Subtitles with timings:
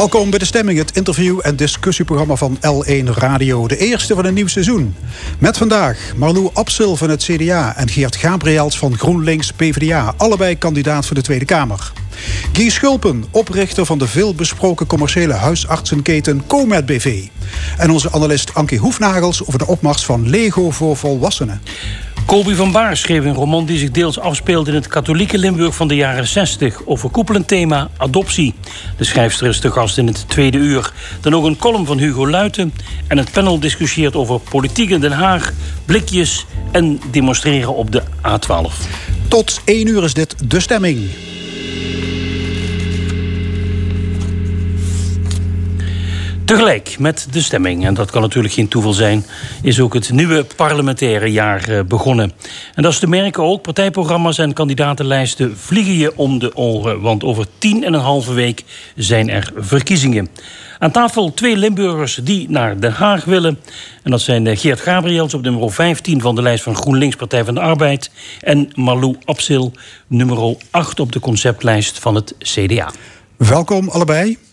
[0.00, 3.68] Welkom bij De Stemming, het interview- en discussieprogramma van L1 Radio.
[3.68, 4.94] De eerste van een nieuw seizoen.
[5.38, 10.14] Met vandaag Marlou Absil van het CDA en Geert Gabriels van GroenLinks PvdA.
[10.16, 11.92] Allebei kandidaat voor de Tweede Kamer.
[12.52, 17.26] Guy Schulpen, oprichter van de veelbesproken commerciële huisartsenketen Comet BV.
[17.76, 21.60] En onze analist Ankie Hoefnagels over de opmars van Lego voor volwassenen.
[22.30, 25.88] Colby van Baar schreef een roman die zich deels afspeelt in het katholieke Limburg van
[25.88, 26.80] de jaren 60.
[26.84, 28.54] Overkoepelend thema adoptie.
[28.96, 30.92] De schrijfster is de gast in het tweede uur.
[31.20, 32.72] Dan ook een column van Hugo Luiten.
[33.06, 35.52] En het panel discussieert over politiek in Den Haag,
[35.84, 38.72] blikjes en demonstreren op de A12.
[39.28, 41.10] Tot één uur is dit de stemming.
[46.50, 49.24] Tegelijk met de stemming, en dat kan natuurlijk geen toeval zijn,
[49.62, 52.32] is ook het nieuwe parlementaire jaar eh, begonnen.
[52.74, 53.62] En dat is te merken ook.
[53.62, 58.64] Partijprogramma's en kandidatenlijsten vliegen je om de oren, want over tien en een halve week
[58.96, 60.28] zijn er verkiezingen.
[60.78, 63.58] Aan tafel twee Limburgers die naar Den Haag willen.
[64.02, 67.44] En dat zijn eh, Geert Gabriels op nummer 15 van de lijst van GroenLinks Partij
[67.44, 68.10] van de Arbeid.
[68.40, 69.72] En Marlou Absil,
[70.06, 72.90] nummer 8 op de conceptlijst van het CDA.
[73.36, 74.49] Welkom allebei.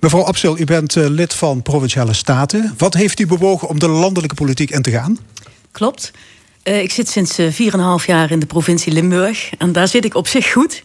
[0.00, 2.74] Mevrouw Absil, u bent eh, lid van Provinciale Staten.
[2.78, 5.18] Wat heeft u bewogen om de landelijke politiek in te gaan?
[5.72, 6.10] Klopt.
[6.64, 9.50] Uh, ik zit sinds uh, eh, 4,5 jaar in de provincie Limburg.
[9.58, 10.82] En daar zit ik op zich goed.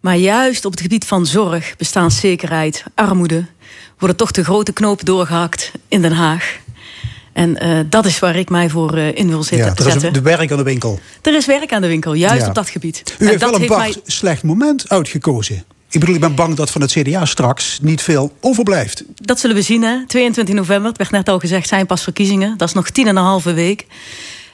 [0.00, 3.44] Maar juist op het gebied van zorg, bestaanszekerheid, armoede...
[3.98, 6.58] worden toch de grote knopen doorgehakt in Den Haag.
[7.32, 9.66] En uh, dat is waar ik mij voor uh, in wil zitten.
[9.66, 11.00] Ja, er is de werk aan de winkel.
[11.22, 12.48] Er is werk aan de winkel, juist ja.
[12.48, 13.14] op dat gebied.
[13.18, 13.96] U en heeft wel een mij...
[14.04, 15.64] slecht moment uitgekozen.
[15.90, 19.04] Ik bedoel, ik ben bang dat van het CDA straks niet veel overblijft.
[19.14, 20.06] Dat zullen we zien, hè.
[20.06, 22.56] 22 november, het werd net al gezegd, zijn pas verkiezingen.
[22.56, 23.86] Dat is nog tien en een halve week.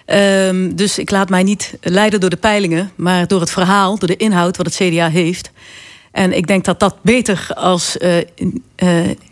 [0.06, 2.92] Um, dus ik laat mij niet leiden door de peilingen...
[2.94, 5.50] maar door het verhaal, door de inhoud wat het CDA heeft.
[6.16, 8.24] En ik denk dat dat beter als, uh, uh,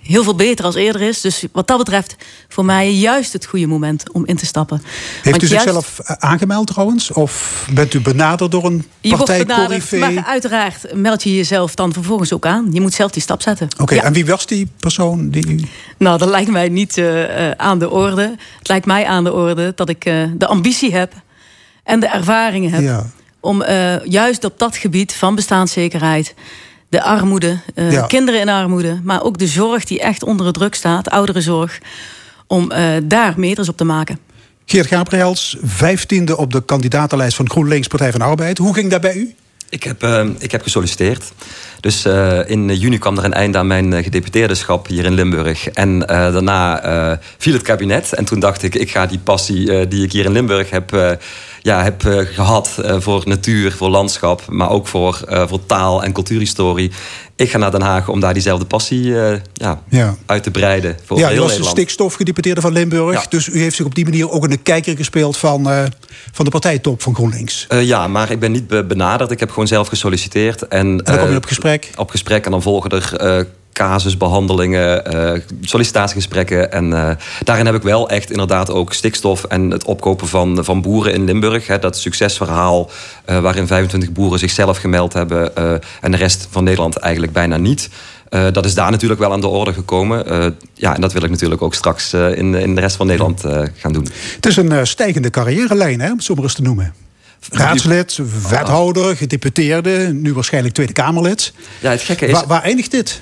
[0.03, 1.21] heel veel beter als eerder is.
[1.21, 2.17] Dus wat dat betreft
[2.49, 4.83] voor mij juist het goede moment om in te stappen.
[4.84, 6.22] Heeft Want u zichzelf juist...
[6.22, 7.12] aangemeld trouwens?
[7.12, 9.99] Of bent u benaderd door een partijcorrivé?
[9.99, 12.69] Maar uiteraard meld je jezelf dan vervolgens ook aan.
[12.72, 13.66] Je moet zelf die stap zetten.
[13.72, 14.05] Oké, okay, ja.
[14.05, 15.61] en wie was die persoon die u...
[15.99, 18.34] Nou, dat lijkt mij niet uh, aan de orde.
[18.59, 20.03] Het lijkt mij aan de orde dat ik
[20.39, 21.12] de ambitie heb...
[21.83, 22.83] en de ervaringen heb...
[22.83, 23.06] Ja.
[23.41, 23.65] om
[24.05, 26.34] juist op dat gebied van bestaanszekerheid
[26.94, 28.06] de armoede, uh, ja.
[28.06, 31.78] kinderen in armoede, maar ook de zorg die echt onder de druk staat, ouderenzorg,
[32.47, 34.19] om uh, daar meters op te maken.
[34.65, 38.59] Geert Gabriels, vijftiende op de kandidatenlijst van GroenLinks Partij van Arbeid.
[38.59, 39.34] Hoe ging dat bij u?
[39.69, 41.33] Ik heb, uh, ik heb gesolliciteerd.
[41.81, 45.69] Dus uh, in juni kwam er een einde aan mijn gedeputeerderschap hier in Limburg.
[45.69, 48.12] En uh, daarna viel het kabinet.
[48.12, 51.19] En toen dacht ik, ik ga die passie die ik hier in Limburg heb
[51.65, 56.05] ja, heb uh, gehad uh, voor natuur, voor landschap, maar ook voor, uh, voor taal
[56.05, 56.91] en cultuurhistorie.
[57.37, 59.03] Ik ga naar Den Haag om daar diezelfde passie
[59.55, 60.17] ja, ja.
[60.27, 60.97] uit te breiden.
[61.05, 61.77] Voor ja, heel u was Nederland.
[61.77, 63.23] de stikstofgedeputeerde van Limburg.
[63.23, 63.27] Ja.
[63.29, 65.65] Dus u heeft zich op die manier ook in de kijker gespeeld van,
[66.33, 67.67] van de partijtop van GroenLinks.
[67.69, 69.31] ja, maar ik ben niet benaderd.
[69.31, 70.69] Ik heb gewoon zelf gesolliciteerd.
[70.69, 71.91] En, en dan kom je op gesprek?
[71.97, 76.73] Op gesprek en dan volgen er casusbehandelingen, uh, sollicitatiegesprekken.
[76.73, 77.11] En uh,
[77.43, 81.25] daarin heb ik wel echt inderdaad ook stikstof en het opkopen van, van boeren in
[81.25, 81.67] Limburg.
[81.67, 82.91] Hè, dat succesverhaal
[83.31, 85.55] uh, waarin 25 boeren zichzelf gemeld hebben
[86.01, 87.89] en de rest van Nederland eigenlijk bijna niet.
[88.29, 90.25] dat is daar natuurlijk wel aan de orde gekomen.
[90.75, 93.45] ja, en dat wil ik natuurlijk ook straks in, in de rest van Nederland
[93.77, 94.09] gaan doen.
[94.34, 96.95] Het is een stijgende carrièrelijn, hè, om het zo maar eens te noemen.
[97.51, 98.19] Raadslid,
[98.49, 101.53] wethouder, gedeputeerde, nu waarschijnlijk Tweede Kamerlid.
[101.81, 102.43] Ja, het gekke is...
[102.47, 103.21] Waar eindigt dit?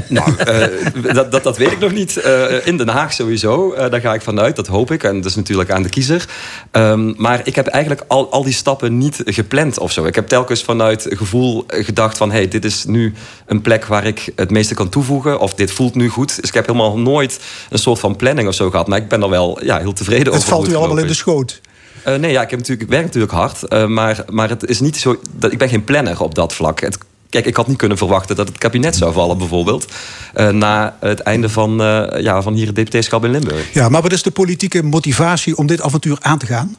[0.08, 2.16] nou, uh, dat, dat, dat, weet ik nog niet.
[2.26, 3.72] Uh, in Den Haag sowieso.
[3.72, 5.04] Uh, daar ga ik vanuit, dat hoop ik.
[5.04, 6.28] En dat is natuurlijk aan de kiezer.
[6.72, 10.04] Um, maar ik heb eigenlijk al, al die stappen niet gepland of zo.
[10.04, 12.30] Ik heb telkens vanuit gevoel gedacht van...
[12.30, 13.14] hey, dit is nu
[13.46, 15.38] een plek waar ik het meeste kan toevoegen.
[15.38, 16.40] Of dit voelt nu goed.
[16.40, 17.40] Dus ik heb helemaal nooit
[17.70, 18.88] een soort van planning of zo gehad.
[18.88, 20.48] Maar ik ben er wel ja, heel tevreden het over.
[20.48, 21.60] Het valt u allemaal in de schoot?
[22.08, 23.62] Uh, nee, ja, ik, heb natuurlijk, ik werk natuurlijk hard.
[23.68, 25.20] Uh, maar, maar het is niet zo.
[25.32, 26.80] Dat, ik ben geen planner op dat vlak.
[26.80, 26.98] Het
[27.32, 29.92] Kijk, ik had niet kunnen verwachten dat het kabinet zou vallen, bijvoorbeeld.
[30.34, 33.72] Uh, na het einde van, uh, ja, van hier het deputeeschap in Limburg.
[33.72, 36.76] Ja, maar wat is de politieke motivatie om dit avontuur aan te gaan?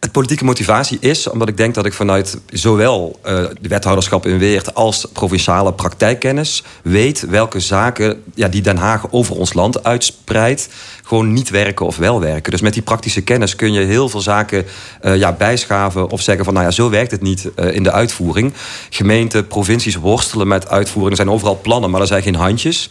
[0.00, 4.38] Het politieke motivatie is omdat ik denk dat ik vanuit zowel uh, de wethouderschap in
[4.38, 10.68] Weert als provinciale praktijkkennis weet welke zaken ja, die Den Haag over ons land uitspreidt,
[11.02, 12.50] gewoon niet werken of wel werken.
[12.50, 14.64] Dus met die praktische kennis kun je heel veel zaken
[15.02, 17.92] uh, ja, bijschaven of zeggen van nou ja, zo werkt het niet uh, in de
[17.92, 18.52] uitvoering.
[18.90, 21.10] Gemeenten, provincies worstelen met uitvoering.
[21.10, 22.90] Er zijn overal plannen, maar er zijn geen handjes.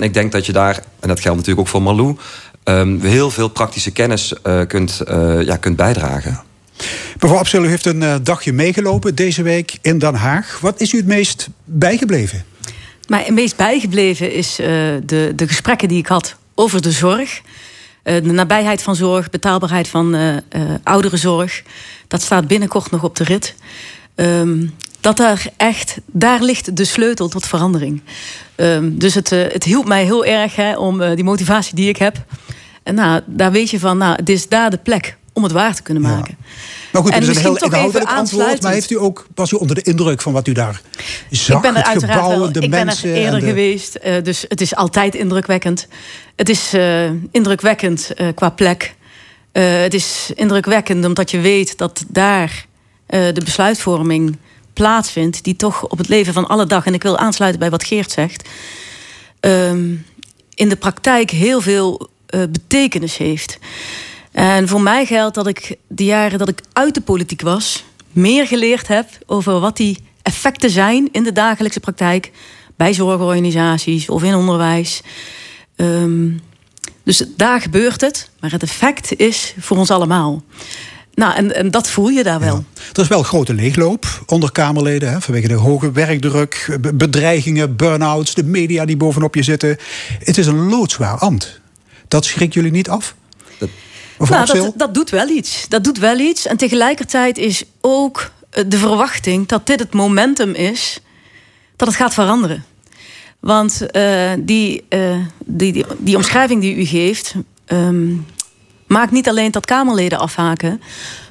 [0.00, 2.16] ik denk dat je daar, en dat geldt natuurlijk ook voor Malou,
[2.64, 6.42] um, heel veel praktische kennis uh, kunt, uh, ja, kunt bijdragen.
[7.20, 10.58] Mevrouw Absel, u heeft een uh, dagje meegelopen deze week in Den Haag.
[10.60, 12.44] Wat is u het meest bijgebleven?
[13.08, 17.40] Maar het meest bijgebleven is de, de gesprekken die ik had over de zorg.
[18.02, 20.16] de nabijheid van zorg, betaalbaarheid van
[20.82, 21.62] ouderenzorg.
[22.08, 23.54] Dat staat binnenkort nog op de rit.
[24.14, 28.02] Um, dat daar echt, daar ligt de sleutel tot verandering.
[28.56, 32.24] Um, dus het, het hielp mij heel erg hè, om die motivatie die ik heb
[32.84, 35.74] en nou, daar weet je van, nou, het is daar de plek om het waar
[35.74, 36.36] te kunnen maken.
[36.38, 36.46] Ja.
[36.92, 38.62] Maar goed, het is een heel inhoudelijk antwoord.
[38.62, 40.80] Maar heeft u ook, was u onder de indruk van wat u daar
[41.30, 41.56] zag?
[41.56, 43.98] Ik ben er het uiteraard gebouw, de ik mensen ben er eerder geweest.
[44.04, 45.86] Uh, dus het is altijd indrukwekkend.
[46.36, 48.94] Het is uh, indrukwekkend uh, qua plek.
[49.52, 52.66] het is indrukwekkend omdat je weet dat daar
[53.06, 54.36] de besluitvorming
[54.72, 55.44] plaatsvindt...
[55.44, 56.86] die toch op het leven van alle dag...
[56.86, 58.48] en ik wil aansluiten bij wat Geert zegt...
[59.40, 60.06] Um,
[60.54, 63.58] in de praktijk heel veel uh, betekenis heeft.
[64.32, 68.46] En voor mij geldt dat ik de jaren dat ik uit de politiek was, meer
[68.46, 72.30] geleerd heb over wat die effecten zijn in de dagelijkse praktijk
[72.76, 75.02] bij zorgorganisaties of in onderwijs.
[75.76, 76.40] Um,
[77.02, 80.42] dus daar gebeurt het, maar het effect is voor ons allemaal.
[81.14, 82.54] Nou, en, en dat voel je daar wel.
[82.54, 82.80] Ja.
[82.92, 85.10] Er is wel grote leegloop onder Kamerleden.
[85.10, 89.76] Hè, vanwege de hoge werkdruk, bedreigingen, burn-outs, de media die bovenop je zitten.
[90.18, 91.60] Het is een loodzwaar ambt.
[92.08, 93.14] Dat schrikt jullie niet af?
[93.58, 93.68] Dat,
[94.28, 95.68] nou, dat, dat doet wel iets.
[95.68, 96.46] Dat doet wel iets.
[96.46, 101.00] En tegelijkertijd is ook eh, de verwachting dat dit het momentum is
[101.76, 102.64] dat het gaat veranderen.
[103.40, 107.34] Want uh, die, uh, die, die, die, omschrijving die u geeft,
[107.66, 108.26] um,
[108.86, 110.80] maakt niet alleen dat Kamerleden afhaken,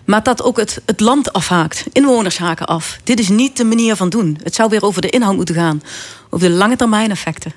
[0.05, 1.85] maar dat ook het, het land afhaakt.
[1.91, 2.99] Inwoners haken af.
[3.03, 4.39] Dit is niet de manier van doen.
[4.43, 5.81] Het zou weer over de inhoud moeten gaan.
[6.29, 7.53] Over de lange termijn effecten.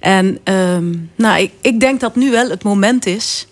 [0.00, 3.46] En um, nou, ik, ik, denk dat nu wel het moment is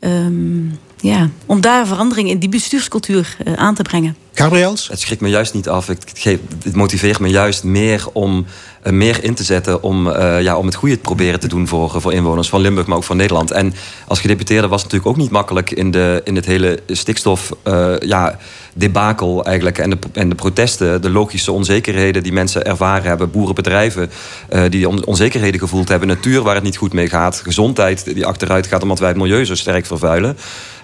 [0.00, 4.16] um, ja, om daar verandering in die bestuurscultuur uh, aan te brengen.
[4.34, 4.88] Gabriels?
[4.88, 5.86] Het schrikt me juist niet af.
[5.86, 6.28] Het,
[6.64, 8.46] het motiveert me juist meer om
[8.86, 11.68] uh, meer in te zetten om, uh, ja, om het goede te proberen te doen
[11.68, 13.50] voor, voor inwoners van Limburg, maar ook van Nederland.
[13.50, 13.74] En
[14.06, 17.52] als gedeputeerde was het natuurlijk ook niet makkelijk in, de, in het hele stikstof
[18.00, 18.38] ja,
[18.74, 19.78] debakel eigenlijk.
[19.78, 24.10] En de, en de protesten, de logische onzekerheden die mensen ervaren hebben, boerenbedrijven
[24.68, 28.82] die onzekerheden gevoeld hebben, natuur waar het niet goed mee gaat, gezondheid die achteruit gaat
[28.82, 30.36] omdat wij het milieu zo sterk vervuilen.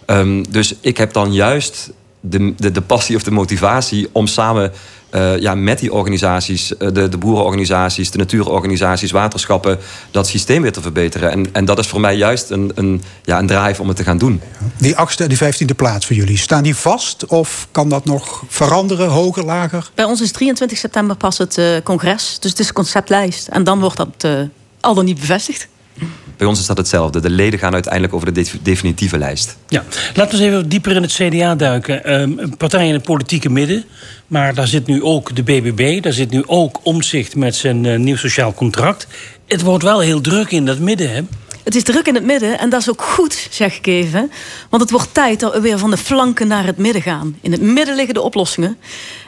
[0.07, 1.91] Um, dus ik heb dan juist
[2.21, 4.73] de, de, de passie of de motivatie om samen
[5.15, 9.79] uh, ja, met die organisaties, uh, de, de boerenorganisaties, de natuurorganisaties, waterschappen,
[10.11, 11.31] dat systeem weer te verbeteren.
[11.31, 14.05] En, en dat is voor mij juist een, een, ja, een drive om het te
[14.05, 14.41] gaan doen.
[14.77, 18.43] Die achtste en die vijftiende plaats voor jullie, staan die vast of kan dat nog
[18.49, 19.91] veranderen, hoger, lager?
[19.95, 23.49] Bij ons is 23 september pas het uh, congres, dus het is conceptlijst.
[23.49, 24.49] En dan wordt dat
[24.81, 25.69] al dan niet bevestigd.
[26.37, 27.21] Bij ons is dat hetzelfde.
[27.21, 29.57] De leden gaan uiteindelijk over de definitieve lijst.
[29.69, 29.85] Ja,
[30.15, 32.21] laten we eens even dieper in het CDA duiken.
[32.21, 33.85] Um, een partij in het politieke midden.
[34.27, 36.03] Maar daar zit nu ook de BBB.
[36.03, 39.07] Daar zit nu ook Omzicht met zijn uh, nieuw sociaal contract.
[39.47, 41.21] Het wordt wel heel druk in dat midden, hè?
[41.65, 44.31] Het is druk in het midden en dat is ook goed, zeg ik even.
[44.71, 47.39] Want het wordt tijd dat we weer van de flanken naar het midden gaan.
[47.41, 48.77] In het midden liggen de oplossingen.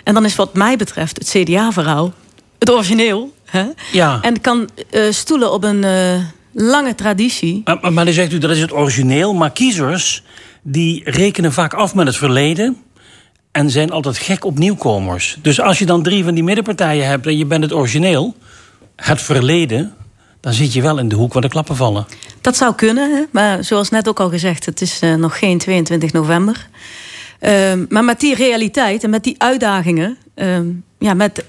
[0.04, 2.12] En dan is wat mij betreft het CDA-verhaal
[2.59, 3.35] het origineel.
[3.45, 3.64] Hè?
[3.92, 4.19] Ja.
[4.23, 5.83] En kan uh, stoelen op een...
[5.83, 6.14] Uh,
[6.56, 7.60] lange traditie.
[7.64, 10.22] Maar, maar, dan zegt u dat is het origineel, maar kiezers
[10.62, 12.76] die rekenen vaak af met het verleden
[13.52, 15.38] en zijn altijd gek op nieuwkomers.
[15.42, 18.34] Dus als je dan drie van die middenpartijen hebt en je bent het origineel,
[18.96, 19.94] het verleden,
[20.40, 22.06] dan zit je wel in de hoek waar de klappen vallen.
[22.40, 23.22] Dat zou kunnen, hè?
[23.30, 26.68] maar zoals net ook al gezegd, het is uh, nog geen 22 november.
[27.40, 30.58] Uh, maar met die realiteit en met die uitdagingen, uh,
[30.98, 31.44] ja, met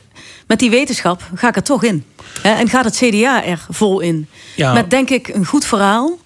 [0.48, 2.04] met die wetenschap ga ik er toch in.
[2.44, 4.28] En gaat het CDA er vol in.
[4.58, 6.18] Met denk ik een goed verhaal.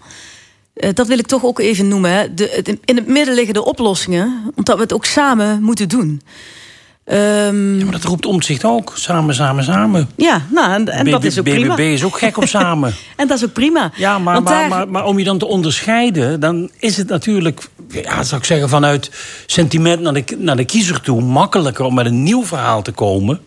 [0.74, 2.36] Eh, dat wil ik toch ook even noemen.
[2.36, 4.52] De, in het midden liggen de oplossingen.
[4.56, 6.22] Omdat we het ook samen moeten doen.
[7.06, 8.94] Um, ja, maar dat roept omzicht ook.
[8.96, 10.10] Samen, samen, samen.
[10.16, 11.74] Ja, nou, en, en dat is ook prima.
[11.74, 12.94] BBB is ook gek op samen.
[13.16, 13.92] en dat is ook prima.
[13.96, 16.40] Ja, maar, maar, maar, maar, om je dan te onderscheiden...
[16.40, 18.70] dan is het natuurlijk, ja, zou ik zeggen...
[18.70, 19.12] vanuit
[19.46, 21.22] sentiment naar de, naar de kiezer toe...
[21.22, 23.42] makkelijker om met een nieuw verhaal te komen...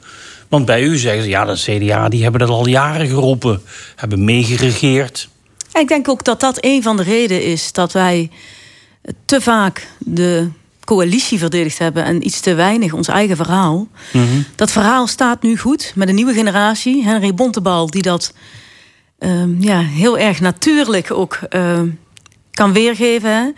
[0.54, 3.62] Want bij u zeggen ze, ja, de CDA die hebben dat al jaren geroepen.
[3.96, 5.28] Hebben meegeregeerd.
[5.72, 8.30] Ik denk ook dat dat een van de redenen is dat wij
[9.24, 10.48] te vaak de
[10.84, 13.88] coalitie verdedigd hebben en iets te weinig ons eigen verhaal.
[14.54, 17.04] Dat verhaal staat nu goed met een nieuwe generatie.
[17.04, 18.34] Henry Bontebal, die dat
[19.18, 21.88] ehm, ja, heel erg natuurlijk ook ehm,
[22.50, 23.30] kan weergeven.
[23.30, 23.50] Hè.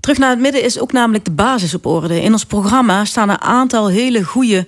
[0.00, 2.22] Terug naar het midden is ook namelijk de basis op orde.
[2.22, 4.66] In ons programma staan een aantal hele goede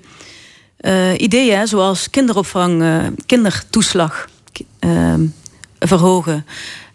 [0.79, 4.29] eh, ideeën, zoals kinderopvang, eh, kindertoeslag
[4.79, 5.21] ehm,
[5.79, 6.47] verhogen,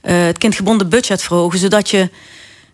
[0.01, 2.09] eh, het kindgebonden budget verhogen, zodat je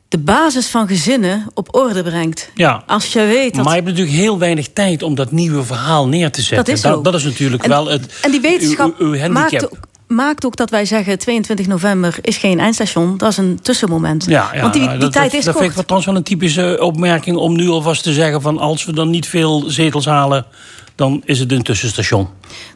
[0.08, 2.50] de basis van gezinnen op orde brengt.
[2.56, 2.84] Ja.
[2.88, 3.66] Als je weet dat...
[3.66, 6.66] Maar je hebt natuurlijk heel weinig tijd om dat nieuwe verhaal neer te zetten.
[6.66, 7.02] Dat is, zo.
[7.02, 8.14] dat, is natuurlijk en, wel het.
[8.22, 9.52] En die wetenschap uw, uw handicap.
[9.52, 13.60] maakt, ook, maakt ook dat wij zeggen 22 november is geen eindstation, dat is een
[13.62, 14.26] tussenmoment.
[14.26, 15.66] Ja, ja Want die, die dat, tijd dat, is dat kort.
[15.66, 18.94] vind ik trouwens wel een typische opmerking om nu alvast te zeggen van als we
[18.94, 20.46] dan niet veel zetels halen,
[21.00, 22.28] dan is het een tussenstation.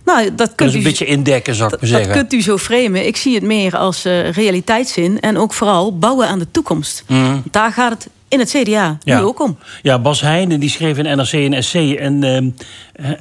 [0.06, 2.16] Nou, dat Dat kunt is een u, beetje indekken, zou ik maar dat zeggen.
[2.18, 3.06] kunt u zo framen.
[3.08, 7.04] Ik zie het meer als eh, realiteitszin en ook vooral bouwen aan de toekomst.
[7.52, 8.96] Daar gaat het in het CDA Mhm.
[9.04, 9.20] Ja.
[9.20, 9.58] nu ook om.
[9.82, 11.74] Ja, Bas Heijnen die schreef in NRC en SC.
[11.76, 12.50] En ehm,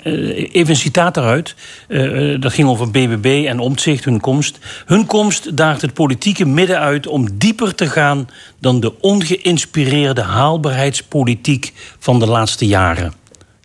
[0.03, 1.55] eh, even een citaat eruit.
[1.89, 4.59] Eh, eh, dat ging over BBB en omzicht, hun komst.
[4.87, 8.29] Hun komst daagt het politieke midden uit om dieper te gaan
[8.61, 13.13] dan de ongeïnspireerde haalbaarheidspolitiek van de laatste jaren.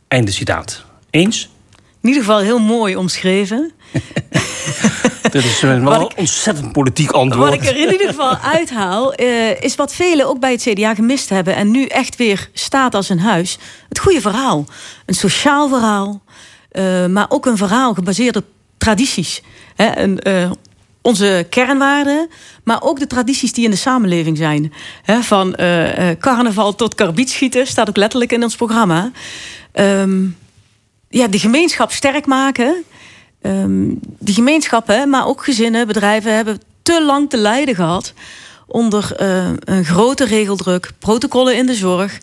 [0.08, 0.86] Einde citaat.
[1.17, 1.50] Eens?
[2.01, 3.71] In ieder geval heel mooi omschreven.
[5.31, 7.50] Dat is eh, wel Wat een ik- ontzettend politiek antwoord.
[7.50, 10.95] Wat ik er in ieder geval uithaal, eh, is wat velen ook bij het CDA
[10.95, 13.57] gemist hebben en nu echt weer staat als een huis.
[13.89, 14.65] Het goede verhaal.
[15.05, 16.21] Een sociaal verhaal,
[16.71, 18.45] eh, maar ook een verhaal gebaseerd op
[18.77, 19.41] tradities.
[19.75, 20.51] Hè, en, eh,
[21.01, 22.29] onze kernwaarden,
[22.63, 24.74] maar ook de tradities die in de samenleving zijn.
[25.03, 29.12] Hè, van eh, eh, carnaval tot karbietschieten, staat ook letterlijk in ons programma.
[29.71, 30.25] Ehm,
[31.09, 32.83] ja, de gemeenschap sterk maken.
[33.41, 33.85] Ehm
[34.19, 38.13] die gemeenschappen, maar ook gezinnen, bedrijven hebben te lang te lijden gehad
[38.67, 42.17] onder eh, een grote regeldruk, protocollen in de zorg.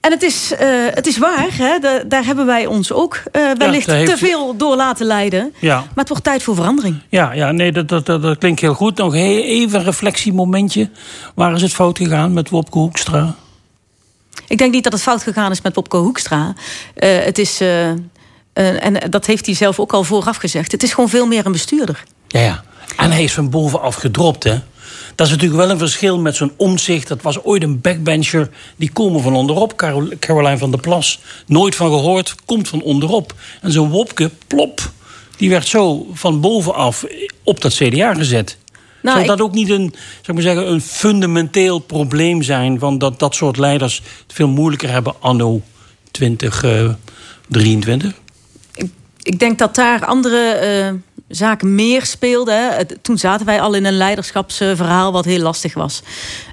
[0.00, 1.78] En het is, eh, het is waar, hè?
[1.78, 5.54] da- daar hebben wij ons ook eh, wellicht heeft- te veel door laten leiden.
[5.58, 5.76] Ja.
[5.76, 7.00] Maar het wordt tijd voor verandering.
[7.08, 8.96] Ja, ja nee, dat, dat, dat, dat klinkt heel goed.
[8.96, 10.90] Nog even een reflectiemomentje.
[11.34, 13.34] Waar is het fout gegaan met Wopke Hoekstra?
[14.48, 16.54] Ik denk niet dat het fout gegaan is met Popco Hoekstra.
[16.94, 17.96] Eh, het is, eh, eh,
[18.52, 21.52] en dat heeft hij zelf ook al vooraf gezegd, het is gewoon veel meer een
[21.52, 22.04] bestuurder.
[22.28, 22.64] Ja, ja.
[22.96, 24.60] En hij is van bovenaf gedropt, hè.
[25.14, 27.08] Dat is natuurlijk wel een verschil met zo'n omzicht.
[27.08, 28.50] Dat was ooit een backbencher.
[28.76, 29.76] Die komen van onderop.
[29.76, 31.20] Carol- Caroline van der Plas.
[31.46, 32.34] Nooit van gehoord.
[32.44, 33.34] Komt van onderop.
[33.60, 34.90] En zo'n Wopke, plop.
[35.36, 37.04] Die werd zo van bovenaf
[37.42, 38.56] op dat CDA gezet.
[39.06, 42.78] Nou, Zou ik- dat ook niet een, zou ik maar zeggen, een fundamenteel probleem zijn...
[42.78, 45.60] van dat dat soort leiders het veel moeilijker hebben anno
[46.10, 48.12] 2023?
[49.22, 50.92] ik denk dat daar andere eh,
[51.28, 52.86] zaken meer speelden.
[53.02, 56.02] Toen zaten wij al in een leiderschapsverhaal wat heel lastig was.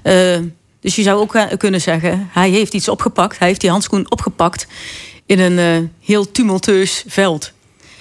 [0.02, 0.38] Eh,
[0.80, 3.38] dus je zou ook eh, kunnen zeggen, hij heeft iets opgepakt.
[3.38, 4.66] Hij heeft die handschoen opgepakt
[5.26, 7.52] in een eh, heel tumultueus veld.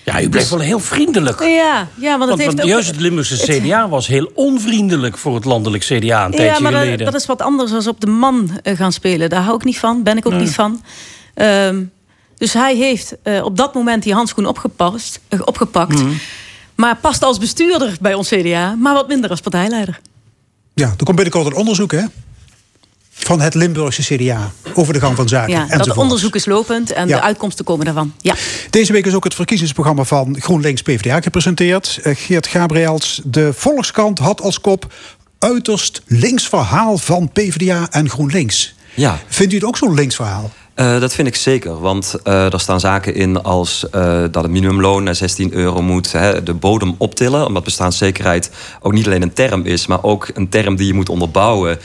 [0.05, 1.39] Ja, u blijft wel heel vriendelijk.
[1.39, 2.67] Ja, ja want het Want, heeft want ook...
[2.67, 6.71] juist het Limburgse CDA was heel onvriendelijk voor het landelijk CDA een ja, tijdje maar
[6.71, 7.05] dat, geleden.
[7.05, 9.29] dat is wat anders dan op de man eh, gaan spelen.
[9.29, 10.41] Daar hou ik niet van, ben ik ook Nee.
[10.41, 10.83] niet van.
[11.33, 11.83] Ehm,
[12.37, 16.01] dus hij heeft eh, op dat moment die handschoen opgepast, eh, opgepakt.
[16.01, 16.11] Mhm.
[16.75, 19.99] Maar past als bestuurder bij ons CDA, maar wat minder als partijleider.
[20.73, 22.03] Ja, er komt binnenkort een onderzoek hè,
[23.13, 25.53] van het Limburgse CDA over de gang van zaken.
[25.53, 27.15] Ja, dat onderzoek is lopend en Ja.
[27.15, 28.13] de uitkomsten komen daarvan.
[28.21, 28.35] Ja.
[28.69, 31.99] Deze week is ook het verkiezingsprogramma van GroenLinks PvdA gepresenteerd.
[32.03, 34.93] Eh, Geert Gabriels, de Volkskrant had als kop...
[35.39, 38.75] uiterst links verhaal van PvdA en GroenLinks.
[38.95, 39.19] Ja.
[39.27, 40.51] Vindt u het ook zo'n links verhaal?
[40.73, 44.51] Eh, dat vind ik zeker, want eh er staan zaken in als eh, dat het
[44.51, 48.51] minimumloon naar 16 euro moet, hè, de bodem optillen, omdat bestaanszekerheid
[48.81, 51.79] ook niet alleen een term is, maar ook een term die je moet onderbouwen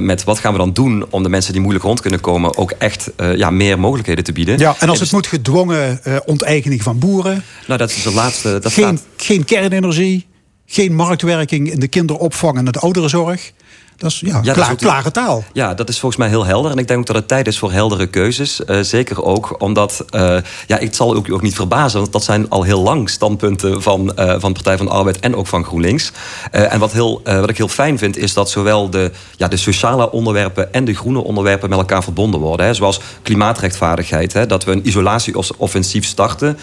[0.00, 2.70] met wat gaan we dan doen om de mensen die moeilijk rond kunnen komen ook
[2.70, 4.58] echt ja, meer mogelijkheden te bieden.
[4.58, 7.44] Ja, en als dus- het moet gedwongen onteigening van boeren...
[7.66, 8.58] Nou, dat is de laatste.
[8.58, 10.26] Dat geen, staat, geen kernenergie,
[10.66, 13.52] geen marktwerking in de kinderopvang en de ouderenzorg.
[13.96, 15.44] Dat is ja, klaar, is klare taal.
[15.52, 16.70] Ja, dat is volgens mij heel helder.
[16.70, 18.64] En ik denk ook dat het tijd is voor heldere keuzes.
[18.64, 20.36] Eh, zeker ook omdat, eh,
[20.66, 22.00] ja, het zal ook, ook niet verbazen...
[22.00, 25.20] want dat zijn al heel lang standpunten van, eh, van de Partij van de Arbeid...
[25.20, 26.12] en ook van GroenLinks.
[26.50, 30.10] En wat, heel, wat ik heel fijn vind, is dat zowel de, ja, de sociale
[30.10, 30.72] onderwerpen...
[30.72, 32.66] en de groene onderwerpen met elkaar verbonden worden.
[32.66, 32.74] Hè.
[32.74, 34.32] Zoals klimaatrechtvaardigheid.
[34.32, 36.58] Hè, dat we een isolatieoffensief starten...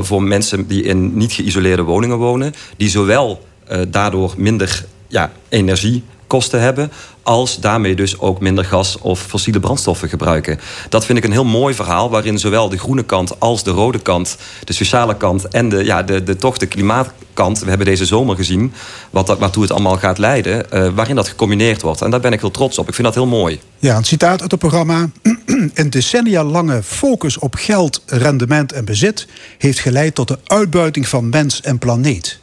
[0.00, 2.54] voor mensen die in niet geïsoleerde woningen wonen...
[2.76, 3.44] die zowel
[3.88, 6.92] daardoor minder ja, energie kosten hebben,
[7.22, 10.60] als daarmee dus ook minder gas of fossiele brandstoffen gebruiken.
[10.88, 13.98] Dat vind ik een heel mooi verhaal waarin zowel de groene kant als de rode
[13.98, 18.04] kant, de sociale kant en de, ja, de, de, toch de klimaatkant, we hebben deze
[18.04, 18.72] zomer gezien
[19.10, 22.02] wat dat, waartoe het allemaal gaat leiden, uh, waarin dat gecombineerd wordt.
[22.02, 22.88] En daar ben ik heel trots op.
[22.88, 23.60] Ik vind dat heel mooi.
[23.78, 25.10] Ja, een citaat uit het programma.
[25.74, 29.26] een decennia lange focus op geld, rendement en bezit
[29.58, 32.42] heeft geleid tot de uitbuiting van mens en planeet.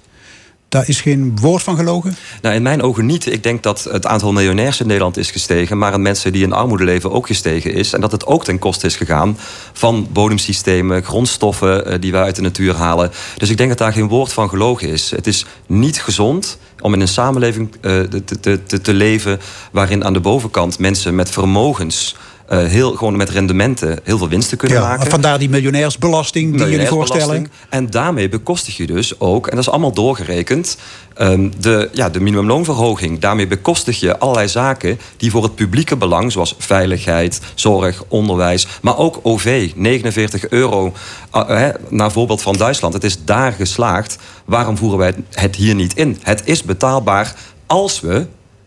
[0.71, 2.15] Daar is geen woord van gelogen?
[2.41, 3.25] Nou, in mijn ogen niet.
[3.33, 5.77] Ik denk dat het aantal miljonairs in Nederland is gestegen...
[5.77, 7.93] maar aan mensen die in armoede leven ook gestegen is.
[7.93, 9.37] En dat het ook ten koste is gegaan
[9.73, 11.03] van bodemsystemen...
[11.03, 13.11] grondstoffen eh, die we uit de natuur halen.
[13.37, 15.11] Dus ik denk dat daar geen woord van gelogen is.
[15.11, 19.39] Het is niet gezond om in een samenleving uh, te, te, te leven...
[19.71, 22.15] waarin aan de bovenkant mensen met vermogens
[22.51, 25.09] uh, heel, gewoon met rendementen heel veel winsten kunnen ja, maken.
[25.09, 27.51] Vandaar die miljonairsbelasting die jullie voorstellen.
[27.69, 30.77] En daarmee bekostig je dus ook, en dat is allemaal doorgerekend...
[31.21, 33.19] Um, de, ja, de minimumloonverhoging.
[33.19, 36.31] Daarmee bekostig je allerlei zaken die voor het publieke belang...
[36.31, 39.71] zoals veiligheid, zorg, onderwijs, maar ook OV.
[39.75, 40.93] 49 euro,
[41.35, 42.93] uh, naar voorbeeld van Duitsland.
[42.93, 44.17] Het is daar geslaagd.
[44.45, 46.17] Waarom voeren wij het hier niet in?
[46.21, 48.25] Het is betaalbaar als we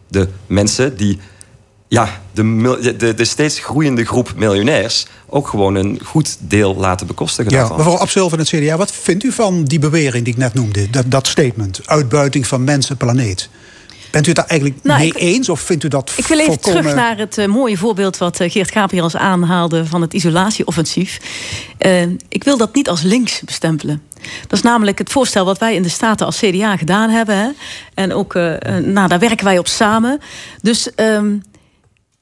[0.09, 1.19] de mensen die
[1.95, 7.53] ja, de, de, de, steeds groeiende groep miljonairs ook gewoon een goed deel laten bekostigen.
[7.53, 10.55] Ja, mevrouw Absil van het CDA, wat vindt u van die bewering die ik net
[10.55, 10.91] noemde?
[10.91, 13.49] Dat, dat statement, uitbuiting van mensen, planeet.
[14.11, 16.61] Bent u het daar eigenlijk nou, mee eens of vindt u dat Ik wil even
[16.61, 21.21] terug naar het uh, mooie voorbeeld wat uh, Geert Gabriels aanhaalde van het isolatieoffensief.
[21.79, 24.03] Uh, ik wil dat niet als links bestempelen.
[24.41, 27.37] Dat is namelijk het voorstel wat wij in de Staten als CDA gedaan hebben.
[27.37, 27.49] Hè?
[27.95, 28.35] En ook,
[28.83, 30.21] nou, daar werken wij op samen.
[30.61, 31.43] Dus um,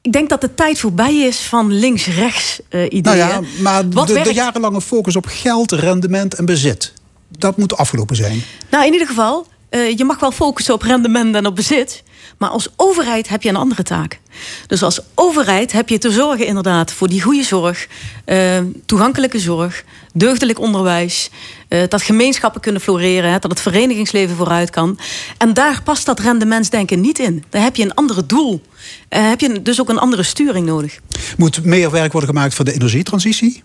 [0.02, 3.02] ik denk dat de tijd voorbij is van links-rechts uh, ideeën.
[3.02, 6.92] Nou ja, maar de, de, jarenlange focus op geld, rendement en bezit...
[7.28, 8.42] dat moet afgelopen zijn.
[8.71, 12.02] Nou, in ieder geval, uh, je mag wel focussen op rendement en op bezit...
[12.38, 14.21] maar als overheid heb je een andere taak.
[14.66, 17.87] Dus als overheid heb je te zorgen inderdaad voor die goede zorg...
[18.26, 21.30] Uh, toegankelijke zorg, deugdelijk onderwijs...
[21.68, 24.99] Uh, dat gemeenschappen kunnen floreren, dat het verenigingsleven vooruit kan.
[25.38, 27.44] En daar past dat rendementsdenken niet in.
[27.49, 28.62] Daar heb je een ander doel.
[29.11, 30.99] Uh, heb je dus ook een andere sturing nodig.
[31.37, 33.63] Moet meer werk worden gemaakt voor de energietransitie?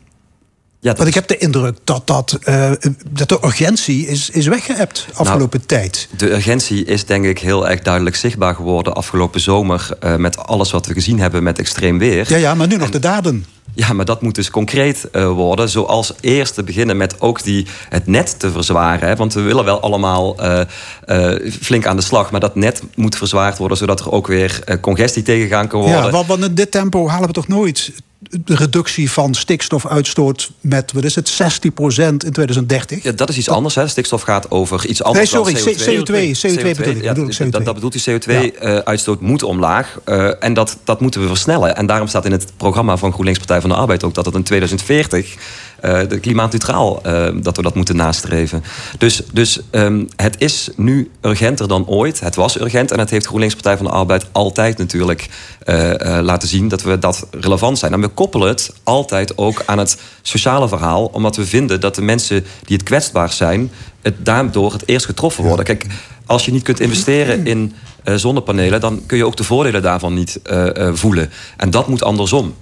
[0.79, 2.71] Ja, Want ik heb de indruk dat, dat, uh,
[3.09, 6.07] dat de urgentie is, is weggeëpt afgelopen nou, tijd.
[6.17, 9.89] De urgentie is denk ik heel erg duidelijk zichtbaar geworden afgelopen zomer...
[10.03, 12.25] Uh, met alles wat we gezien hebben met extreem weer.
[12.29, 13.45] Ja, ja maar nu nog de daden.
[13.77, 15.69] Ja, maar dat moet dus concreet uh, worden.
[15.69, 19.07] Zoals eerst te beginnen met ook die, het net te verzwaren.
[19.07, 19.15] Hè?
[19.15, 20.61] Want we willen wel allemaal uh,
[21.05, 22.31] uh, flink aan de slag.
[22.31, 23.77] Maar dat net moet verzwaard worden...
[23.77, 26.03] zodat er ook weer congestie tegengaan kan worden.
[26.03, 30.91] Ja, want, want in dit tempo halen we toch nooit de reductie van stikstofuitstoot met,
[30.91, 33.03] wat is het, 16% in 2030?
[33.03, 33.75] Ja, dat is iets anders.
[33.75, 33.87] Hè.
[33.87, 36.35] Stikstof gaat over iets anders nee, sorry, CO2.
[36.35, 37.03] CO2, CO2, bedoel ik.
[37.03, 37.49] Ja, CO2.
[37.49, 39.27] Dat, dat, bedoelt die CO2-uitstoot ja.
[39.27, 39.99] moet omlaag.
[40.05, 41.75] Uh, en dat, dat moeten we versnellen.
[41.75, 44.13] En daarom staat in het programma van GroenLinks Partij van de Arbeid ook...
[44.13, 45.39] dat het in 2040 uh,
[45.81, 48.63] de klimaatneutraal, uh, dat we dat moeten nastreven.
[48.97, 52.19] Dus, dus um, het is nu urgenter dan ooit.
[52.19, 55.29] Het was urgent en het heeft GroenLinks Partij van de Arbeid altijd natuurlijk
[55.65, 57.93] uh, laten zien dat we dat relevant zijn.
[57.93, 62.01] En we koppelen het altijd ook aan het sociale verhaal, omdat we vinden dat de
[62.01, 65.65] mensen die het kwetsbaar zijn, het daardoor het eerst getroffen worden.
[65.65, 65.85] Kijk,
[66.25, 67.73] als je niet kunt investeren in
[68.05, 71.29] uh, zonnepanelen, dan kun je ook de voordelen daarvan niet uh, uh, voelen.
[71.57, 72.53] En dat moet andersom.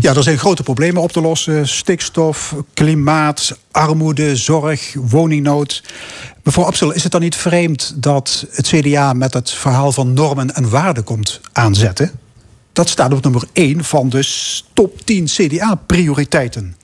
[0.00, 1.68] Ja, er zijn grote problemen op te lossen.
[1.68, 5.82] Stikstof, klimaat, armoede, zorg, woningnood.
[6.42, 10.54] Mevrouw Absel, is het dan niet vreemd dat het CDA met het verhaal van normen
[10.54, 12.10] en waarden komt aanzetten?
[12.72, 14.28] Dat staat op nummer 1 van de
[14.72, 16.76] top 10 CDA-prioriteiten.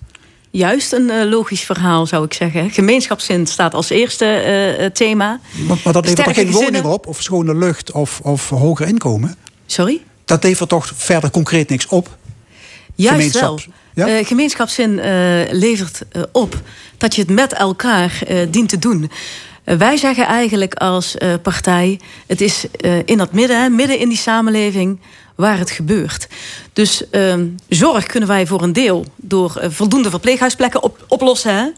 [0.51, 2.71] Juist een uh, logisch verhaal, zou ik zeggen.
[2.71, 5.41] Gemeenschapszin staat als eerste uh, thema.
[5.67, 7.07] Maar, maar dat levert toch geen woning op?
[7.07, 9.37] Of schone lucht of, of hoger inkomen?
[9.67, 10.01] Sorry?
[10.25, 12.17] Dat levert toch verder concreet niks op?
[12.97, 13.61] Juist wel.
[13.95, 14.09] Ja?
[14.09, 15.05] Uh, gemeenschapszin uh,
[15.51, 16.61] levert uh, op
[16.99, 19.11] dat je het met elkaar dient te doen.
[19.65, 22.01] wij zeggen eigenlijk als partij...
[22.27, 22.67] het is
[23.05, 24.99] in dat midden, midden in die samenleving
[25.35, 26.29] waar het gebeurt.
[26.73, 29.07] Dus ehm, zorg kunnen wij voor een deel...
[29.17, 31.55] door voldoende verpleeghuisplekken op, oplossen.
[31.55, 31.69] Hè?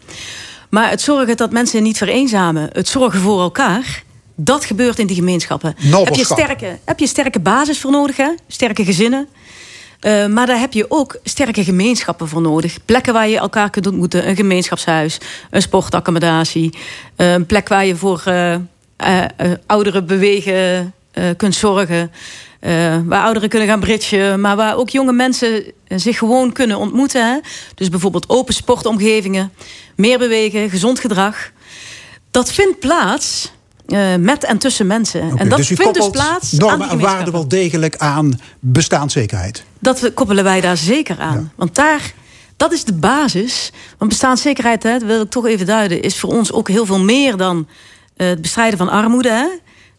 [0.71, 2.71] Maar het zorgen dat mensen niet vereenzamen...
[2.73, 4.03] het zorgen voor elkaar...
[4.41, 5.75] Dat gebeurt in die gemeenschappen.
[5.79, 8.31] Heb je, sterke, heb je sterke basis voor nodig, hè?
[8.49, 9.29] sterke gezinnen.
[10.01, 12.79] Uh, maar daar heb je ook sterke gemeenschappen voor nodig.
[12.85, 14.29] Plekken waar je elkaar kunt ontmoeten.
[14.29, 15.19] Een gemeenschapshuis,
[15.51, 16.75] een sportaccommodatie.
[17.17, 18.55] Uh, een plek waar je voor uh,
[19.67, 20.93] ouderen bewegen
[21.37, 22.13] kunt zorgen.
[23.05, 24.41] waar ouderen kunnen gaan bridgen.
[24.41, 27.33] Maar waar ook jonge mensen zich gewoon kunnen ontmoeten.
[27.33, 27.39] Hè?
[27.75, 29.53] Dus bijvoorbeeld open sportomgevingen.
[29.97, 31.51] Meer bewegen, gezond gedrag.
[32.31, 33.53] Dat vindt plaats
[33.89, 35.23] uh, met en tussen mensen.
[35.23, 36.53] Okay, en dat dus vindt dus plaats.
[36.53, 39.65] Normen en waarden wel degelijk aan bestaanszekerheid.
[39.79, 41.39] Dat koppelen wij daar zeker aan.
[41.39, 41.53] Ja.
[41.57, 42.13] Want daar,
[42.57, 43.73] dat is de basis.
[43.99, 47.01] Want bestaanszekerheid, hè, dat wil ik toch even duiden, is voor ons ook heel veel
[47.01, 47.67] meer dan
[48.17, 49.31] uh, het bestrijden van armoede.
[49.31, 49.47] Hè.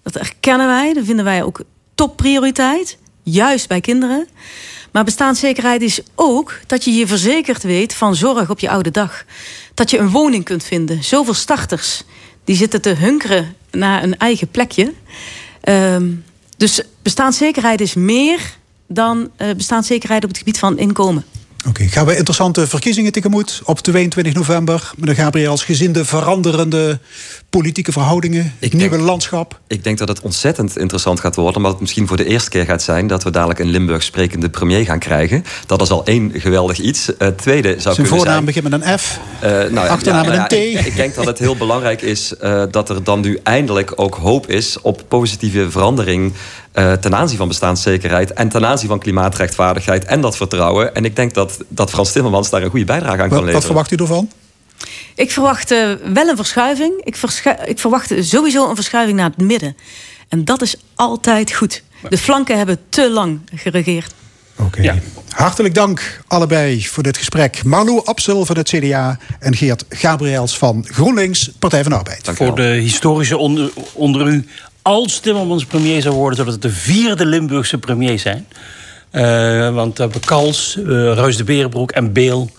[0.04, 1.62] Dat erkennen wij, dat vinden wij ook
[1.96, 2.98] topprioriteit.
[3.24, 4.28] Juist bij kinderen.
[4.92, 9.24] Maar bestaanszekerheid is ook dat je je verzekerd weet van zorg op je oude dag.
[9.74, 11.04] Dat je een woning kunt vinden.
[11.04, 12.04] Zoveel starters
[12.50, 14.94] die zitten te hunkeren naar een eigen plekje.
[15.64, 16.24] Um,
[16.58, 18.40] dus bestaanszekerheid is meer
[18.88, 21.26] dan uh, bestaanszekerheid op het gebied van inkomen.
[21.68, 24.92] Oké, gaan we interessante verkiezingen tegemoet op 22 november.
[24.98, 27.00] Meneer Gabriels, gezien de veranderende
[27.50, 29.60] politieke verhoudingen, het nieuwe landschap.
[29.68, 32.66] Ik denk dat het ontzettend interessant gaat worden, omdat het misschien voor de eerste keer
[32.66, 35.44] gaat zijn dat we dadelijk een Limburg sprekende premier gaan krijgen.
[35.66, 37.10] Dat is al één geweldig iets.
[37.20, 40.48] Uh, tweede zou Zijn voornaam begint met een F, uh, nou, achternaam ja, met een
[40.48, 40.78] T.
[40.80, 44.16] Ik, ik, denk dat het heel belangrijk is uh, dat er dan nu eindelijk ook
[44.16, 46.34] hoop is op positieve verandering
[47.02, 50.96] ten aanzien van bestaanszekerheid en ten aanzien van klimaatrechtvaardigheid en dat vertrouwen.
[50.96, 53.54] En ik denk dat, dat Frans Timmermans daar een goede bijdrage aan kan leveren.
[53.54, 54.30] Wat verwacht u ervan?
[55.16, 56.94] Ik verwacht uh, wel een verschuiving.
[57.04, 57.18] Ik,
[57.66, 59.78] ik verwacht sowieso een verschuiving naar het midden.
[60.30, 61.84] En dat is altijd goed.
[62.10, 64.14] De flanken hebben te lang geregeerd.
[64.56, 64.82] Oké.
[64.82, 64.96] Ja.
[65.30, 67.64] Hartelijk dank allebei voor dit gesprek.
[67.64, 72.26] Marlo Absel van het CDA en Geert Gabriels van GroenLinks, Partij van de Arbeid.
[72.26, 74.48] Dank voor de historische onder, onder u
[74.82, 76.38] als Timmermans premier zou worden...
[76.38, 78.48] zou het de vierde Limburgse premier zijn.
[79.12, 82.50] Uh, want we hebben Kals, uh, Ruis de Berenbroek en Beel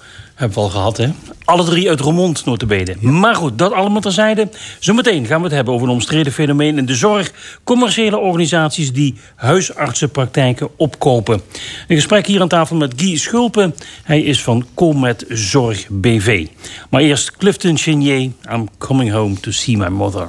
[0.41, 0.97] hebben we al gehad.
[0.97, 1.09] Hè?
[1.45, 2.97] Alle drie uit Roermond, notabene.
[3.01, 3.11] Ja.
[3.11, 4.49] Maar goed, dat allemaal terzijde.
[4.79, 7.33] Zometeen gaan we het hebben over een omstreden fenomeen in de zorg.
[7.65, 11.41] Commerciële organisaties die huisartsenpraktijken opkopen.
[11.89, 13.75] Een gesprek hier aan tafel met Guy Schulpen.
[14.03, 16.47] Hij is van Comet Zorg BV.
[16.91, 18.31] Maar eerst Clifton Chenier.
[18.53, 20.29] I'm coming home to see my mother.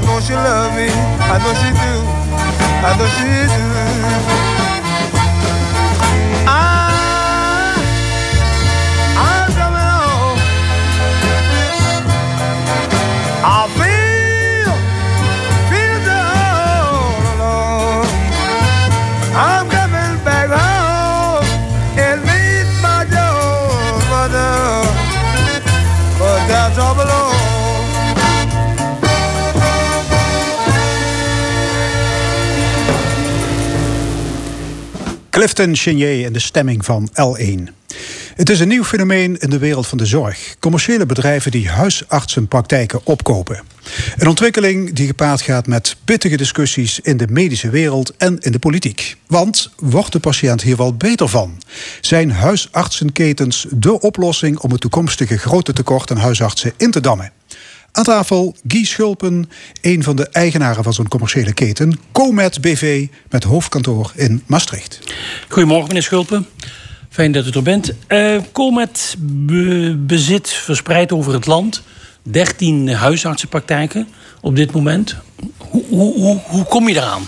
[0.00, 1.92] I know she love me, I know she do,
[2.86, 4.49] I know she do.
[35.40, 37.72] Clifton Chenier in de stemming van L1.
[38.34, 40.54] Het is een nieuw fenomeen in de wereld van de zorg.
[40.58, 43.62] Commerciële bedrijven die huisartsenpraktijken opkopen.
[44.16, 48.58] Een ontwikkeling die gepaard gaat met pittige discussies in de medische wereld en in de
[48.58, 49.16] politiek.
[49.26, 51.62] Want wordt de patiënt hier wel beter van?
[52.00, 57.32] Zijn huisartsenketens de oplossing om het toekomstige grote tekort aan huisartsen in te dammen?
[57.92, 59.50] Aan tafel Guy Schulpen,
[59.80, 64.98] een van de eigenaren van zo'n commerciële keten, Comet BV, met hoofdkantoor in Maastricht.
[65.48, 66.46] Goedemorgen, meneer Schulpen.
[67.08, 67.92] Fijn dat u er bent.
[68.08, 69.16] Uh, Comet
[69.96, 71.82] bezit verspreid over het land
[72.22, 74.08] 13 huisartsenpraktijken
[74.40, 75.16] op dit moment.
[75.58, 77.22] Hoe, hoe, hoe, hoe kom je eraan?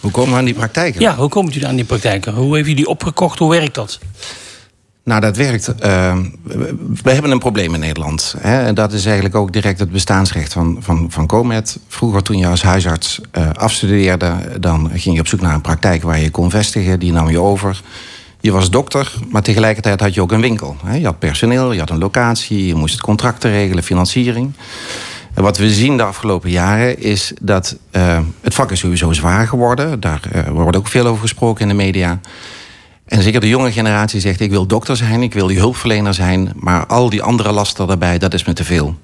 [0.00, 1.00] Hoe komen we aan die praktijken?
[1.00, 2.34] Ja, hoe komt u aan die praktijken?
[2.34, 3.38] Hoe heeft u die opgekocht?
[3.38, 3.98] Hoe werkt dat?
[5.06, 5.68] Nou, dat werkt.
[5.68, 6.16] Uh,
[7.02, 8.34] we hebben een probleem in Nederland.
[8.38, 11.78] Hè, en dat is eigenlijk ook direct het bestaansrecht van, van, van Comet.
[11.88, 16.02] Vroeger, toen je als huisarts uh, afstudeerde, dan ging je op zoek naar een praktijk
[16.02, 17.00] waar je kon vestigen.
[17.00, 17.82] Die nam je over.
[18.40, 20.76] Je was dokter, maar tegelijkertijd had je ook een winkel.
[20.84, 20.96] Hè.
[20.96, 24.52] Je had personeel, je had een locatie, je moest het contracten regelen, financiering.
[25.34, 29.46] En wat we zien de afgelopen jaren is dat uh, het vak is sowieso zwaar
[29.46, 30.00] geworden.
[30.00, 30.20] Daar
[30.52, 32.20] wordt ook veel over gesproken in de media.
[33.06, 36.52] En zeker de jonge generatie zegt: ik wil dokter zijn, ik wil die hulpverlener zijn,
[36.54, 38.94] maar al die andere lasten daarbij, dat is me te veel.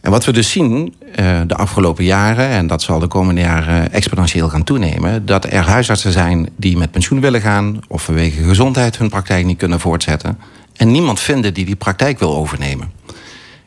[0.00, 3.92] En wat we dus zien uh, de afgelopen jaren, en dat zal de komende jaren
[3.92, 8.98] exponentieel gaan toenemen, dat er huisartsen zijn die met pensioen willen gaan of vanwege gezondheid
[8.98, 10.38] hun praktijk niet kunnen voortzetten.
[10.76, 12.92] En niemand vinden die die praktijk wil overnemen.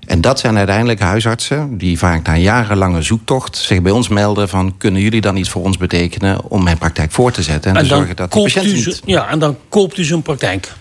[0.08, 4.78] En dat zijn uiteindelijk huisartsen die vaak na jarenlange zoektocht zich bij ons melden van
[4.78, 7.88] kunnen jullie dan iets voor ons betekenen om mijn praktijk voor te zetten en, te
[7.88, 9.02] zorgen dat de patiënt niet...
[9.06, 10.74] Ja, en dan koopt u zo'n praktijk.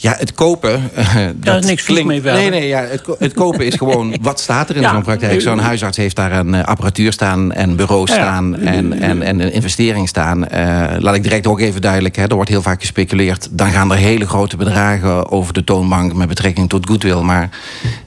[0.00, 0.90] Ja, het kopen.
[0.98, 2.40] Uh, dat niks klinkt, mee verder.
[2.40, 5.40] Nee, nee, ja, het, het kopen is gewoon wat staat er in zo'n praktijk.
[5.40, 9.52] Zo'n huisarts heeft daar een uh, apparatuur staan en bureaus staan en, en, en een
[9.52, 10.44] investering staan.
[10.54, 13.48] Uh, laat ik direct ook even duidelijk, hè, er wordt heel vaak gespeculeerd.
[13.50, 17.20] Dan gaan er hele grote bedragen over de toonbank met betrekking tot goodwill.
[17.20, 17.50] Maar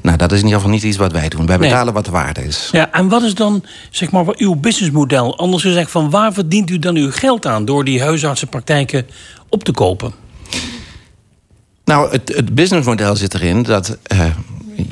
[0.01, 1.45] nou, dat is in ieder geval niet iets wat wij doen.
[1.45, 1.93] Wij betalen nee.
[1.93, 2.69] wat de waarde is.
[2.71, 5.37] Ja, en wat is dan zeg maar, uw businessmodel?
[5.37, 9.07] Anders gezegd, van waar verdient u dan uw geld aan door die huisartsenpraktijken
[9.49, 10.21] op te kopen?
[11.91, 14.19] Nou, het, het businessmodel zit erin dat uh,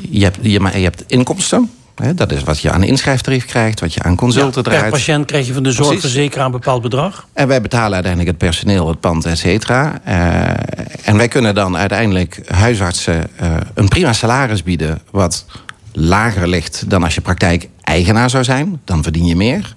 [0.09, 1.69] je, hebt, je, je hebt inkomsten.
[1.95, 4.81] Hè, dat is wat je aan inschrijftarief krijgt, wat je aan consulten ja, draait.
[4.81, 7.27] Per patiënt krijg je van de zorgverzekeraar een bepaald bedrag.
[7.33, 10.01] En wij betalen uiteindelijk het personeel, het pand, et cetera.
[10.07, 10.13] Uh,
[11.03, 14.99] en wij kunnen dan uiteindelijk huisartsen uh, een prima salaris bieden...
[15.11, 15.45] wat
[15.91, 18.81] lager ligt dan als je praktijk-eigenaar zou zijn.
[18.85, 19.73] Dan verdien je meer.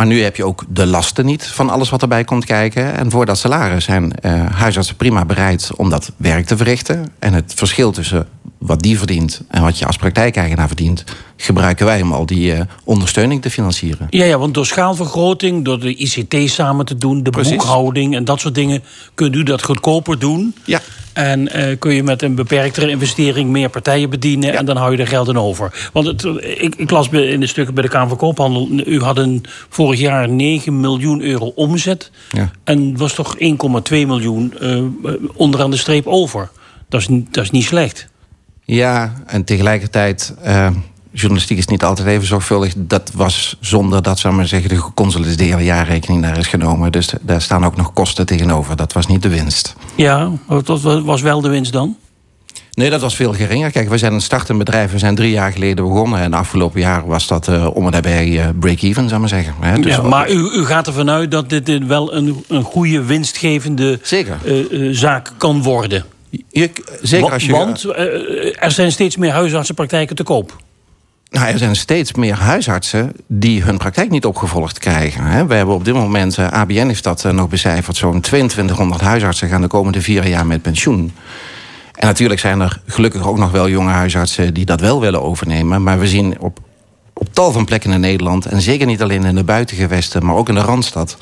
[0.00, 2.96] Maar nu heb je ook de lasten niet van alles wat erbij komt kijken.
[2.96, 7.12] En voor dat salaris zijn uh, huisartsen prima bereid om dat werk te verrichten.
[7.18, 8.26] En het verschil tussen
[8.60, 11.04] wat die verdient en wat je als praktijkeigenaar verdient,
[11.36, 14.06] gebruiken wij om al die uh, ondersteuning te financieren.
[14.10, 17.56] Ja, ja, want door schaalvergroting, door de ICT samen te doen, de Precies.
[17.56, 18.82] boekhouding en dat soort dingen,
[19.14, 20.54] kunt u dat goedkoper doen.
[20.64, 20.80] Ja.
[21.12, 24.52] En uh, kun je met een beperktere investering meer partijen bedienen.
[24.52, 24.58] Ja.
[24.58, 25.90] En dan hou je er geld in over.
[25.92, 28.68] Want het, ik, ik, las in de stukken bij de Kamer van Koophandel.
[28.86, 32.10] U had een, vorig jaar 9 miljoen euro omzet.
[32.30, 32.50] Ja.
[32.64, 33.40] En was toch 1,2
[33.90, 34.82] miljoen uh,
[35.34, 36.50] onderaan de streep over.
[36.88, 38.08] Dat is, dat is niet slecht.
[38.70, 40.34] Ja, en tegelijkertijd.
[40.46, 40.68] Uh,
[41.10, 42.72] journalistiek is niet altijd even zorgvuldig.
[42.76, 46.92] Dat was zonder dat, zou maar zeggen, de geconsolideerde jaarrekening daar is genomen.
[46.92, 48.76] Dus daar staan ook nog kosten tegenover.
[48.76, 49.74] Dat was niet de winst.
[49.94, 50.66] Ja, wat
[51.04, 51.96] was wel de winst dan?
[52.72, 53.70] Nee, dat was veel geringer.
[53.70, 54.92] Kijk, we zijn een startend bedrijf.
[54.92, 56.20] We zijn drie jaar geleden begonnen.
[56.20, 59.54] En afgelopen jaar was dat uh, om en nabij uh, break-even, zou maar zeggen.
[59.60, 59.80] Hè?
[59.80, 63.98] Dus ja, maar u, u, gaat ervan uit dat dit wel een, een goede winstgevende
[64.02, 64.38] Zeker.
[64.44, 66.04] Uh, zaak kan worden?
[66.30, 66.70] Je,
[67.02, 67.52] zeker als je...
[67.52, 67.84] Want
[68.58, 70.56] er zijn steeds meer huisartsenpraktijken te koop.
[71.30, 75.48] Nou, er zijn steeds meer huisartsen die hun praktijk niet opgevolgd krijgen.
[75.48, 77.96] We hebben op dit moment, ABN heeft dat nog becijferd...
[77.96, 81.12] zo'n 2200 huisartsen gaan de komende vier jaar met pensioen.
[81.94, 84.54] En natuurlijk zijn er gelukkig ook nog wel jonge huisartsen...
[84.54, 85.82] die dat wel willen overnemen.
[85.82, 86.58] Maar we zien op,
[87.20, 88.46] op tal van plekken in Nederland...
[88.46, 91.16] en zeker niet alleen in de buitengewesten, maar ook in de Randstad...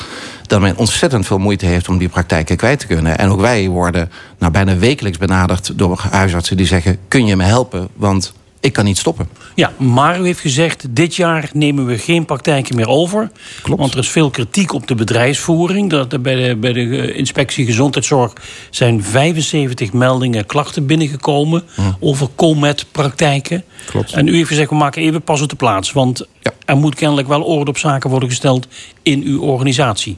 [0.46, 3.18] dat men ontzettend veel moeite heeft om die praktijken kwijt te kunnen.
[3.18, 6.98] En ook wij worden nou, bijna wekelijks benaderd door huisartsen die zeggen...
[7.08, 9.28] kun je me helpen, want ik kan niet stoppen.
[9.54, 13.30] Ja, maar u heeft gezegd, dit jaar nemen we geen praktijken meer over.
[13.62, 13.80] Klopt.
[13.80, 15.90] Want er is veel kritiek op de bedrijfsvoering.
[15.90, 18.32] Dat, bij, de, bij de inspectie gezondheidszorg
[18.70, 21.62] zijn 75 meldingen klachten binnengekomen...
[21.74, 21.82] Hm.
[22.00, 23.64] over Comet-praktijken.
[23.86, 24.12] Klopt.
[24.12, 25.92] En u heeft gezegd, we maken even pas op de plaats.
[25.92, 26.52] Want ja.
[26.64, 28.68] er moet kennelijk wel orde op zaken worden gesteld
[29.02, 30.16] in uw organisatie.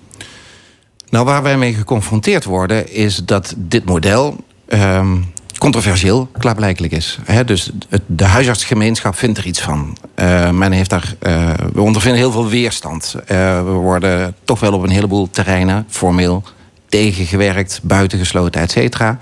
[1.11, 4.37] Nou, waar wij mee geconfronteerd worden, is dat dit model...
[4.69, 7.19] Um, controversieel klaarblijkelijk is.
[7.47, 9.97] Dus het, de huisartsgemeenschap vindt er iets van.
[10.17, 13.15] Uh, men heeft daar, uh, we ondervinden heel veel weerstand.
[13.17, 16.43] Uh, we worden toch wel op een heleboel terreinen formeel
[16.89, 19.19] tegengewerkt, buitengesloten, et cetera.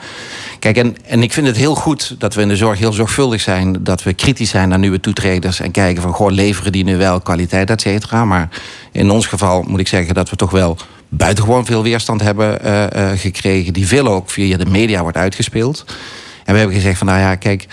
[0.59, 3.40] Kijk, en, en ik vind het heel goed dat we in de zorg heel zorgvuldig
[3.40, 3.77] zijn.
[3.81, 5.61] Dat we kritisch zijn naar nieuwe toetreders.
[5.61, 8.24] En kijken van, goh, leveren die nu wel kwaliteit, et cetera.
[8.24, 8.48] Maar
[8.92, 10.77] in ons geval moet ik zeggen dat we toch wel
[11.09, 12.61] buitengewoon veel weerstand hebben
[13.18, 13.72] gekregen.
[13.72, 15.85] Die veel ook via de media wordt uitgespeeld.
[16.48, 17.66] En we hebben gezegd van, nou ja, kijk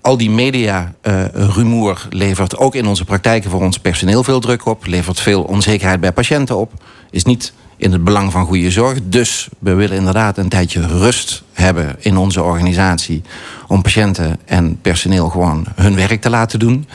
[0.00, 4.86] al die media-rumoer uh, levert ook in onze praktijken voor ons personeel veel druk op.
[4.86, 6.72] Levert veel onzekerheid bij patiënten op.
[7.10, 8.98] Is niet in het belang van goede zorg.
[9.02, 13.22] Dus we willen inderdaad een tijdje rust hebben in onze organisatie.
[13.66, 16.88] Om patiënten en personeel gewoon hun werk te laten doen.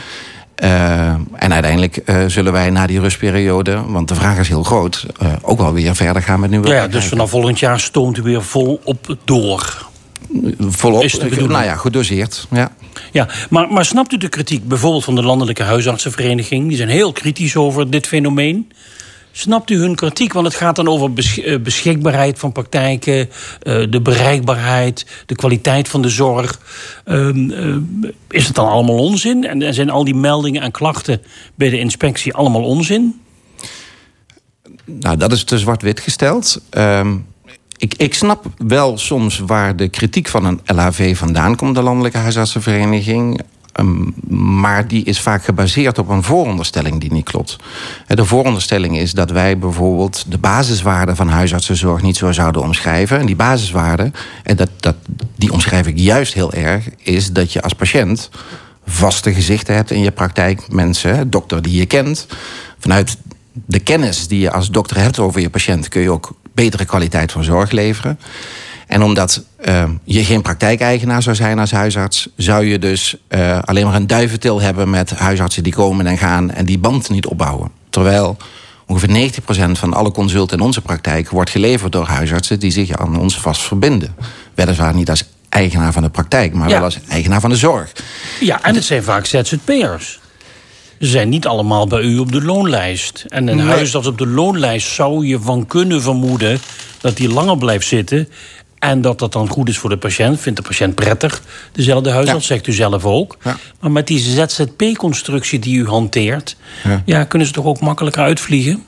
[0.64, 5.06] Uh, en uiteindelijk uh, zullen wij na die rustperiode, want de vraag is heel groot,
[5.24, 6.68] uh, ook wel weer verder gaan met nieuwe.
[6.68, 9.88] Ja, ja dus vanaf volgend jaar stoomt u weer volop door.
[10.60, 12.48] Volop, nou ja, gedoseerd.
[12.52, 12.72] Ja.
[13.12, 16.68] Ja, maar, maar snapt u de kritiek bijvoorbeeld van de Landelijke Huisartsenvereniging?
[16.68, 18.72] Die zijn heel kritisch over dit fenomeen.
[19.32, 20.34] Snapt u hun kritiek?
[20.34, 21.14] Want het gaat dan over
[21.62, 23.30] beschikbaarheid van praktijken,
[23.90, 26.60] de bereikbaarheid, de kwaliteit van de zorg.
[28.30, 29.44] Is het dan allemaal onzin?
[29.44, 31.22] En zijn al die meldingen en klachten
[31.56, 33.22] bij de inspectie allemaal onzin?
[34.86, 36.62] Nou, dat is te zwart-wit gesteld.
[36.72, 37.26] Um,
[37.78, 42.18] ik, ik snap wel soms waar de kritiek van een LHV vandaan komt, de Landelijke
[42.18, 43.42] Huisartsenvereniging.
[43.80, 47.56] Um, maar die is vaak gebaseerd op een vooronderstelling die niet klopt.
[48.08, 53.20] De vooronderstelling is dat wij bijvoorbeeld de basiswaarden van huisartsenzorg niet zo zouden omschrijven.
[53.20, 54.14] En die basiswaarden,
[54.44, 54.96] en dat, dat,
[55.36, 58.30] die omschrijf ik juist heel erg, is dat je als patiënt
[58.86, 60.72] vaste gezichten hebt in je praktijk.
[60.72, 62.28] Mensen, dokter die je kent.
[62.80, 63.18] Vanuit
[63.66, 67.32] de kennis die je als dokter hebt over je patiënt kun je ook betere kwaliteit
[67.32, 68.20] van zorg leveren.
[68.88, 73.86] En omdat uh, je geen praktijkeigenaar zou zijn als huisarts, zou je dus uh, alleen
[73.86, 77.72] maar een duiventil hebben met huisartsen die komen en gaan en die band niet opbouwen.
[77.90, 78.38] Terwijl
[78.86, 79.32] ongeveer
[79.70, 83.40] 90% van alle consulten in onze praktijk wordt geleverd door huisartsen die zich aan ons
[83.40, 84.16] vast verbinden.
[84.54, 86.74] Weliswaar niet als eigenaar van de praktijk, maar ja.
[86.74, 87.92] wel als eigenaar van de zorg.
[88.40, 90.20] Ja, en het zijn vaak ZZP'ers.
[91.00, 93.26] Zijn niet allemaal bij u op de loonlijst.
[93.28, 93.66] En een nee.
[93.66, 96.60] huisarts op de loonlijst zou je van kunnen vermoeden
[97.02, 98.28] dat die langer blijft zitten.
[98.80, 100.40] En dat dat dan goed is voor de patiënt.
[100.40, 101.42] Vindt de patiënt prettig.
[101.72, 102.54] Dezelfde huisarts, ja.
[102.54, 103.38] zegt u zelf ook.
[103.44, 103.58] Ja.
[103.80, 106.56] Maar met die ZZP-constructie die u hanteert...
[106.84, 107.02] Ja.
[107.06, 107.24] ja.
[107.24, 108.84] kunnen ze toch ook makkelijker uitvliegen?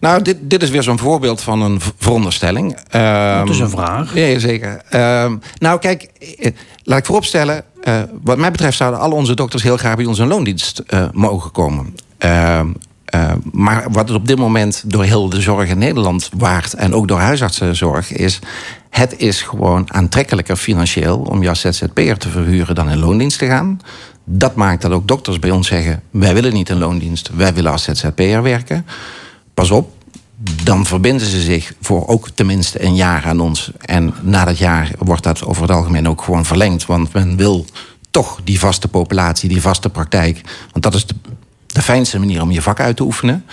[0.00, 2.70] Nou, dit, dit is weer zo'n voorbeeld van een veronderstelling.
[2.70, 4.14] Um, dat is een vraag.
[4.14, 4.82] Ja, zeker.
[5.24, 6.10] Um, nou, kijk,
[6.82, 7.64] laat ik vooropstellen...
[7.88, 11.06] Uh, wat mij betreft zouden al onze dokters heel graag bij ons in loondienst uh,
[11.12, 11.94] mogen komen.
[12.24, 12.60] Uh,
[13.52, 16.74] maar wat het op dit moment door heel de zorg in Nederland waard...
[16.74, 18.38] en ook door huisartsenzorg is...
[18.90, 22.74] het is gewoon aantrekkelijker financieel om je als ZZP'er te verhuren...
[22.74, 23.80] dan in loondienst te gaan.
[24.24, 26.02] Dat maakt dat ook dokters bij ons zeggen...
[26.10, 28.86] wij willen niet in loondienst, wij willen als ZZP'er werken.
[29.56, 29.92] Pas op,
[30.64, 33.70] dan verbinden ze zich voor ook tenminste een jaar aan ons.
[33.80, 36.86] En na dat jaar wordt dat over het algemeen ook gewoon verlengd.
[36.86, 37.66] Want men wil
[38.10, 40.40] toch die vaste populatie, die vaste praktijk.
[40.72, 41.14] Want dat is de,
[41.66, 43.44] de fijnste manier om je vak uit te oefenen.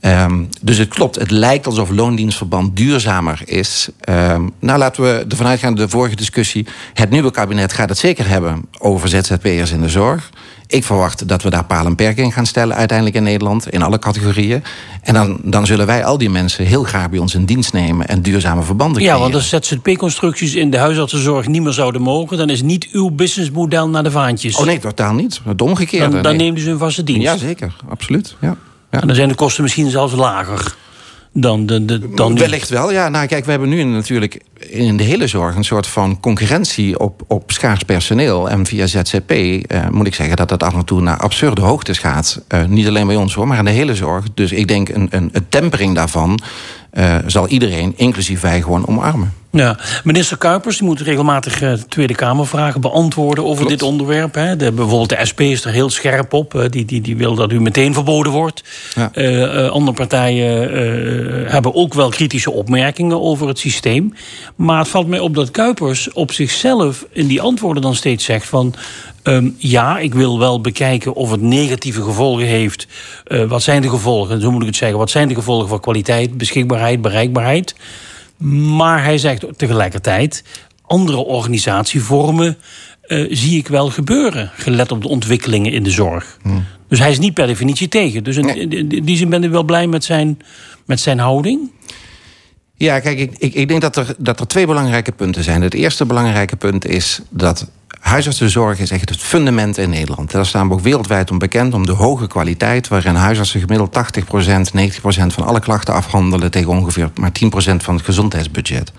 [0.00, 3.88] Um, dus het klopt, het lijkt alsof loondienstverband duurzamer is.
[4.08, 6.66] Um, nou, laten we ervan uitgaan, de vorige discussie...
[6.94, 10.30] het nieuwe kabinet gaat het zeker hebben over ZZP'ers in de zorg.
[10.66, 13.68] Ik verwacht dat we daar paal en perk in gaan stellen uiteindelijk in Nederland.
[13.70, 14.62] In alle categorieën.
[15.02, 18.08] En dan, dan zullen wij al die mensen heel graag bij ons in dienst nemen...
[18.08, 19.32] en duurzame verbanden Ja, creëren.
[19.32, 22.38] want als ZZP-constructies in de huisartsenzorg niet meer zouden mogen...
[22.38, 24.56] dan is niet uw businessmodel naar de vaantjes.
[24.56, 25.40] Oh nee, totaal niet.
[25.44, 26.10] Het omgekeerde.
[26.10, 26.52] Dan, dan nee.
[26.52, 27.22] u ze een vaste dienst.
[27.22, 27.76] Ja, zeker.
[27.88, 28.36] Absoluut.
[28.40, 28.56] Ja.
[28.90, 29.00] Ja.
[29.00, 30.74] En dan zijn de kosten misschien zelfs lager
[31.36, 33.08] dan, de, de, dan Wellicht wel, ja.
[33.08, 37.22] Nou, kijk, we hebben nu natuurlijk in de hele zorg een soort van concurrentie op,
[37.26, 38.50] op schaars personeel.
[38.50, 41.98] En via ZZP eh, moet ik zeggen dat dat af en toe naar absurde hoogtes
[41.98, 42.42] gaat.
[42.48, 44.24] Uh, niet alleen bij ons hoor, maar in de hele zorg.
[44.34, 46.40] Dus ik denk een, een, een tempering daarvan
[46.94, 49.32] uh, zal iedereen, inclusief wij, gewoon omarmen.
[49.50, 53.70] Ja, minister Kuipers die moet regelmatig uh, de Tweede Kamervragen beantwoorden over Klopt.
[53.70, 54.34] dit onderwerp.
[54.34, 54.56] Hè.
[54.56, 56.54] De, bijvoorbeeld de SP is er heel scherp op.
[56.54, 58.64] Uh, die, die, die wil dat u meteen verboden wordt.
[58.94, 59.10] Ja.
[59.14, 60.70] Uh, andere partijen
[61.50, 64.14] hebben ook wel kritische opmerkingen over het systeem.
[64.56, 68.46] Maar het valt mij op dat Kuipers op zichzelf in die antwoorden dan steeds zegt
[68.46, 68.74] van...
[69.26, 72.86] Um, ja, ik wil wel bekijken of het negatieve gevolgen heeft.
[73.26, 74.40] Uh, wat zijn de gevolgen?
[74.40, 74.98] Zo moet ik het zeggen.
[74.98, 77.74] Wat zijn de gevolgen voor kwaliteit, beschikbaarheid, bereikbaarheid?
[78.76, 80.44] Maar hij zegt tegelijkertijd:
[80.82, 82.56] andere organisatievormen
[83.06, 86.38] uh, zie ik wel gebeuren, gelet op de ontwikkelingen in de zorg.
[86.42, 86.64] Hmm.
[86.88, 88.24] Dus hij is niet per definitie tegen.
[88.24, 90.38] Dus in die zin ben ik wel blij met zijn,
[90.86, 91.70] met zijn houding.
[92.76, 95.62] Ja, kijk, ik, ik, ik denk dat er, dat er twee belangrijke punten zijn.
[95.62, 97.70] Het eerste belangrijke punt is dat
[98.04, 100.30] Huisartsenzorg is echt het fundament in Nederland.
[100.30, 102.88] Daar staan we ook wereldwijd om bekend om de hoge kwaliteit...
[102.88, 104.20] waarin huisartsen gemiddeld 80%,
[104.78, 106.50] 90% van alle klachten afhandelen...
[106.50, 108.92] tegen ongeveer maar 10% van het gezondheidsbudget.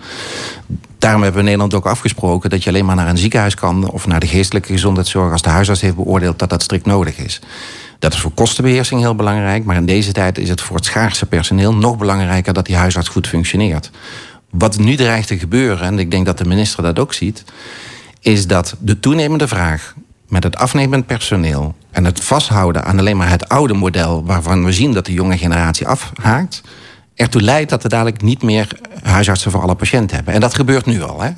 [0.98, 2.50] Daarom hebben we in Nederland ook afgesproken...
[2.50, 3.90] dat je alleen maar naar een ziekenhuis kan...
[3.90, 5.32] of naar de geestelijke gezondheidszorg...
[5.32, 7.40] als de huisarts heeft beoordeeld dat dat strikt nodig is.
[7.98, 9.64] Dat is voor kostenbeheersing heel belangrijk...
[9.64, 11.74] maar in deze tijd is het voor het schaarse personeel...
[11.74, 13.90] nog belangrijker dat die huisarts goed functioneert.
[14.50, 17.44] Wat nu dreigt te gebeuren, en ik denk dat de minister dat ook ziet
[18.26, 19.94] is dat de toenemende vraag
[20.28, 24.72] met het afnemend personeel en het vasthouden aan alleen maar het oude model waarvan we
[24.72, 26.62] zien dat de jonge generatie afhaakt,
[27.14, 28.68] ertoe leidt dat we dadelijk niet meer
[29.02, 30.34] huisartsen voor alle patiënten hebben.
[30.34, 31.20] En dat gebeurt nu al.
[31.20, 31.30] Hè.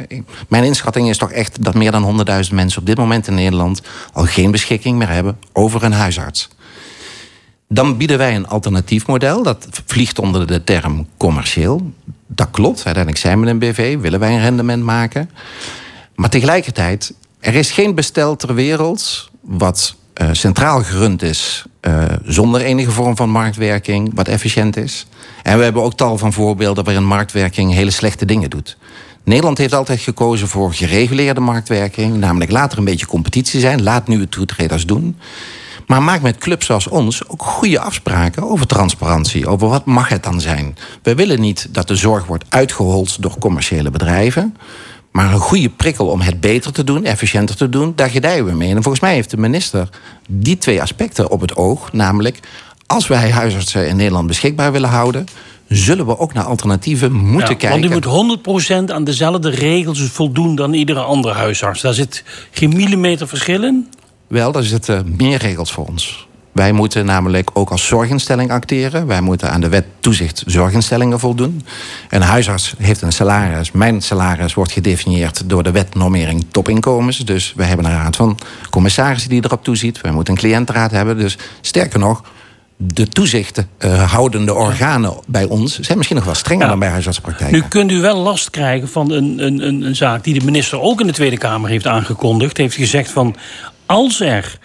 [0.49, 3.82] Mijn inschatting is toch echt dat meer dan 100.000 mensen op dit moment in Nederland
[4.12, 6.49] al geen beschikking meer hebben over een huisarts.
[7.68, 9.43] Dan bieden wij een alternatief model.
[9.43, 11.93] Dat vliegt onder de term commercieel.
[12.26, 12.84] Dat klopt.
[12.84, 15.30] Uiteindelijk zijn we een BV, willen wij een rendement maken.
[16.18, 22.60] Maar tegelijkertijd, er is geen bestel ter wereld wat uh, centraal gerund is, uh, zonder
[22.60, 25.06] enige vorm van marktwerking, wat efficiënt is.
[25.42, 28.76] En we hebben ook tal van voorbeelden waarin marktwerking hele slechte dingen doet.
[29.24, 34.08] Nederland heeft altijd gekozen voor gereguleerde marktwerking, namelijk laat er een beetje competitie zijn, laat
[34.08, 35.16] nieuwe toetreders doen.
[35.86, 39.48] Maar maak met clubs zoals ons ook goede afspraken over transparantie.
[39.48, 40.76] Over wat mag het dan zijn.
[41.02, 44.56] We willen niet dat de zorg wordt uitgehold door commerciële bedrijven.
[45.18, 48.52] Maar een goede prikkel om het beter te doen, efficiënter te doen, daar gedijen we
[48.52, 48.74] mee.
[48.74, 49.88] En volgens mij heeft de minister
[50.28, 51.92] die twee aspecten op het oog.
[51.92, 52.40] Namelijk,
[52.86, 55.26] als wij huisartsen in Nederland beschikbaar willen houden,
[55.68, 57.90] zullen we ook naar alternatieven moeten kijken.
[57.90, 61.80] Want u moet 100% aan dezelfde regels voldoen dan iedere andere huisarts.
[61.80, 63.88] Daar zit geen millimeter verschil in?
[64.26, 66.28] Wel, daar zitten meer regels voor ons.
[66.59, 69.06] Wij moeten namelijk ook als zorginstelling acteren.
[69.06, 71.66] Wij moeten aan de wet toezicht zorginstellingen voldoen.
[72.09, 73.72] Een huisarts heeft een salaris.
[73.72, 77.18] Mijn salaris wordt gedefinieerd door de wet normering topinkomens.
[77.18, 78.38] Dus we hebben een raad van
[78.70, 80.00] commissarissen die erop toeziet.
[80.00, 81.18] Wij moeten een cliëntenraad hebben.
[81.18, 82.22] Dus sterker nog,
[82.76, 87.61] de toezichthoudende uh, organen bij ons zijn misschien nog wel strenger dan bij huisartspraktijken.
[87.61, 91.00] Nu kunt u wel last krijgen van een, een, een zaak die de minister ook
[91.00, 92.56] in de Tweede Kamer heeft aangekondigd.
[92.56, 93.36] Heeft gezegd van
[93.86, 94.59] als er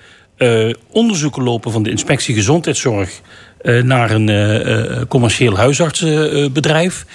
[0.44, 3.22] uh, onderzoeken lopen van de inspectie gezondheidszorg
[3.62, 7.06] uh, naar een uh, commercieel huisartsenbedrijf,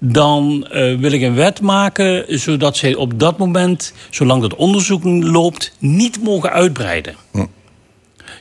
[0.00, 5.72] dan wil ik een wet maken zodat zij op dat moment, zolang dat onderzoek loopt,
[5.78, 7.14] niet mogen uitbreiden.
[7.32, 7.46] Hm.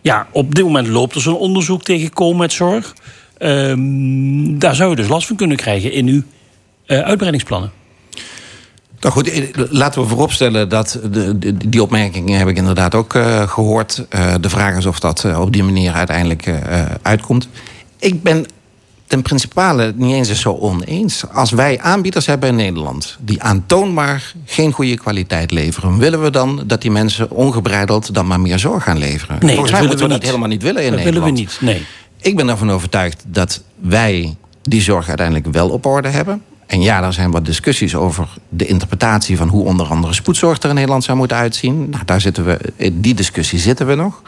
[0.01, 2.93] Ja, op dit moment loopt er zo'n onderzoek tegen Comedzorg.
[3.37, 6.21] Ehm, daar zou je dus last van kunnen krijgen in uw
[6.85, 7.71] uitbreidingsplannen.
[8.99, 13.41] Nou goed, eh, laten we vooropstellen dat de, die opmerkingen heb ik inderdaad ook uh,
[13.41, 14.05] gehoord.
[14.15, 16.51] Uh, de vraag is of dat uh, op die manier uiteindelijk
[17.01, 17.47] uitkomt.
[17.99, 18.45] Ik ben
[19.07, 21.23] ten principale niet eens zo oneens.
[21.33, 26.63] Als wij aanbieders hebben in Nederland die aantoonbaar geen goede kwaliteit leveren, willen we dan
[26.65, 29.37] dat die mensen ongebreideld dan maar meer zorg gaan leveren?
[29.39, 31.25] Nee, Volgens mij moeten we, we dat helemaal niet willen in dat Nederland.
[31.25, 31.57] willen we niet.
[31.61, 31.85] Nee.
[32.21, 36.41] Ik ben ervan overtuigd dat wij die zorg uiteindelijk wel op orde hebben.
[36.67, 40.69] En ja, er zijn wat discussies over de interpretatie van hoe onder andere spoedzorg er
[40.69, 41.89] in Nederland zou moeten uitzien.
[41.89, 44.21] Nou, daar zitten we, in die discussie zitten we nog.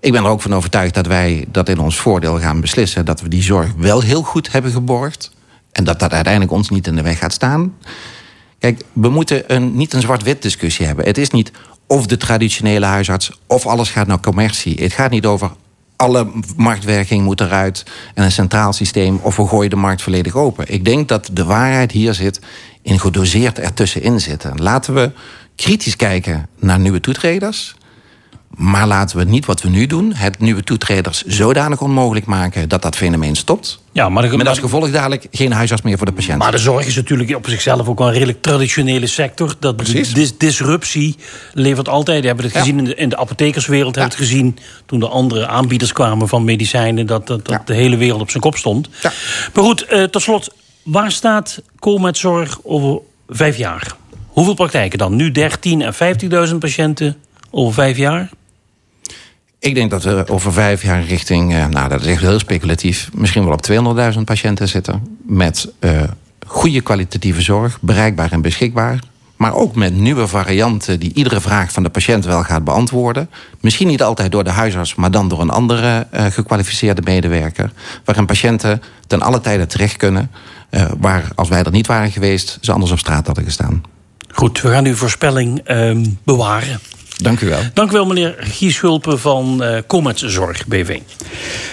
[0.00, 3.04] Ik ben er ook van overtuigd dat wij dat in ons voordeel gaan beslissen.
[3.04, 5.30] Dat we die zorg wel heel goed hebben geborgd.
[5.72, 7.74] En dat dat uiteindelijk ons niet in de weg gaat staan.
[8.58, 11.04] Kijk, we moeten een, niet een zwart-wit discussie hebben.
[11.04, 11.52] Het is niet
[11.86, 14.82] of de traditionele huisarts of alles gaat naar commercie.
[14.82, 15.50] Het gaat niet over
[15.98, 16.26] alle
[16.56, 17.84] marktwerking moet eruit
[18.14, 20.72] en een centraal systeem of we gooien de markt volledig open.
[20.72, 22.40] Ik denk dat de waarheid hier zit
[22.82, 24.62] in gedoseerd ertussenin zitten.
[24.62, 25.12] Laten we
[25.56, 27.76] kritisch kijken naar nieuwe toetreders.
[28.56, 32.82] Maar laten we niet wat we nu doen, het nieuwe toetreders zodanig onmogelijk maken dat
[32.82, 33.82] dat fenomeen stopt.
[33.92, 36.38] Ja, maar de, Met als gevolg dadelijk geen huisarts meer voor de patiënt.
[36.38, 39.54] Maar de zorg is natuurlijk op zichzelf ook wel een redelijk traditionele sector.
[39.58, 41.16] Dat dis disruptie
[41.52, 42.20] levert altijd.
[42.20, 44.00] We hebben het gezien in, de, in de apothekerswereld, ja.
[44.00, 47.96] hebben het gezien toen de andere aanbieders kwamen van medicijnen, dat, dat, dat de hele
[47.96, 48.88] wereld op zijn kop stond.
[49.54, 52.24] Maar goed, uh, tot slot, waar staat Comet
[52.62, 53.96] over vijf jaar?
[54.28, 55.16] Hoeveel praktijken dan?
[55.16, 55.94] Nu 13 en
[56.48, 57.16] 50.000 patiënten
[57.50, 58.30] over vijf jaar?
[59.58, 63.10] Ik denk dat we over vijf jaar richting, eh, nou dat is echt heel speculatief,
[63.14, 63.62] misschien wel op
[64.16, 65.18] 200.000 patiënten zitten.
[65.26, 66.02] Met uh,
[66.46, 68.98] goede kwalitatieve zorg, bereikbaar en beschikbaar.
[69.36, 73.30] Maar ook met nieuwe varianten die iedere vraag van de patiënt wel gaat beantwoorden.
[73.60, 77.72] Misschien niet altijd door de huisarts, maar dan door een andere uh, gekwalificeerde medewerker.
[78.04, 80.30] Waarin patiënten ten alle tijde terecht kunnen.
[80.98, 83.82] Waar als wij er niet waren geweest, ze anders op straat hadden gestaan.
[84.28, 86.80] Goed, we gaan uw voorspelling uh, bewaren.
[87.18, 87.60] Dank u wel.
[87.74, 91.00] Dank u wel, meneer Gieshulpen van eh, uh, Comet Zorg BV.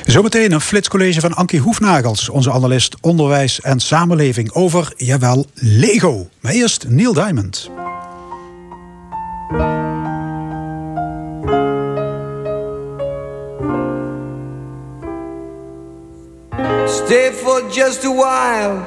[0.06, 6.30] Zometeen een flitscollege van Ankie Hoefnagels, onze analist onderwijs en samenleving, over, jawel, Lego.
[6.40, 7.70] Maar eerst Neil Diamond.
[16.86, 18.84] Stay for just a while.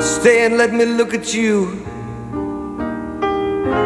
[0.00, 1.87] Stay and let me look at you.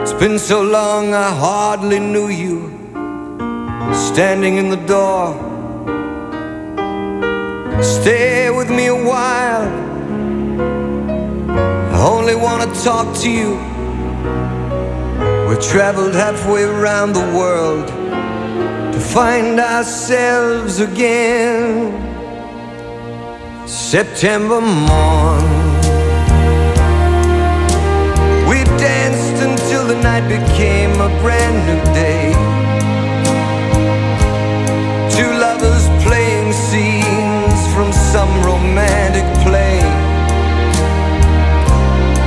[0.02, 2.70] It's been so long I hardly knew you.
[3.92, 5.34] Standing in the door.
[7.82, 9.68] Stay with me a while.
[11.94, 13.56] I only want to talk to you.
[15.48, 17.88] We traveled halfway around the world
[18.92, 22.10] to find ourselves again.
[23.66, 25.61] September morn.
[29.92, 32.32] The night became a brand new day.
[35.16, 39.80] Two lovers playing scenes from some romantic play.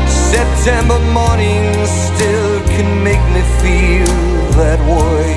[0.07, 4.13] September mornings still can make me feel
[4.61, 5.28] that way.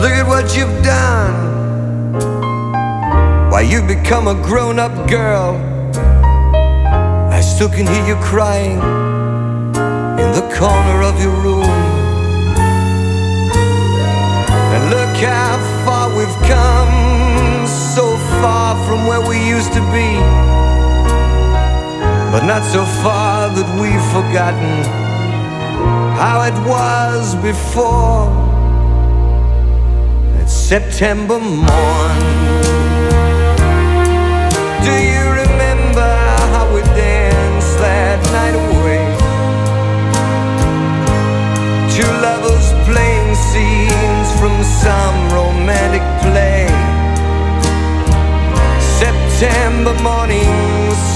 [0.00, 1.36] Look at what you've done.
[3.50, 5.75] Why, you've become a grown up girl.
[7.56, 8.76] Still can hear you crying
[10.22, 11.64] in the corner of your room.
[14.74, 20.08] And look how far we've come, so far from where we used to be.
[22.30, 24.84] But not so far that we've forgotten
[26.20, 28.28] how it was before.
[30.36, 32.20] That September morn.
[34.84, 35.25] Do you
[38.38, 39.04] night away?
[41.96, 46.66] Two lovers playing scenes from some romantic play.
[49.02, 50.52] September morning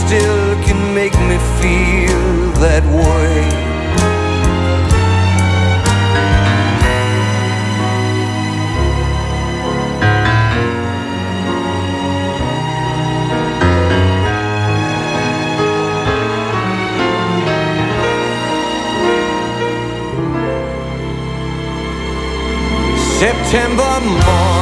[0.00, 2.22] still can make me feel
[2.64, 3.69] that way.
[23.20, 24.59] September morn.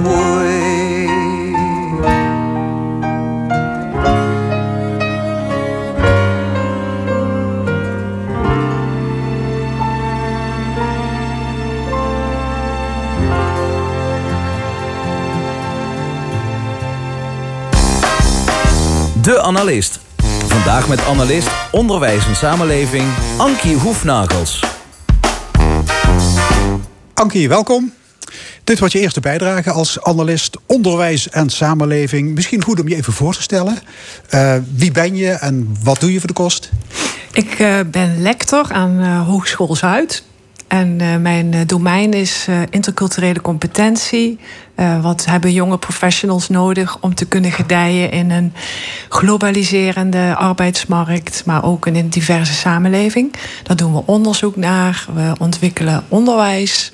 [0.00, 1.06] Way.
[19.22, 20.00] De Analist.
[20.46, 23.04] Vandaag met analist Onderwijs en Samenleving
[23.38, 24.64] Ankie Hoefnagels.
[27.14, 27.92] Ankie, welkom.
[28.64, 32.34] Dit wordt je eerste bijdrage als analist onderwijs en samenleving.
[32.34, 33.78] Misschien goed om je even voor te stellen.
[34.34, 36.70] Uh, wie ben je en wat doe je voor de kost?
[37.32, 40.22] Ik uh, ben lector aan uh, Hogeschool Zuid.
[40.68, 44.38] En mijn domein is interculturele competentie.
[45.00, 48.52] wat hebben jonge professionals nodig om te kunnen gedijen in een
[49.08, 53.34] globaliserende arbeidsmarkt, maar ook in een diverse samenleving.
[53.62, 55.06] Daar doen we onderzoek naar.
[55.14, 56.92] We ontwikkelen onderwijs.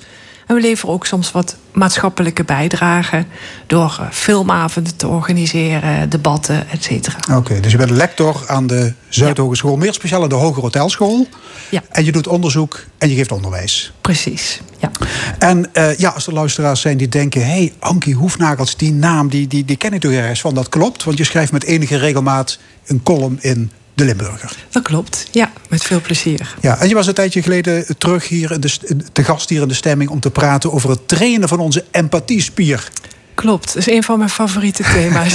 [0.49, 3.25] En we leveren ook soms wat maatschappelijke bijdrage
[3.67, 7.17] door filmavonden te organiseren, debatten, et cetera.
[7.27, 9.77] Oké, okay, dus je bent lector aan de Zuidhogeschool, ja.
[9.77, 11.27] meer speciaal aan de Hoger Hotelschool.
[11.69, 11.83] Ja.
[11.89, 13.93] En je doet onderzoek en je geeft onderwijs.
[14.01, 14.91] Precies, ja.
[15.39, 17.41] En uh, ja, als er luisteraars zijn die denken...
[17.41, 20.53] hé, hey, Ankie Hoefnagels, die naam, die, die, die ken ik toch ergens van.
[20.53, 24.55] Dat klopt, want je schrijft met enige regelmaat een column in de Limburger.
[24.69, 26.55] Dat klopt, ja, met veel plezier.
[26.61, 29.73] Ja, en je was een tijdje geleden terug hier de, te gast hier in de
[29.73, 30.09] stemming...
[30.09, 32.91] om te praten over het trainen van onze empathiespier.
[33.33, 35.33] Klopt, dat is een van mijn favoriete thema's.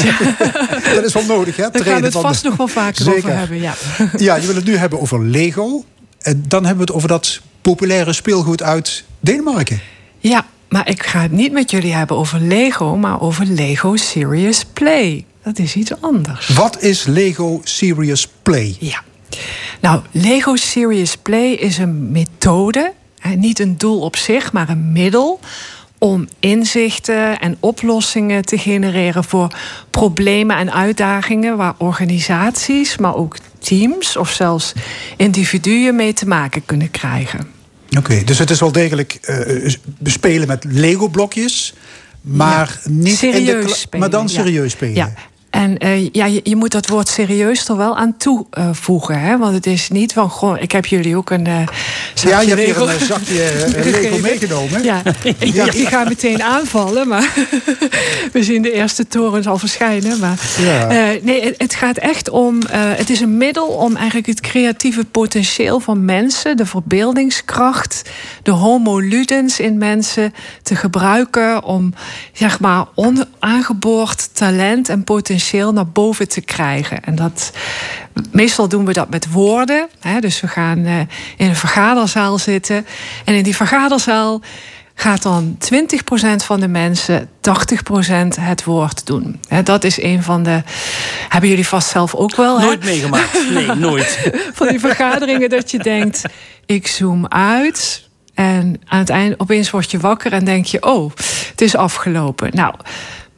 [0.94, 1.70] dat is wel nodig, hè?
[1.70, 2.48] Daar gaan we het vast de...
[2.48, 3.18] nog wel vaker Zeker.
[3.18, 3.74] over hebben, ja.
[4.16, 5.84] Ja, je wil het nu hebben over Lego.
[6.18, 9.80] En dan hebben we het over dat populaire speelgoed uit Denemarken.
[10.18, 14.64] Ja, maar ik ga het niet met jullie hebben over Lego, maar over Lego Serious
[14.72, 15.24] Play.
[15.44, 16.48] Dat is iets anders.
[16.48, 18.76] Wat is Lego Serious Play?
[18.78, 19.02] Ja.
[19.80, 22.92] Nou, Lego Serious Play is een methode,
[23.36, 25.40] niet een doel op zich, maar een middel
[25.98, 29.56] om inzichten en oplossingen te genereren voor
[29.90, 34.72] problemen en uitdagingen waar organisaties, maar ook teams of zelfs
[35.16, 37.46] individuen mee te maken kunnen krijgen.
[37.98, 39.74] Oké, dus het is wel degelijk uh,
[40.04, 41.74] spelen met Lego-blokjes,
[42.20, 44.94] maar niet serieus in de spelen, maar dan serieus spelen.
[44.94, 45.12] Ja.
[45.54, 49.20] En uh, ja, je, je, moet dat woord serieus er wel aan toevoegen.
[49.20, 49.38] hè?
[49.38, 51.66] Want het is niet van, goh, ik heb jullie ook een uh,
[52.14, 54.82] Ja, je hebt hier een zakje Lego meegenomen.
[54.84, 55.02] Ja,
[55.38, 55.64] ja.
[55.72, 57.08] ik ga meteen aanvallen.
[57.08, 57.34] Maar
[58.32, 60.18] we zien de eerste torens al verschijnen.
[60.18, 61.12] Maar ja.
[61.14, 62.58] uh, nee, het, het, gaat echt om...
[62.70, 66.56] het is een middel om eigenlijk het creatieve potentieel van mensen...
[66.56, 68.02] de verbeeldingskracht,
[68.42, 70.34] de homo ludens in mensen...
[70.62, 71.94] te gebruiken om,
[72.32, 77.04] zeg maar, onaangeboord talent en potentieel naar boven te krijgen.
[77.04, 77.52] En dat,
[78.32, 79.88] meestal doen we dat met woorden.
[80.00, 80.98] Hè, dus we gaan uh,
[81.36, 82.86] in een vergaderzaal zitten.
[83.24, 84.40] En in die vergaderzaal
[84.94, 85.76] gaat dan 20%
[86.36, 87.30] van de mensen 80%
[88.40, 89.40] het woord doen.
[89.64, 90.62] dat is een van de.
[91.28, 92.58] Hebben jullie vast zelf ook wel?
[92.58, 93.50] Nooit meegemaakt.
[93.50, 94.30] Nee, nooit.
[94.58, 96.22] van die vergaderingen dat je denkt:
[96.66, 98.08] ik zoom uit.
[98.34, 101.10] En aan het eind opeens word je wakker en denk je: oh,
[101.50, 102.50] het is afgelopen.
[102.52, 102.74] Nou.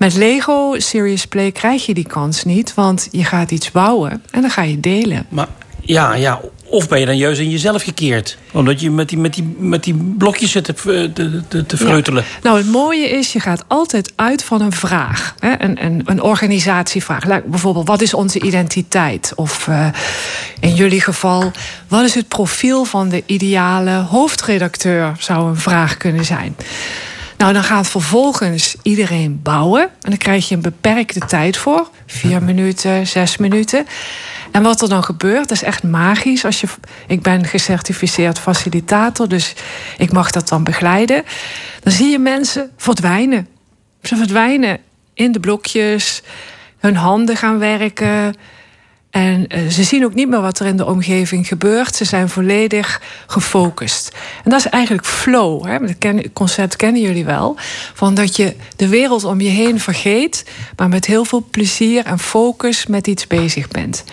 [0.06, 4.40] Met Lego Serious Play krijg je die kans niet, want je gaat iets bouwen en
[4.40, 5.26] dan ga je delen.
[5.28, 5.48] Maar
[5.80, 6.40] ja, ja.
[6.64, 8.38] Of ben je dan juist in jezelf gekeerd?
[8.52, 12.24] Omdat je met die, met die, met die blokjes zit te, te, te, te vreutelen.
[12.42, 15.34] Nou, het mooie is, je gaat altijd uit van een vraag.
[15.38, 15.62] Hè?
[15.62, 17.42] Een, een, een organisatievraag.
[17.44, 19.32] Bijvoorbeeld, wat is onze identiteit?
[19.36, 19.88] Of uh,
[20.60, 21.52] in jullie geval,
[21.88, 25.16] wat is het profiel van de ideale hoofdredacteur?
[25.18, 26.56] Zou een vraag kunnen zijn.
[27.36, 29.82] Nou, dan gaat vervolgens iedereen bouwen.
[29.82, 31.90] En dan krijg je een beperkte tijd voor.
[32.06, 33.86] Vier minuten, zes minuten.
[34.50, 36.44] En wat er dan gebeurt, is echt magisch.
[36.44, 36.66] Als je,
[37.06, 39.54] ik ben gecertificeerd facilitator, dus
[39.98, 41.24] ik mag dat dan begeleiden.
[41.82, 43.48] Dan zie je mensen verdwijnen.
[44.02, 44.78] Ze verdwijnen
[45.14, 46.22] in de blokjes.
[46.78, 48.34] Hun handen gaan werken.
[49.16, 51.96] En uh, ze zien ook niet meer wat er in de omgeving gebeurt.
[51.96, 54.12] Ze zijn volledig gefocust.
[54.44, 55.66] En dat is eigenlijk flow.
[55.66, 55.78] Hè?
[56.08, 57.56] Het concept kennen jullie wel.
[57.94, 60.44] Van dat je de wereld om je heen vergeet,
[60.76, 64.04] maar met heel veel plezier en focus met iets bezig bent.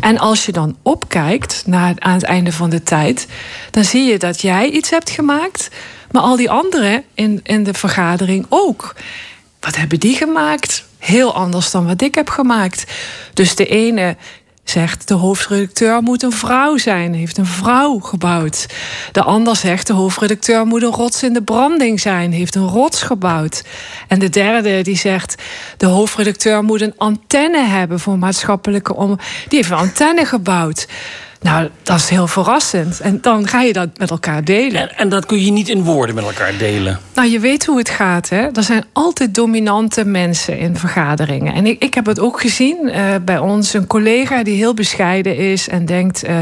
[0.00, 3.26] En als je dan opkijkt naar, aan het einde van de tijd,
[3.70, 5.68] dan zie je dat jij iets hebt gemaakt,
[6.10, 8.94] maar al die anderen in, in de vergadering ook.
[9.60, 10.84] Wat hebben die gemaakt?
[11.02, 12.84] Heel anders dan wat ik heb gemaakt.
[13.32, 14.16] Dus de ene
[14.64, 18.66] zegt de hoofdredacteur moet een vrouw zijn, heeft een vrouw gebouwd.
[19.12, 23.02] De ander zegt de hoofdredacteur moet een rots in de branding zijn, heeft een rots
[23.02, 23.62] gebouwd.
[24.08, 25.42] En de derde die zegt
[25.76, 30.86] de hoofdredacteur moet een antenne hebben voor maatschappelijke om, die heeft een antenne gebouwd.
[31.42, 33.00] Nou, dat is heel verrassend.
[33.00, 34.80] En dan ga je dat met elkaar delen.
[34.80, 36.98] En, en, dat kun je niet in woorden met elkaar delen.
[37.14, 38.28] Nou, je weet hoe het gaat.
[38.28, 38.48] Hè?
[38.52, 41.54] Er zijn altijd dominante mensen in vergaderingen.
[41.54, 43.74] En ik, ik heb het ook gezien uh, bij ons.
[43.74, 46.28] Een collega die heel bescheiden is en denkt...
[46.28, 46.38] Uh,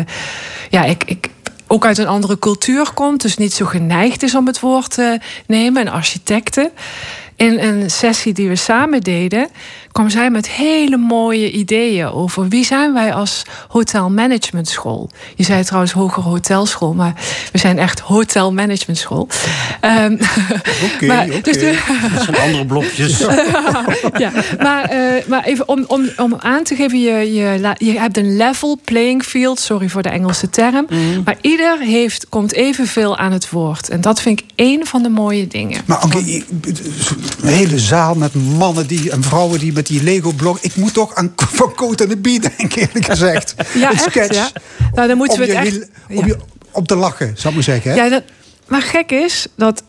[0.70, 1.28] ja, ik, ik,
[1.66, 5.18] ook uit een andere cultuur komt, dus niet zo geneigd is om het woord te
[5.46, 5.86] nemen.
[5.86, 6.70] Een architecte.
[7.36, 9.48] In een sessie die we samen deden,
[9.92, 15.10] kwam zij met hele mooie ideeën over wie zijn wij als hotelmanagementschool.
[15.34, 17.14] Je zei trouwens hogere hotelschool, maar
[17.52, 19.28] we zijn echt hotelmanagementschool.
[19.84, 20.18] Um,
[20.94, 21.58] Oké, dus
[22.12, 23.18] Dat zijn andere blokjes.
[24.18, 28.16] ja, maar, uh, maar even om, om, om aan te geven, je, je, je hebt
[28.16, 31.22] een level playing field, sorry voor de Engelse term, mm.
[31.24, 33.88] maar ieder heeft, komt evenveel aan het woord.
[33.88, 35.82] En dat vind ik één van de mooie dingen.
[35.86, 36.44] Maar oké, okay,
[37.40, 40.58] een hele zaal met mannen die, en vrouwen die met die Lego-blok.
[40.60, 43.54] Ik moet toch aan Van Coat en de Bie denken, eerlijk gezegd.
[43.74, 44.34] Ja, een sketch.
[44.34, 44.50] Ja.
[44.94, 45.88] Nou, dan moeten we het echt...
[46.08, 46.36] Op, je,
[46.70, 47.90] op te lachen, zou ik maar zeggen.
[47.90, 47.96] Hè?
[47.96, 48.22] Ja, dat,
[48.66, 49.82] maar gek is dat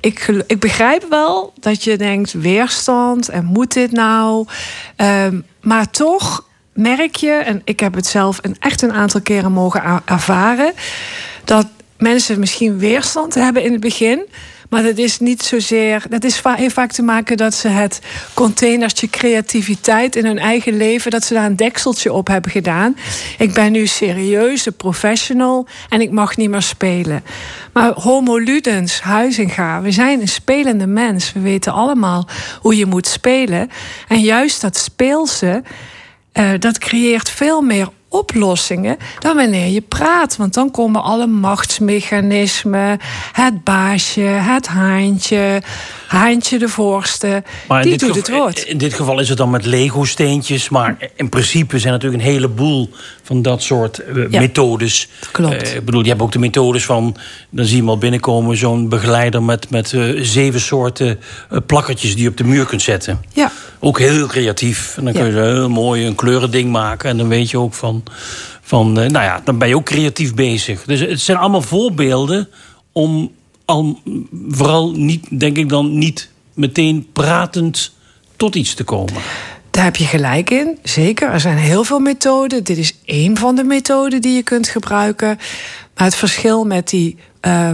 [0.00, 4.46] ik, ik begrijp wel dat je denkt weerstand en moet dit nou.
[4.96, 9.52] Um, maar toch merk je, en ik heb het zelf een, echt een aantal keren
[9.52, 10.72] mogen ervaren,
[11.44, 11.66] dat
[11.98, 14.26] mensen misschien weerstand hebben in het begin.
[14.72, 16.02] Maar dat is niet zozeer.
[16.08, 18.00] Dat is vaak te maken dat ze het
[18.34, 21.10] containertje creativiteit in hun eigen leven.
[21.10, 22.96] dat ze daar een dekseltje op hebben gedaan.
[23.38, 27.24] Ik ben nu serieuze professional en ik mag niet meer spelen.
[27.72, 31.32] Maar Homo Ludens, Huizinga, we zijn een spelende mens.
[31.32, 32.28] We weten allemaal
[32.60, 33.70] hoe je moet spelen.
[34.08, 35.62] En juist dat speelse.
[36.32, 40.36] Uh, dat creëert veel meer oplossingen dan wanneer je praat.
[40.36, 42.98] Want dan komen alle machtsmechanismen,
[43.32, 45.62] het baasje, het haantje,
[46.06, 47.42] haantje de voorste.
[47.68, 48.58] Maar die doet het woord.
[48.58, 50.68] In dit geval is het dan met Lego-steentjes.
[50.68, 52.90] Maar in principe zijn natuurlijk een heleboel
[53.22, 55.08] van dat soort uh, Ja, methodes.
[55.32, 55.62] klopt.
[55.62, 57.16] Eh, ik bedoel, je hebt ook de methodes van.
[57.50, 62.22] Dan zie je wel binnenkomen zo'n begeleider met, met eh, zeven soorten eh, plakkertjes die
[62.22, 63.20] je op de muur kunt zetten.
[63.32, 63.52] Ja.
[63.84, 64.96] Ook heel creatief.
[64.96, 65.42] En dan kun je Ja.
[65.42, 67.10] heel mooi een kleurending maken.
[67.10, 68.02] En dan weet je ook van.
[68.60, 70.84] van eh, nou ja, dan ben je ook creatief bezig.
[70.84, 72.48] Dus het zijn allemaal voorbeelden
[72.92, 73.30] om
[73.64, 73.98] al,
[74.48, 77.92] vooral niet, denk ik dan, niet meteen pratend
[78.36, 79.14] tot iets te komen.
[79.70, 80.78] Daar heb je gelijk in.
[80.82, 82.64] Zeker, er zijn heel veel methoden.
[82.64, 85.38] Dit is één van de methoden die je kunt gebruiken.
[85.96, 87.70] Maar het verschil met die eh,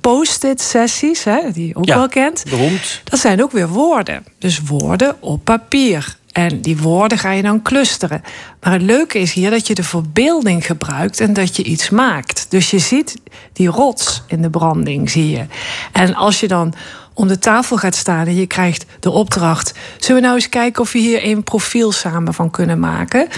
[0.00, 3.00] post-it sessies, hè, die je ook Ja, wel kent, beroemd.
[3.04, 4.24] dat zijn ook weer woorden.
[4.38, 6.16] Dus woorden op papier.
[6.32, 8.22] En die woorden ga je dan clusteren.
[8.60, 12.46] Maar het leuke is hier dat je de verbeelding gebruikt en dat je iets maakt.
[12.48, 13.16] Dus je ziet
[13.52, 15.44] die rots in de branding, zie je.
[15.92, 16.74] En als je dan
[17.14, 19.72] om de tafel gaat staan en je krijgt de opdracht...
[19.98, 23.28] zullen we nou eens kijken of we hier een profiel samen van kunnen maken...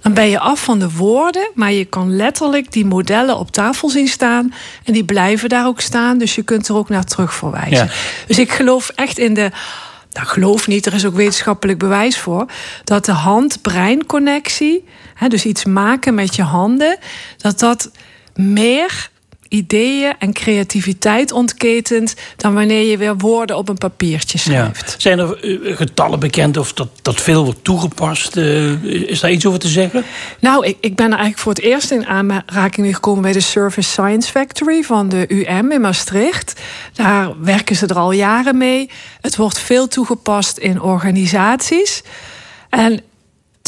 [0.00, 3.88] dan ben je af van de woorden, maar je kan letterlijk die modellen op tafel
[3.88, 4.54] zien staan...
[4.84, 7.86] en die blijven daar ook staan, dus je kunt er ook naar terug verwijzen.
[7.86, 7.92] Ja.
[8.26, 9.50] Dus ik geloof echt in de...
[10.12, 12.46] Nou, geloof niet, er is ook wetenschappelijk bewijs voor...
[12.84, 14.84] dat de hand-brein-connectie,
[15.28, 16.98] dus iets maken met je handen...
[17.36, 17.90] dat dat
[18.34, 19.10] meer
[19.48, 22.14] ideeën en creativiteit ontketent...
[22.36, 24.94] dan wanneer je weer woorden op een papiertje schrijft.
[24.98, 28.36] Zijn er eh, getallen bekend of dat, dat veel wordt toegepast?
[28.36, 30.04] Eh, is daar iets over te zeggen?
[30.40, 33.40] Nou, ik, ik ben er eigenlijk voor het eerst in aanraking mee gekomen bij de
[33.40, 36.60] Service Science Factory van de UM in Maastricht.
[36.92, 38.90] Daar werken ze er al jaren mee.
[39.20, 42.02] Het wordt veel toegepast in organisaties.
[42.70, 43.00] En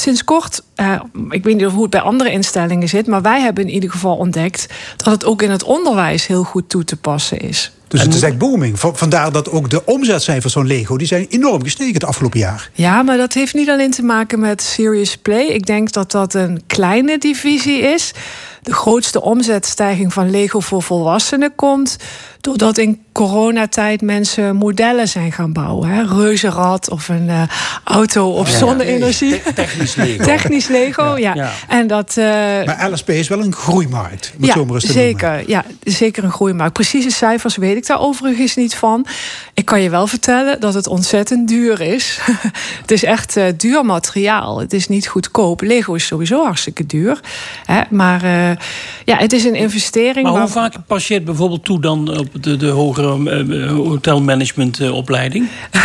[0.01, 3.65] sinds kort, eh, ik weet niet hoe het bij andere instellingen zit, maar wij hebben
[3.67, 7.39] in ieder geval ontdekt dat het ook in het onderwijs heel goed toe te passen
[7.39, 7.73] is.
[7.89, 8.79] Dus het is echt booming.
[8.79, 10.97] Va- Vandaar dat ook de omzetcijfers van Lego...
[10.97, 12.71] die zijn enorm gestegen het afgelopen jaar.
[12.73, 15.47] Ja, maar dat heeft niet alleen te maken met serious play.
[15.47, 18.13] Ik denk dat dat een kleine divisie is.
[18.63, 21.97] De grootste omzetstijging van Lego voor volwassenen komt
[22.41, 25.89] doordat in coronatijd mensen modellen zijn gaan bouwen.
[25.89, 26.03] Hè?
[26.03, 27.43] Reuzenrad of een eh,
[27.85, 29.43] auto op zonne-energie.
[29.43, 30.25] Te- Technisch Lego.
[30.25, 31.35] Technisch Lego, ja.
[31.35, 31.51] Ja.
[31.69, 32.17] En dat.
[32.17, 32.25] eh,
[32.65, 35.05] Maar LSP is wel een groeimarkt, om het ja, zo maar eens te noemen.
[35.11, 35.49] zeker.
[35.49, 36.73] Ja, zeker een groeimarkt.
[36.73, 39.07] Precieze cijfers weet ik daar overigens niet van.
[39.55, 42.19] Ik kan je wel vertellen dat het ontzettend duur is.
[42.83, 44.59] het is echt eh, duur materiaal.
[44.61, 45.61] Het is niet goedkoop.
[45.61, 47.21] Lego is sowieso hartstikke duur.
[47.65, 47.81] Hè?
[47.91, 48.57] Maar eh,
[49.05, 50.23] ja, het is een investering.
[50.23, 53.71] Maar hoe waar- vaak pas je het bijvoorbeeld toe dan op de, de hogere eh,
[53.71, 55.49] hotelmanagementopleiding?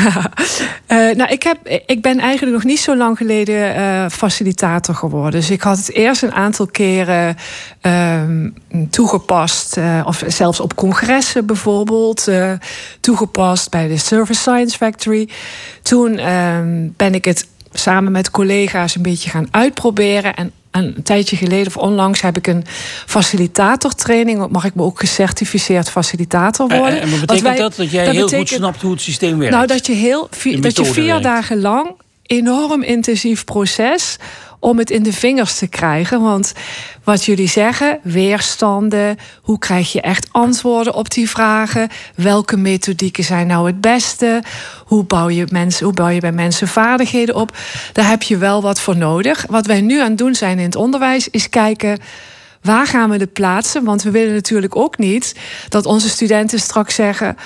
[0.85, 5.39] Eh, nou, ik, heb, ik ben eigenlijk nog niet zo lang geleden eh, facilitator geworden.
[5.39, 7.35] Dus ik had het eerst een aantal keren
[7.81, 8.49] ehm,
[8.89, 9.77] toegepast.
[9.77, 12.27] eh, of zelfs op congressen bijvoorbeeld.
[12.27, 12.51] eh,
[12.99, 15.29] toegepast bij de Service Science Factory.
[15.81, 20.35] Toen ehm, ben ik het samen met collega's een beetje gaan uitproberen.
[20.35, 22.63] En een tijdje geleden of onlangs heb ik een
[23.05, 24.47] facilitatortraining.
[24.49, 27.01] Mag ik me ook gecertificeerd facilitator En, worden?
[27.01, 27.76] en wat betekent wij- dat?
[27.76, 29.53] Dat jij dat heel goed snapt hoe het systeem werkt?
[29.55, 31.89] nou, dat je, heel, dat je vier dagen lang
[32.26, 34.17] enorm intensief proces
[34.59, 36.21] om het in de vingers te krijgen.
[36.21, 36.53] Want
[37.03, 41.89] wat jullie zeggen, weerstanden, hoe krijg je echt antwoorden op die vragen?
[42.15, 44.43] Welke methodieken zijn nou het beste?
[44.86, 47.57] Hoe bouw je, mensen, hoe bouw je bij mensen vaardigheden op?
[47.93, 49.45] Daar heb je wel wat voor nodig.
[49.49, 51.97] Wat wij nu aan het doen zijn in het onderwijs, is kijken.
[52.61, 53.84] Waar gaan we het plaatsen?
[53.84, 55.36] Want we willen natuurlijk ook niet
[55.69, 57.38] dat onze studenten straks zeggen: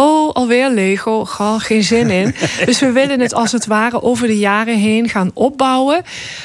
[0.00, 2.34] Oh, alweer Lego, ga, geen zin in.
[2.66, 6.02] dus we willen het als het ware over de jaren heen gaan opbouwen.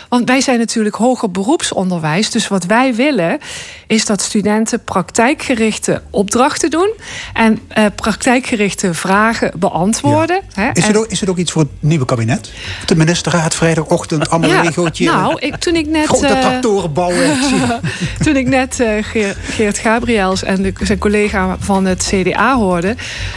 [0.10, 2.32] Want wij zijn natuurlijk hoger beroepsonderwijs.
[2.32, 3.40] Dus wat wij willen
[3.94, 6.94] is dat studenten praktijkgerichte opdrachten doen
[7.34, 10.42] en eh, praktijkgerichte vragen beantwoorden.
[10.54, 10.70] Hè?
[10.74, 12.52] Is het, ook, is het ook iets voor het nieuwe kabinet?
[12.86, 15.06] De ministerraad vrijdagochtend, allemaal ja, Legootje.
[15.06, 16.06] nou, ik, toen ik net.
[16.06, 17.38] Grote eh, tractoren bouwen.
[18.24, 22.96] Toen ik net eh, Geert, Geert Gabriels en de, zijn collega van het CDA hoorde,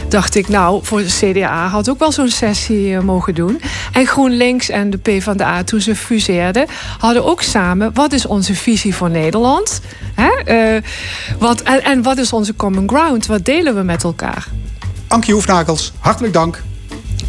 [0.09, 3.61] dacht ik, nou, voor de CDA had ook wel zo'n sessie mogen doen.
[3.91, 6.65] En GroenLinks en de PvdA, toen ze fuseerden,
[6.97, 9.81] hadden ook samen, wat is onze visie voor Nederland?
[10.15, 10.46] Hè?
[10.47, 10.75] Eh,
[11.39, 13.25] wat, en, en wat is onze common ground?
[13.25, 14.47] Wat delen we met elkaar?
[15.07, 16.63] Ankie Hoefnagels, hartelijk dank.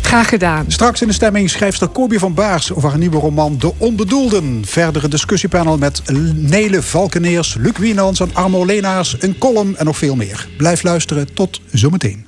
[0.03, 0.65] Graag gedaan.
[0.69, 4.63] Straks in de stemming schrijfster Corby van Baars over haar nieuwe roman De Onbedoelden.
[4.67, 6.03] Verdere discussiepanel met
[6.35, 10.49] Nele Valkeneers, Luc Wienans en Armo Leenaars, een column en nog veel meer.
[10.57, 12.28] Blijf luisteren, tot zometeen.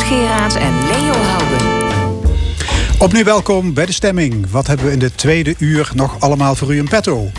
[0.00, 1.76] En Leo Houden.
[2.98, 4.50] Opnieuw welkom bij de stemming.
[4.50, 7.30] Wat hebben we in de tweede uur nog allemaal voor u in petto?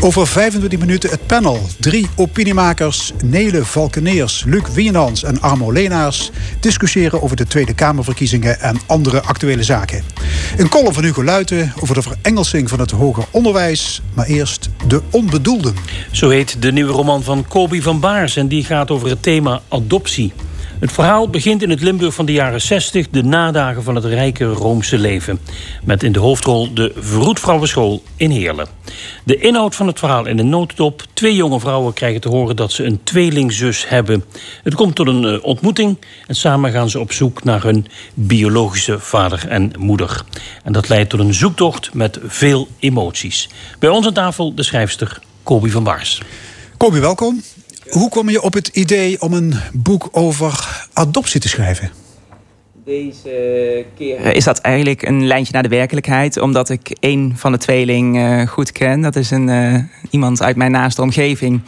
[0.00, 1.60] Over 25 minuten het panel.
[1.80, 6.30] Drie opiniemakers, Nele Valkeneers, Luc Wienans en Armo Leenaars...
[6.60, 10.02] discussiëren over de Tweede Kamerverkiezingen en andere actuele zaken.
[10.56, 14.02] Een column van Hugo Luiten over de verengelsing van het hoger onderwijs.
[14.14, 15.74] Maar eerst de onbedoelden.
[16.10, 19.60] Zo heet de nieuwe roman van Kobi van Baars en die gaat over het thema
[19.68, 20.32] adoptie.
[20.80, 24.44] Het verhaal begint in het Limburg van de jaren 60, de nadagen van het rijke
[24.44, 25.40] Roomse leven.
[25.84, 28.66] Met in de hoofdrol de Vroedvrouwenschool in Heerlen.
[29.24, 31.02] De inhoud van het verhaal in een notendop.
[31.12, 34.24] Twee jonge vrouwen krijgen te horen dat ze een tweelingzus hebben.
[34.62, 38.98] Het komt tot een eh, ontmoeting en samen gaan ze op zoek naar hun biologische
[38.98, 40.22] vader en moeder.
[40.64, 43.48] En dat leidt tot een zoektocht met veel emoties.
[43.78, 46.22] Bij ons aan tafel de schrijfster Kobi van Baars.
[46.76, 47.42] Kobi, welkom.
[47.90, 51.90] Hoe kom je op het idee om een boek over adoptie te schrijven?
[52.84, 57.58] Deze keer is dat eigenlijk een lijntje naar de werkelijkheid, omdat ik één van de
[57.58, 59.00] tweeling uh, goed ken.
[59.00, 59.74] Dat is een, uh,
[60.10, 61.60] iemand uit mijn naaste omgeving.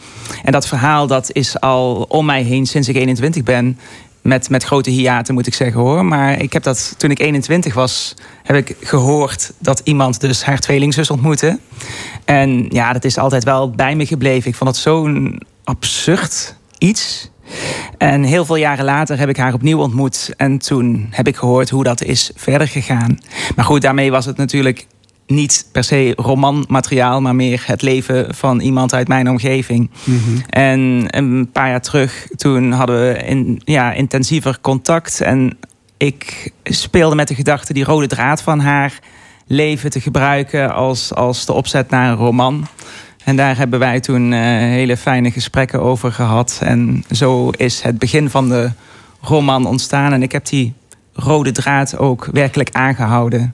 [0.43, 3.79] En dat verhaal dat is al om mij heen sinds ik 21 ben.
[4.21, 6.05] Met, met grote hiaten moet ik zeggen hoor.
[6.05, 8.13] Maar ik heb dat toen ik 21 was,
[8.43, 11.59] heb ik gehoord dat iemand dus haar tweelingzus ontmoette.
[12.25, 14.49] En ja, dat is altijd wel bij me gebleven.
[14.49, 17.31] Ik vond het zo'n absurd iets.
[17.97, 20.33] En heel veel jaren later heb ik haar opnieuw ontmoet.
[20.37, 23.17] En toen heb ik gehoord hoe dat is verder gegaan.
[23.55, 24.87] Maar goed, daarmee was het natuurlijk
[25.27, 29.89] niet per se romanmateriaal, maar meer het leven van iemand uit mijn omgeving.
[30.03, 30.41] Mm -hmm.
[30.49, 35.21] En een paar jaar terug, toen hadden we in, ja, intensiever contact.
[35.21, 35.57] En
[35.97, 38.99] ik speelde met de gedachte die rode draad van haar
[39.47, 42.67] leven te gebruiken als, als de opzet naar een roman.
[43.23, 46.59] En daar hebben wij toen uh, hele fijne gesprekken over gehad.
[46.63, 48.71] En zo is het begin van de
[49.21, 50.13] roman ontstaan.
[50.13, 50.73] En ik heb die
[51.13, 53.53] rode draad ook werkelijk aangehouden.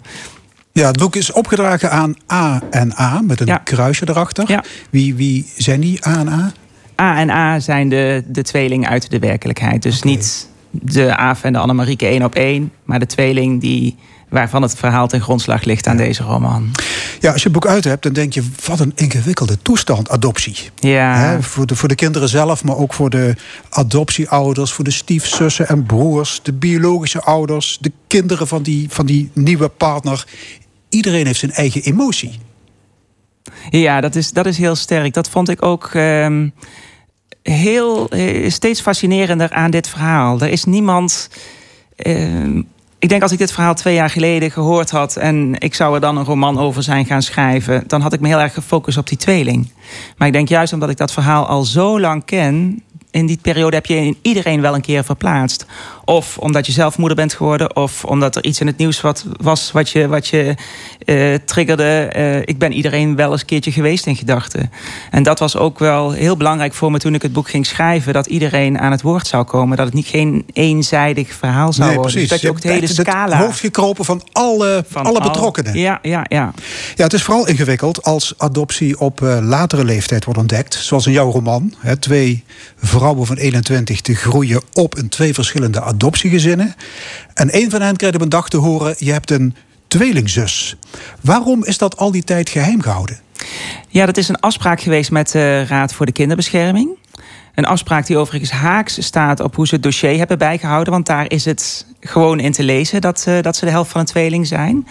[0.71, 3.57] Ja, het boek is opgedragen aan A en A met een ja.
[3.57, 4.51] kruisje erachter.
[4.51, 4.63] Ja.
[4.89, 6.51] Wie, wie zijn die A en A?
[7.01, 9.81] A en A zijn de, de tweeling uit de werkelijkheid.
[9.81, 10.11] Dus okay.
[10.11, 13.95] niet de Aaf en de Annemarieke één op één, maar de tweeling die
[14.29, 16.71] waarvan het verhaal ten grondslag ligt aan deze roman.
[17.19, 18.43] Ja, als je het boek uit hebt, dan denk je...
[18.65, 20.57] wat een ingewikkelde toestand, adoptie.
[20.75, 21.15] Ja.
[21.15, 23.35] He, voor, de, voor de kinderen zelf, maar ook voor de
[23.69, 24.71] adoptieouders...
[24.71, 27.77] voor de stiefzussen en broers, de biologische ouders...
[27.81, 30.27] de kinderen van die, van die nieuwe partner.
[30.89, 32.39] Iedereen heeft zijn eigen emotie.
[33.69, 35.13] Ja, dat is, dat is heel sterk.
[35.13, 35.91] Dat vond ik ook...
[35.93, 36.53] Um,
[37.43, 38.11] heel,
[38.47, 40.41] steeds fascinerender aan dit verhaal.
[40.41, 41.29] Er is niemand...
[42.05, 42.63] Uh,
[42.99, 46.01] ik denk als ik dit verhaal twee jaar geleden gehoord had en ik zou er
[46.01, 49.07] dan een roman over zijn gaan schrijven, dan had ik me heel erg gefocust op
[49.07, 49.71] die tweeling.
[50.17, 53.75] Maar ik denk juist omdat ik dat verhaal al zo lang ken, in die periode
[53.75, 55.65] heb je in iedereen wel een keer verplaatst.
[56.05, 59.25] Of omdat je zelf moeder bent geworden, of omdat er iets in het nieuws wat,
[59.41, 60.55] was wat je, wat je
[61.05, 62.13] uh, triggerde.
[62.17, 64.71] Uh, ik ben iedereen wel eens een keertje geweest in gedachten.
[65.11, 68.13] En dat was ook wel heel belangrijk voor me toen ik het boek ging schrijven,
[68.13, 69.77] dat iedereen aan het woord zou komen.
[69.77, 72.13] Dat het niet geen eenzijdig verhaal zou nee, worden.
[72.13, 72.29] Precies.
[72.29, 73.35] Dus dat je ook de hele scala.
[73.35, 75.77] Het hoofd gekropen van alle, van alle al- betrokkenen.
[75.77, 76.53] Ja, ja, ja.
[76.95, 80.73] Ja, het is vooral ingewikkeld als adoptie op uh, latere leeftijd wordt ontdekt.
[80.73, 81.73] Zoals in jouw roman.
[81.77, 82.43] Hè, twee
[82.75, 86.75] vrouwen van 21 te groeien op in twee verschillende adoptiegezinnen.
[87.33, 89.55] En een van hen krijgt op een dag te horen: je hebt een
[89.87, 90.75] tweelingzus.
[91.21, 93.19] Waarom is dat al die tijd geheim gehouden?
[93.87, 96.97] Ja, dat is een afspraak geweest met de Raad voor de Kinderbescherming.
[97.55, 100.93] Een afspraak die overigens haaks staat op hoe ze het dossier hebben bijgehouden.
[100.93, 104.01] Want daar is het gewoon in te lezen dat, uh, dat ze de helft van
[104.01, 104.87] een tweeling zijn.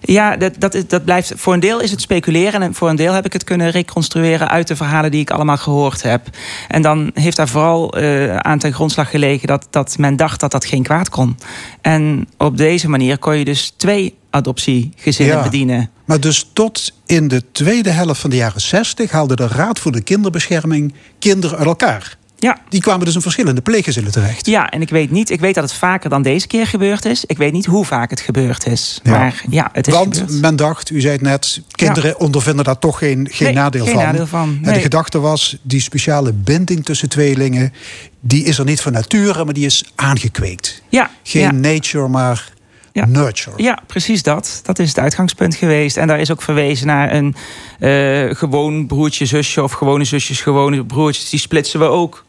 [0.00, 1.32] Ja, dat, dat, dat blijft.
[1.36, 2.62] Voor een deel is het speculeren.
[2.62, 5.56] En voor een deel heb ik het kunnen reconstrueren uit de verhalen die ik allemaal
[5.56, 6.28] gehoord heb.
[6.68, 10.50] En dan heeft daar vooral uh, aan ten grondslag gelegen dat, dat men dacht dat
[10.50, 11.36] dat geen kwaad kon.
[11.80, 15.42] En op deze manier kon je dus twee adoptiegezinnen Ja.
[15.42, 15.90] bedienen.
[16.04, 19.92] Maar dus tot in de tweede helft van de jaren 60 haalde de Raad voor
[19.92, 22.18] de Kinderbescherming kinderen uit elkaar.
[22.42, 22.56] Ja.
[22.68, 24.46] Die kwamen dus in verschillende pleeggezinnen terecht.
[24.46, 27.24] Ja, en ik weet niet, ik weet dat het vaker dan deze keer gebeurd is.
[27.24, 29.00] Ik weet niet hoe vaak het gebeurd is.
[29.02, 29.10] Ja.
[29.10, 30.40] Maar ja, het is Want gebeurd.
[30.40, 33.94] men dacht, u zei het net, kinderen ondervinden daar toch geen, geen Nee, nadeel geen
[33.94, 34.02] van.
[34.04, 37.72] nadeel van, En de gedachte was, die speciale binding tussen tweelingen,
[38.20, 40.82] die is er niet van nature, maar die is aangekweekt.
[40.88, 41.50] Ja, Geen ja.
[41.52, 42.48] nature, maar
[42.92, 43.06] Ja.
[43.06, 43.62] nurture.
[43.62, 44.60] Ja, precies dat.
[44.64, 45.96] Dat is het uitgangspunt geweest.
[45.96, 47.34] En daar is ook verwezen naar een
[47.78, 51.30] eh, gewoon broertje, zusje of gewone zusjes, gewone broertjes.
[51.30, 52.24] Die splitsen we ook.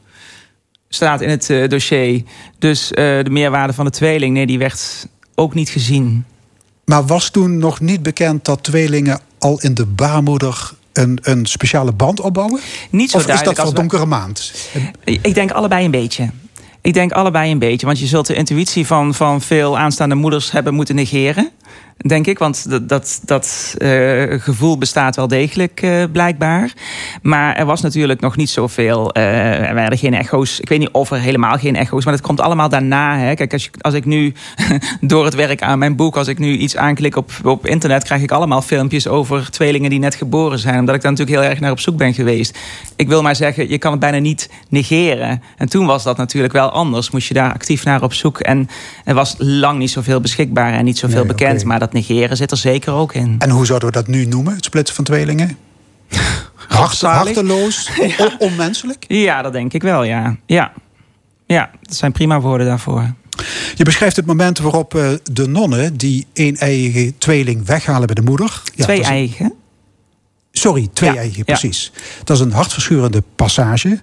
[0.93, 2.23] Staat in het eh, dossier.
[2.59, 6.25] Dus eh, de meerwaarde van de tweeling, nee, die werd ook niet gezien.
[6.85, 11.91] Maar was toen nog niet bekend dat tweelingen al in de baarmoeder een, een speciale
[11.91, 12.59] band opbouwen?
[12.89, 14.53] Niet zo of is dat van we- donkere maand?
[15.03, 16.29] Ik denk allebei een beetje.
[16.81, 17.85] Ik denk allebei een beetje.
[17.85, 21.49] Want je zult de intuïtie van, van veel aanstaande moeders hebben moeten negeren
[22.07, 22.39] denk ik.
[22.39, 26.73] Want dat, dat, dat uh, gevoel bestaat wel degelijk, uh, blijkbaar.
[27.21, 29.17] Maar er was natuurlijk nog niet zoveel.
[29.17, 30.59] Uh, er werden geen echo's.
[30.59, 32.03] Ik weet niet of er helemaal geen echo's.
[32.03, 33.17] Maar dat komt allemaal daarna.
[33.17, 33.33] Hè.
[33.33, 34.33] Kijk, als, je, als ik nu
[35.01, 36.17] door het werk aan mijn boek.
[36.17, 38.03] Als ik nu iets aanklik op, op internet.
[38.03, 40.79] krijg ik allemaal filmpjes over tweelingen die net geboren zijn.
[40.79, 42.57] Omdat ik daar natuurlijk heel erg naar op zoek ben geweest.
[42.95, 45.41] Ik wil maar zeggen, je kan het bijna niet negeren.
[45.57, 47.11] En toen was dat natuurlijk wel anders.
[47.11, 48.39] Moest je daar actief naar op zoek.
[48.39, 48.69] En
[49.03, 51.60] er was lang niet zoveel beschikbaar en niet zoveel nee, bekend.
[51.63, 53.35] Maar dat negeren zit er zeker ook in.
[53.39, 55.57] En hoe zouden we dat nu noemen, het splitsen van tweelingen?
[56.67, 58.35] Hart, harteloos, ja.
[58.39, 59.05] onmenselijk?
[59.07, 60.37] Ja, dat denk ik wel, ja.
[60.45, 60.71] Ja,
[61.45, 63.13] ja dat zijn prima woorden daarvoor.
[63.75, 68.21] Je beschrijft het moment waarop uh, de nonnen die één eigen tweeling weghalen bij de
[68.21, 68.61] moeder.
[68.75, 69.53] Ja, twee eigen?
[70.51, 71.91] Sorry, twee ja, eigen, precies.
[72.23, 74.01] Dat is een hartverscheurende passage.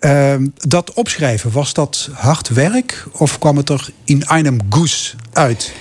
[0.00, 5.72] Uh, dat opschrijven, was dat hard werk of kwam het er in einem Guss uit?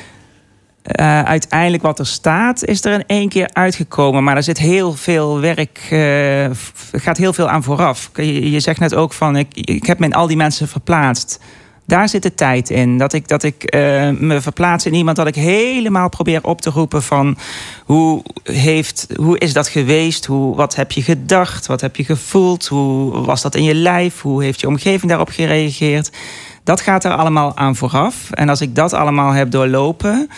[0.84, 4.23] Uh, uiteindelijk wat er staat, is er in één keer uitgekomen.
[4.23, 6.49] Maar er zit heel veel werk, uh,
[6.91, 8.09] gaat heel veel aan vooraf.
[8.15, 11.39] Je, zegt net ook van, ik, ik heb me in al die mensen verplaatst.
[11.86, 12.97] Daar zit de tijd in.
[12.97, 16.69] Dat ik, dat ik uh, me verplaats in iemand dat ik helemaal probeer op te
[16.69, 17.38] roepen van
[17.86, 20.25] hoe, heeft, hoe is dat geweest?
[20.25, 21.65] Hoe, wat heb je gedacht?
[21.65, 22.67] Wat heb je gevoeld?
[22.67, 24.21] Hoe was dat in je lijf?
[24.21, 26.11] Hoe heeft je omgeving daarop gereageerd?
[26.63, 28.31] Dat gaat er allemaal aan vooraf.
[28.31, 30.29] En als ik dat allemaal heb doorlopen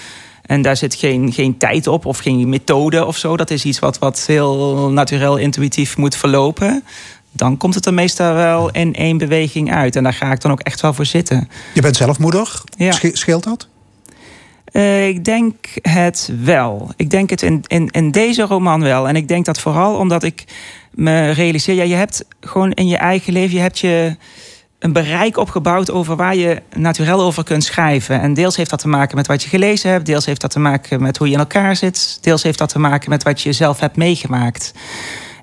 [0.46, 3.38] en daar zit geen, geen tijd op of geen methode of zo.
[3.38, 6.84] Dat is iets wat, wat heel natuurlijk intuïtief moet verlopen.
[7.32, 9.96] Dan komt het er meestal wel in één beweging uit.
[9.96, 11.50] En daar ga ik dan ook echt wel voor zitten.
[11.74, 12.62] Je bent zelf moeder.
[12.78, 12.92] Ja.
[13.12, 13.68] Scheelt dat?
[14.72, 16.92] Uh, ik denk het wel.
[16.96, 19.08] Ik denk het in, in, in deze roman wel.
[19.08, 20.44] En ik denk dat vooral omdat ik
[20.92, 21.76] me realiseer...
[21.76, 23.56] Ja, je hebt gewoon in je eigen leven...
[23.56, 24.16] Je hebt je
[24.80, 28.22] een bereik opgebouwd over waar je natuurlijk over kunt schrijven.
[28.22, 30.60] En deels heeft dat te maken met wat je gelezen hebt, deels heeft dat te
[30.60, 33.54] maken met hoe je in elkaar zit, deels heeft dat te maken met wat je
[33.54, 34.74] zelf hebt meegemaakt.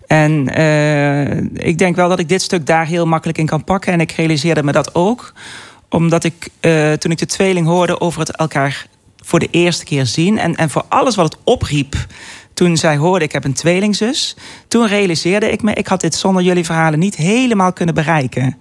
[0.06, 1.36] En uh,
[1.68, 3.92] ik denk wel dat ik dit stuk daar heel makkelijk in kan pakken.
[3.92, 5.32] En ik realiseerde me dat ook,
[5.88, 8.86] omdat ik uh, toen ik de tweeling hoorde over het elkaar
[9.24, 12.06] voor de eerste keer zien en, en voor alles wat het opriep
[12.54, 14.36] toen zij hoorde ik heb een tweelingzus,
[14.68, 18.56] toen realiseerde ik me ik had dit zonder jullie verhalen niet helemaal kunnen bereiken.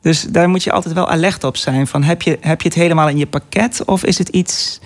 [0.00, 1.86] Dus daar moet je altijd wel alert op zijn.
[1.86, 4.80] Van heb, je, heb je het helemaal in je pakket of is het iets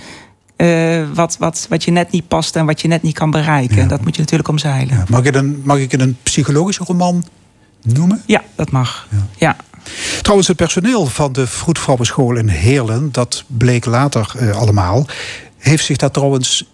[0.57, 3.77] uh, wat, wat, wat je net niet past en wat je net niet kan bereiken?
[3.77, 3.87] Ja.
[3.87, 4.97] Dat moet je natuurlijk omzeilen.
[4.97, 5.05] Ja.
[5.09, 7.25] Mag, ik het een, mag ik het een psychologische roman
[7.83, 8.23] noemen?
[8.27, 9.09] Ja, dat mag.
[9.11, 9.27] Ja.
[9.37, 9.57] ja.
[10.21, 15.07] Trouwens, het personeel van de Vroedvrouwenschool in Heerlen, dat bleek later uh, allemaal,
[15.59, 16.74] heeft zich daar trouwens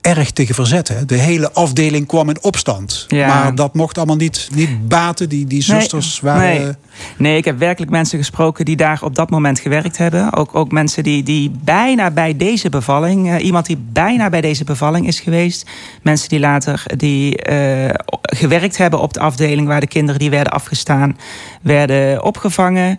[0.00, 1.06] erg tegen verzetten.
[1.06, 3.04] De hele afdeling kwam in opstand.
[3.08, 3.26] Ja.
[3.26, 5.28] Maar dat mocht allemaal niet, niet baten.
[5.28, 6.62] Die, die zusters nee, waren.
[6.62, 6.74] Nee.
[7.16, 7.36] nee.
[7.36, 10.32] ik heb werkelijk mensen gesproken die daar op dat moment gewerkt hebben.
[10.32, 14.64] Ook, ook mensen die, die bijna bij deze bevalling, uh, iemand die bijna bij deze
[14.64, 15.70] bevalling is geweest.
[16.02, 17.90] Mensen die later die, uh,
[18.22, 21.18] gewerkt hebben op de afdeling waar de kinderen die werden afgestaan,
[21.62, 22.96] werden opgevangen.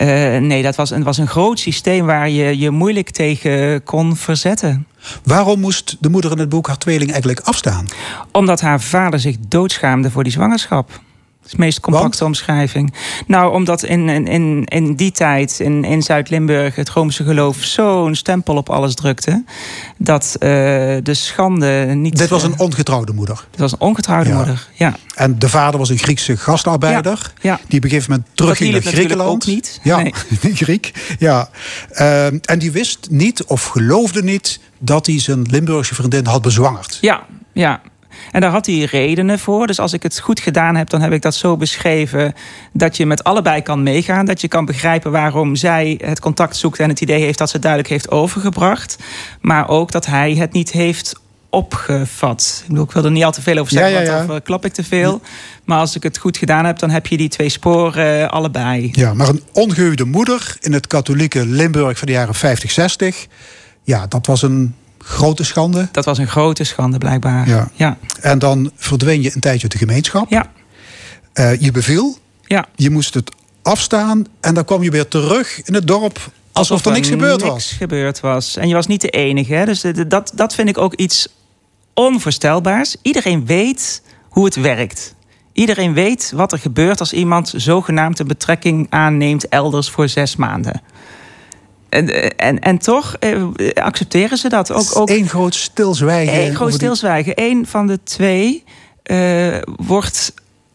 [0.00, 4.16] Uh, nee, dat was, een, was een groot systeem waar je je moeilijk tegen kon
[4.16, 4.86] verzetten.
[5.24, 7.86] Waarom moest de moeder in het boek haar tweeling eigenlijk afstaan?
[8.32, 11.00] Omdat haar vader zich doodschaamde voor die zwangerschap
[11.44, 12.22] is de meest compacte Want?
[12.22, 12.94] omschrijving.
[13.26, 18.56] Nou, omdat in, in, in die tijd in, in Zuid-Limburg het Roomse geloof zo'n stempel
[18.56, 19.44] op alles drukte.
[19.98, 20.48] Dat uh,
[21.02, 22.18] de schande niet.
[22.18, 23.46] Dit was een ongetrouwde moeder.
[23.50, 24.36] Dit was een ongetrouwde Ja.
[24.36, 24.96] moeder, ja.
[25.14, 27.32] En de vader was een Griekse gastarbeider.
[27.40, 27.60] Ja, ja.
[27.68, 29.30] Die op een gegeven moment terugging naar Griekenland.
[29.30, 29.80] ook niet.
[29.82, 30.12] Ja, Nee.
[30.54, 31.14] Griek.
[31.18, 31.48] Ja.
[31.90, 36.98] Ehm, en die wist niet of geloofde niet dat hij zijn Limburgse vriendin had bezwangerd.
[37.00, 37.80] Ja, ja.
[38.32, 39.66] En daar had hij redenen voor.
[39.66, 42.34] Dus als ik het goed gedaan heb, dan heb ik dat zo beschreven
[42.72, 44.26] dat je met allebei kan meegaan.
[44.26, 47.52] Dat je kan begrijpen waarom zij het contact zoekt en het idee heeft dat ze
[47.52, 48.98] het duidelijk heeft overgebracht.
[49.40, 51.14] Maar ook dat hij het niet heeft
[51.50, 52.58] opgevat.
[52.62, 54.16] Ik, bedoel, ik wil er niet al te veel over zeggen, Ja, ja, ja.
[54.16, 55.20] want dan klap ik te veel.
[55.64, 58.88] Maar als ik het goed gedaan heb, dan heb je die twee sporen allebei.
[58.92, 63.26] Ja, maar een ongehuwde moeder in het katholieke Limburg van de jaren 50, 60.
[63.88, 65.88] Ja, dat was een grote schande.
[65.92, 67.48] Dat was een grote schande, blijkbaar.
[67.48, 67.70] Ja.
[67.74, 67.96] ja.
[68.20, 70.30] En dan verdween je een tijdje uit de gemeenschap.
[70.30, 70.50] Ja.
[71.32, 72.18] Eh, je beviel.
[72.44, 72.66] Ja.
[72.74, 73.30] Je moest het
[73.62, 74.24] afstaan.
[74.40, 76.30] En dan kwam je weer terug in het dorp.
[76.52, 77.70] Alsof, er niks gebeurd niks was.
[77.78, 78.56] gebeurd was.
[78.56, 79.54] En je was niet de enige.
[79.54, 79.64] Hè?
[79.64, 81.28] Dus dat, dat vind ik ook iets
[81.94, 82.96] onvoorstelbaars.
[83.02, 85.14] Iedereen weet hoe het werkt.
[85.52, 90.82] Iedereen weet wat er gebeurt als iemand zogenaamd een betrekking aanneemt elders voor zes maanden.
[91.88, 93.42] En, en, en toch eh,
[93.74, 94.72] accepteren ze dat.
[94.72, 96.46] Ook, ook Eén groot stilzwijgen.
[96.46, 97.32] Eén groot stilzwijgen.
[97.36, 98.64] Eén van de twee
[99.02, 100.32] eh, wordt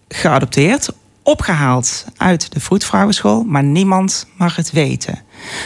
[0.07, 0.89] geadopteerd
[1.24, 5.22] opgehaald uit de vroedvrouwenschool, maar niemand mag het weten.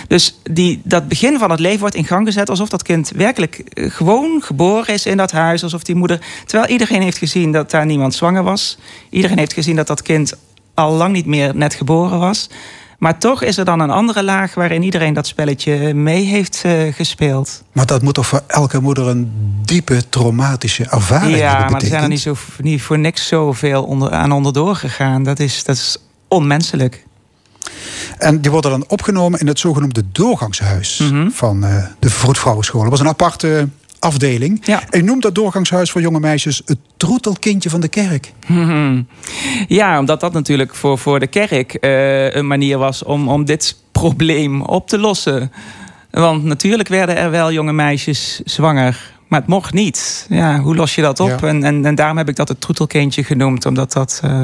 [0.07, 3.55] Dus die, dat begin van het leven wordt in gang gezet alsof dat kind werkelijk
[3.55, 5.63] eh, gewoon geboren is in dat huis.
[5.63, 6.19] Alsof die moeder.
[6.45, 8.77] Terwijl iedereen heeft gezien dat daar niemand zwanger was.
[9.09, 10.33] Iedereen heeft gezien dat dat kind
[10.73, 12.49] al lang niet meer net geboren was.
[12.97, 16.93] Maar toch is er dan een andere laag waarin iedereen dat spelletje mee heeft uh,
[16.93, 17.63] gespeeld.
[17.71, 19.31] Maar dat moet toch voor elke moeder een
[19.65, 23.83] diepe traumatische ervaring ja, hebben maar er zijn er niet, zo, niet voor niks zoveel
[23.83, 25.23] onder, aan onderdoor gegaan.
[25.23, 27.05] Dat is, dat is onmenselijk.
[28.17, 31.29] En die worden dan opgenomen in het zogenoemde doorgangshuis Mhm.
[31.29, 32.81] van uh, de vroedvrouwenschool.
[32.81, 33.67] Dat was een aparte
[33.99, 34.65] afdeling.
[34.65, 34.83] Ja.
[34.89, 38.31] En noemt dat doorgangshuis voor jonge meisjes het troetelkindje van de kerk.
[39.67, 43.77] Ja, omdat dat natuurlijk voor, voor de kerk uh, een manier was om, om dit
[43.91, 45.51] probleem op te lossen.
[46.11, 49.16] Want natuurlijk werden er wel jonge meisjes zwanger.
[49.27, 50.25] Maar het mocht niet.
[50.29, 51.39] Ja, hoe los je dat op?
[51.39, 51.47] Ja.
[51.47, 53.65] En, en, en daarom heb ik dat het troetelkindje genoemd.
[53.65, 54.43] Omdat dat uh,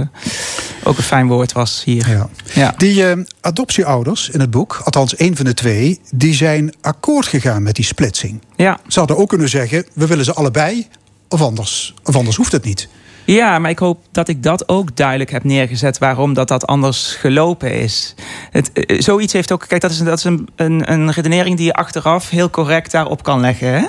[0.83, 2.09] ook een fijn woord was hier.
[2.09, 2.29] Ja.
[2.53, 2.73] Ja.
[2.77, 5.99] Die uh, adoptieouders in het boek, althans één van de twee...
[6.11, 8.41] die zijn akkoord gegaan met die splitsing.
[8.55, 8.79] Ja.
[8.87, 10.87] Ze hadden ook kunnen zeggen, we willen ze allebei...
[11.29, 12.87] of anders, of anders hoeft het niet.
[13.25, 17.15] Ja, maar ik hoop dat ik dat ook duidelijk heb neergezet waarom dat, dat anders
[17.15, 18.15] gelopen is.
[18.51, 19.65] Het, uh, zoiets heeft ook.
[19.67, 23.23] Kijk, dat is, dat is een, een, een, redenering die je achteraf heel correct daarop
[23.23, 23.67] kan leggen.
[23.67, 23.85] Hè?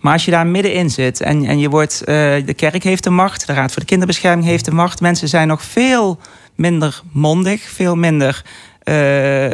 [0.00, 2.00] Maar als je daar middenin zit en, en je wordt.
[2.00, 2.06] Uh,
[2.46, 5.00] de kerk heeft de macht, de Raad voor de Kinderbescherming heeft de macht.
[5.00, 6.18] Mensen zijn nog veel
[6.54, 8.44] minder mondig, veel minder.
[8.84, 9.50] Uh,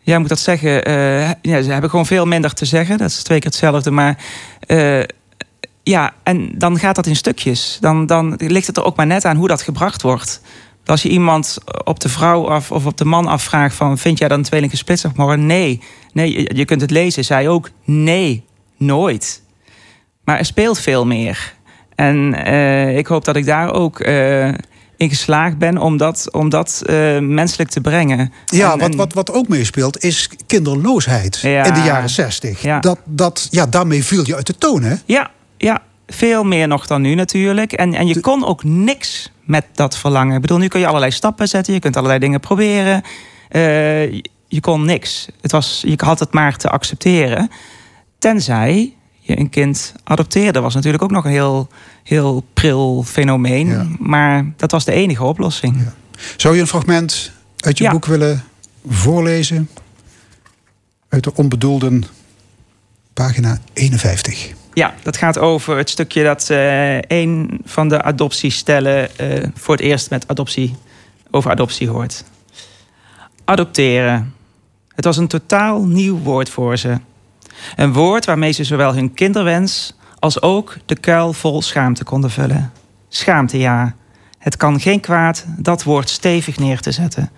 [0.00, 0.72] ja, moet dat zeggen?
[1.42, 2.98] ja, ze hebben gewoon veel minder te zeggen.
[2.98, 3.90] Dat is twee keer hetzelfde.
[3.90, 4.18] Maar
[5.90, 7.78] ja, en dan gaat dat in stukjes.
[7.80, 10.40] Dan, dan ligt het er ook maar net aan hoe dat gebracht wordt.
[10.84, 13.98] Als je iemand op de vrouw af of op de man afvraagt van...
[13.98, 15.46] vind jij dan een tweeling gesplitst mag worden?
[15.46, 15.80] Nee.
[16.12, 17.24] nee, je kunt het lezen.
[17.24, 18.44] Zij ook, nee,
[18.76, 19.42] nooit.
[20.24, 21.54] Maar er speelt veel meer.
[21.94, 24.46] En uh, ik hoop dat ik daar ook uh,
[24.96, 28.32] in geslaagd ben om dat, om dat uh, menselijk te brengen.
[28.46, 32.62] Ja, en, wat, wat, wat ook meespeelt is kinderloosheid ja, in de jaren zestig.
[32.62, 32.80] Ja.
[32.80, 34.94] Dat, dat, ja, daarmee viel je uit de toon, hè?
[35.04, 37.72] Ja, ja, veel meer nog dan nu natuurlijk.
[37.72, 40.34] En, en je kon ook niks met dat verlangen.
[40.34, 41.74] Ik bedoel, nu kun je allerlei stappen zetten.
[41.74, 43.02] Je kunt allerlei dingen proberen.
[43.50, 44.12] Uh,
[44.48, 45.28] je, kon niks.
[45.40, 47.50] Het was, je had het maar te accepteren.
[48.18, 50.60] Tenzij je een kind adopteerde.
[50.60, 51.68] was natuurlijk ook nog een heel,
[52.02, 53.68] heel pril fenomeen.
[53.68, 53.86] Ja.
[53.98, 55.76] Maar dat was de enige oplossing.
[55.76, 55.94] Ja.
[56.36, 57.90] Zou je een fragment uit je ja.
[57.90, 58.44] boek willen
[58.88, 59.68] voorlezen?
[61.08, 62.04] Uit de onbedoelden
[63.12, 64.54] pagina 51.
[64.76, 69.84] Ja, dat gaat over het stukje dat uh, een van de adoptiestellen uh, voor het
[69.84, 70.76] eerst met adoptie
[71.30, 72.24] over adoptie hoort.
[73.44, 74.34] Adopteren.
[74.94, 76.98] Het was een totaal nieuw woord voor ze.
[77.76, 82.72] Een woord waarmee ze zowel hun kinderwens als ook de kuil vol schaamte konden vullen.
[83.08, 83.94] Schaamte, ja.
[84.38, 87.30] Het kan geen kwaad dat woord stevig neer te zetten.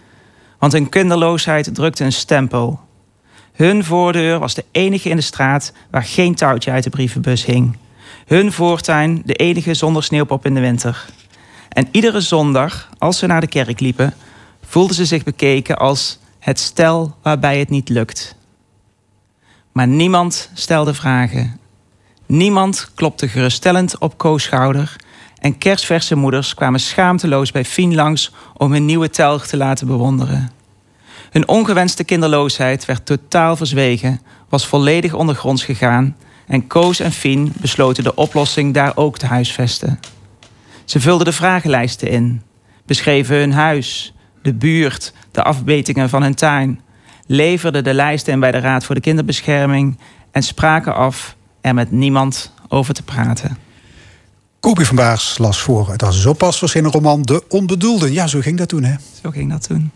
[0.59, 2.81] Want hun kinderloosheid drukte een stempel.
[3.59, 7.77] Hun voordeur was de enige in de straat waar geen touwtje uit de brievenbus hing.
[8.27, 11.07] Hun voortuin de enige zonder sneeuwpop in de winter.
[11.69, 14.15] En iedere zondag, als ze naar de kerk liepen,
[14.67, 18.37] voelden ze zich bekeken als het stel waarbij het niet lukt.
[19.73, 21.61] Maar niemand stelde vragen.
[22.27, 24.97] Niemand klopte geruststellend op Koos schouder.
[25.39, 30.58] En kerstverse moeders kwamen schaamteloos bij Fien langs om hun nieuwe telg te laten bewonderen.
[31.31, 36.17] Hun ongewenste kinderloosheid werd totaal verzwegen, was volledig ondergronds gegaan
[36.47, 40.01] en Koos en Fien besloten de oplossing daar ook te huisvesten.
[40.85, 42.43] Ze vulden de vragenlijsten in,
[42.87, 46.81] beschreven hun huis, de buurt, de afbetingen van hun tuin,
[47.27, 49.99] leverden de lijsten in bij de Raad voor de Kinderbescherming
[50.31, 53.59] en spraken af er met niemand over te praten.
[54.61, 58.13] Kopie van Baars las voor uit als zo pas verschenen roman De Onbedoelden.
[58.13, 58.95] Ja, zo ging dat toen, hè?
[59.23, 59.91] Zo ging dat toen.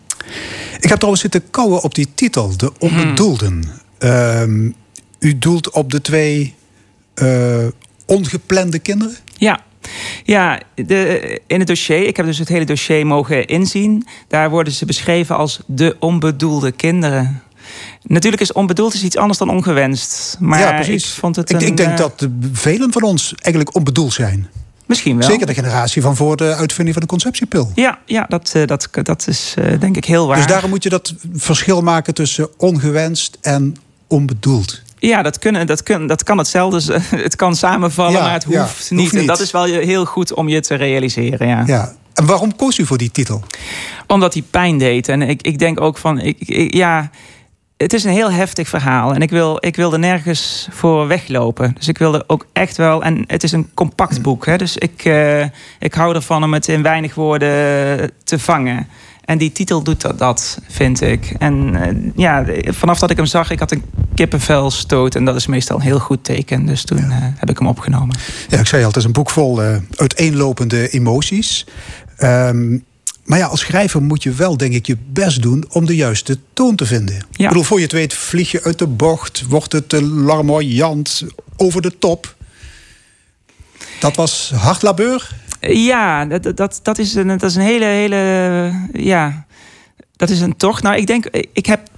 [0.83, 3.63] Ik heb trouwens zitten kouwen op die titel, De Onbedoelden.
[3.99, 4.09] Hmm.
[4.09, 4.71] Uh,
[5.19, 6.55] u doelt op de twee
[7.15, 7.67] uh,
[8.05, 9.15] ongeplande kinderen?
[9.37, 9.59] Ja.
[10.23, 14.07] Ja, de, in het dossier, ik heb dus het hele dossier mogen inzien.
[14.27, 17.41] Daar worden ze beschreven als de onbedoelde kinderen.
[18.01, 20.37] Natuurlijk is onbedoeld is iets anders dan ongewenst.
[20.39, 21.13] Maar ja, precies.
[21.13, 21.49] ik vond het.
[21.49, 24.49] Ik, een, ik denk uh, dat velen van ons eigenlijk onbedoeld zijn.
[24.85, 25.29] Misschien wel.
[25.29, 27.71] Zeker de generatie van voor de uitvinding van de conceptiepil.
[27.75, 30.37] Ja, ja dat, uh, dat, dat is uh, denk ik heel waar.
[30.37, 33.75] Dus daarom moet je dat verschil maken tussen ongewenst en
[34.07, 34.81] onbedoeld.
[34.99, 36.99] Ja, dat, kunnen, dat, kun, dat kan hetzelfde.
[37.15, 38.99] Het kan samenvallen, ja, maar het hoeft, ja, niet.
[38.99, 39.21] hoeft niet.
[39.21, 41.47] En dat is wel heel goed om je te realiseren.
[41.47, 41.63] Ja.
[41.65, 41.95] ja.
[42.13, 43.43] En waarom koos u voor die titel?
[44.07, 45.07] Omdat hij pijn deed.
[45.07, 47.09] En ik, ik denk ook van, ik, ik, ja,
[47.83, 49.13] het is een heel heftig verhaal.
[49.13, 51.73] En ik wil, ik wil er nergens voor weglopen.
[51.77, 53.03] Dus ik wil er ook echt wel.
[53.03, 54.45] En het is een compact boek.
[54.45, 55.41] Hè, dus ik, uh,
[55.79, 58.87] ik hou ervan om het in weinig woorden te vangen.
[59.25, 61.35] En die titel doet dat, vind ik.
[61.39, 63.83] En uh, ja, vanaf dat ik hem zag, ik had een
[64.15, 65.15] kippenvelstoot.
[65.15, 66.65] En dat is meestal een heel goed teken.
[66.65, 68.17] Dus toen uh, heb ik hem opgenomen.
[68.47, 69.61] Ja, ik zei al, het is een boek vol
[69.95, 71.65] uiteenlopende emoties.
[72.19, 72.83] Um,
[73.23, 76.37] maar ja, als schrijver moet je wel, denk ik, je best doen om de juiste
[76.53, 77.15] toon te vinden.
[77.15, 77.43] Ja.
[77.43, 81.23] Ik bedoel, voor je het weet vlieg je uit de bocht, wordt het te larmoyant,
[81.57, 82.35] over de top.
[83.99, 85.29] Dat was hard labeur?
[85.59, 88.71] Ja, dat, dat, dat, is, een, dat is een hele, hele.
[88.93, 89.45] Ja,
[90.15, 90.83] dat is een tocht.
[90.83, 91.89] Nou, ik denk, ik heb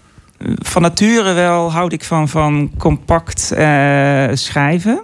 [0.55, 5.01] van nature wel, houd ik van, van compact uh, schrijven.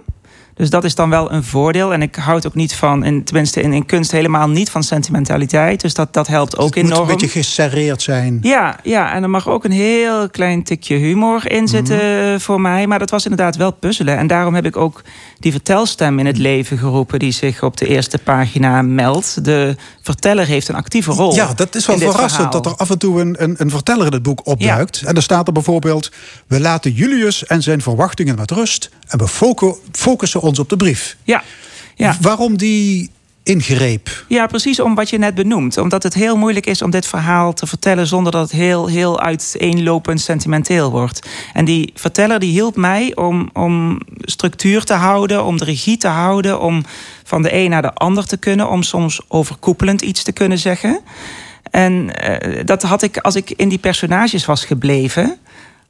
[0.54, 1.92] Dus dat is dan wel een voordeel.
[1.92, 5.80] En ik houd ook niet van, in, tenminste in, in kunst helemaal niet van sentimentaliteit.
[5.80, 6.90] Dus dat, dat helpt ook enorm.
[6.90, 8.38] Het moet een beetje geserreerd zijn.
[8.42, 12.40] Ja, ja, en er mag ook een heel klein tikje humor in zitten mm.
[12.40, 12.86] voor mij.
[12.86, 14.18] Maar dat was inderdaad wel puzzelen.
[14.18, 15.02] En daarom heb ik ook
[15.38, 17.18] die vertelstem in het leven geroepen...
[17.18, 19.44] die zich op de eerste pagina meldt.
[19.44, 21.34] De verteller heeft een actieve rol.
[21.34, 24.12] Ja, dat is wel verrassend dat er af en toe een, een, een verteller in
[24.12, 24.98] het boek opduikt.
[24.98, 25.06] Ja.
[25.06, 26.10] En er staat er bijvoorbeeld...
[26.46, 28.90] we laten Julius en zijn verwachtingen met rust...
[29.08, 29.28] en we
[29.92, 31.16] focussen ons op de brief.
[31.24, 31.42] Ja.
[31.94, 32.16] ja.
[32.20, 33.10] Waarom die
[33.42, 34.24] ingreep?
[34.28, 35.78] Ja, precies om wat je net benoemt.
[35.78, 38.06] Omdat het heel moeilijk is om dit verhaal te vertellen...
[38.06, 41.28] zonder dat het heel, heel uiteenlopend sentimenteel wordt.
[41.52, 45.44] En die verteller die hielp mij om, om structuur te houden...
[45.44, 46.84] om de regie te houden, om
[47.24, 48.68] van de een naar de ander te kunnen...
[48.68, 51.00] om soms overkoepelend iets te kunnen zeggen.
[51.70, 55.38] En uh, dat had ik, als ik in die personages was gebleven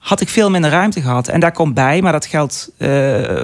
[0.03, 1.29] had ik veel minder ruimte gehad.
[1.29, 2.71] En daar komt bij, maar dat geldt.
[2.79, 3.43] Uh,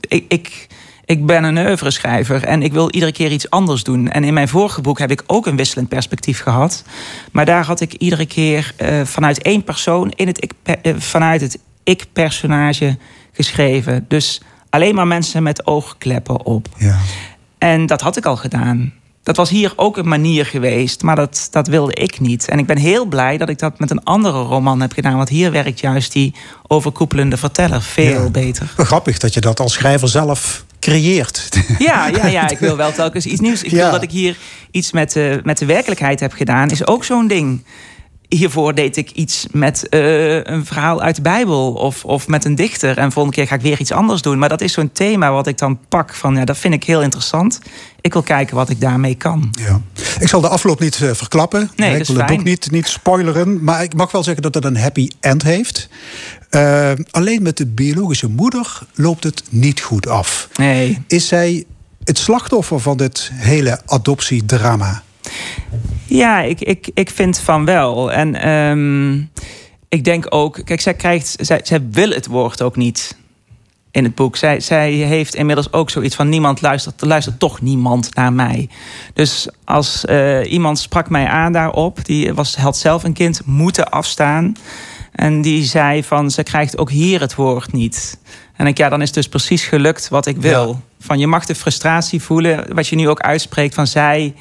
[0.00, 0.66] ik, ik,
[1.04, 4.10] ik ben een oeuvre-schrijver en ik wil iedere keer iets anders doen.
[4.10, 6.84] En in mijn vorige boek heb ik ook een wisselend perspectief gehad.
[7.32, 10.52] Maar daar had ik iedere keer uh, vanuit één persoon, in het ik,
[10.82, 12.98] uh, vanuit het ik-personage
[13.32, 14.04] geschreven.
[14.08, 16.68] Dus alleen maar mensen met oogkleppen op.
[16.78, 16.98] Ja.
[17.58, 18.92] En dat had ik al gedaan.
[19.26, 22.48] Dat was hier ook een manier geweest, maar dat, dat wilde ik niet.
[22.48, 25.16] En ik ben heel blij dat ik dat met een andere roman heb gedaan.
[25.16, 26.34] Want hier werkt juist die
[26.66, 28.30] overkoepelende verteller veel ja.
[28.30, 28.72] beter.
[28.76, 31.48] Grappig dat je dat als schrijver zelf creëert.
[31.78, 33.62] Ja, ja, ja, ik wil wel telkens iets nieuws.
[33.62, 33.76] Ik ja.
[33.76, 34.36] wil dat ik hier
[34.70, 37.64] iets met de, met de werkelijkheid heb gedaan, is ook zo'n ding.
[38.28, 42.54] Hiervoor deed ik iets met uh, een verhaal uit de Bijbel of, of met een
[42.54, 42.98] dichter.
[42.98, 44.38] En volgende keer ga ik weer iets anders doen.
[44.38, 47.02] Maar dat is zo'n thema wat ik dan pak van, ja, dat vind ik heel
[47.02, 47.60] interessant.
[48.00, 49.54] Ik wil kijken wat ik daarmee kan.
[49.58, 49.80] Ja.
[50.18, 51.70] Ik zal de afloop niet uh, verklappen.
[51.76, 53.64] Nee, ik wil het boek niet, niet spoileren.
[53.64, 55.88] Maar ik mag wel zeggen dat het een happy end heeft.
[56.50, 60.48] Uh, alleen met de biologische moeder loopt het niet goed af.
[60.56, 61.02] Nee.
[61.06, 61.64] Is zij
[62.04, 65.02] het slachtoffer van dit hele adoptiedrama?
[66.06, 68.12] Ja, ik, ik, ik vind van wel.
[68.12, 69.30] En um,
[69.88, 73.16] ik denk ook, kijk, zij krijgt, zij, zij wil het woord ook niet
[73.90, 74.36] in het boek.
[74.36, 78.68] Zij, zij heeft inmiddels ook zoiets van niemand luistert, er luistert toch niemand naar mij.
[79.14, 83.90] Dus als uh, iemand sprak mij aan daarop, die was, had zelf een kind moeten
[83.90, 84.56] afstaan.
[85.12, 88.18] En die zei van ze krijgt ook hier het woord niet.
[88.56, 90.68] En ik, ja, dan is dus precies gelukt wat ik wil.
[90.68, 90.80] Ja.
[91.00, 94.34] Van je mag de frustratie voelen, wat je nu ook uitspreekt van zij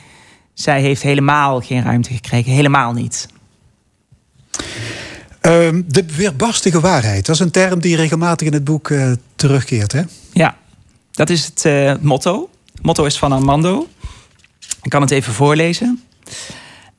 [0.56, 2.52] zij heeft helemaal geen ruimte gekregen.
[2.52, 3.28] Helemaal niet.
[5.42, 7.26] Um, de weerbarstige waarheid.
[7.26, 10.02] Dat is een term die regelmatig in het boek uh, terugkeert, hè?
[10.34, 10.58] Ja,
[11.12, 12.50] dat is het uh, motto.
[12.74, 13.88] Het motto is van Armando.
[14.82, 16.04] Ik kan het even voorlezen.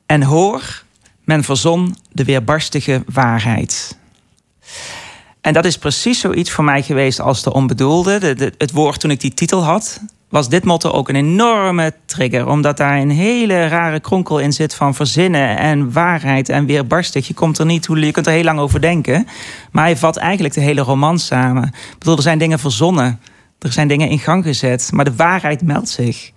[0.05, 0.83] En hoor,
[1.23, 3.97] men verzon de weerbarstige waarheid.
[5.41, 8.19] En dat is precies zoiets voor mij geweest als de onbedoelde.
[8.19, 11.93] De, de, het woord toen ik die titel had was dit motto ook een enorme
[12.05, 12.47] trigger.
[12.47, 17.27] Omdat daar een hele rare kronkel in zit van verzinnen en waarheid en weerbarstig.
[17.27, 19.27] Je komt er niet, je kunt er heel lang over denken.
[19.71, 21.63] Maar hij vat eigenlijk de hele roman samen.
[21.63, 23.19] Ik bedoel, er zijn dingen verzonnen.
[23.59, 24.89] Er zijn dingen in gang gezet.
[24.93, 26.31] Maar de waarheid meldt zich.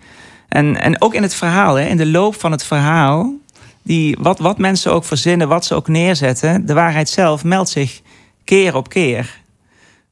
[0.48, 3.34] En, en ook in het verhaal, hè, in de loop van het verhaal.
[3.82, 6.66] Die, wat, wat mensen ook verzinnen, wat ze ook neerzetten.
[6.66, 8.00] De waarheid zelf meldt zich
[8.44, 9.39] keer op keer.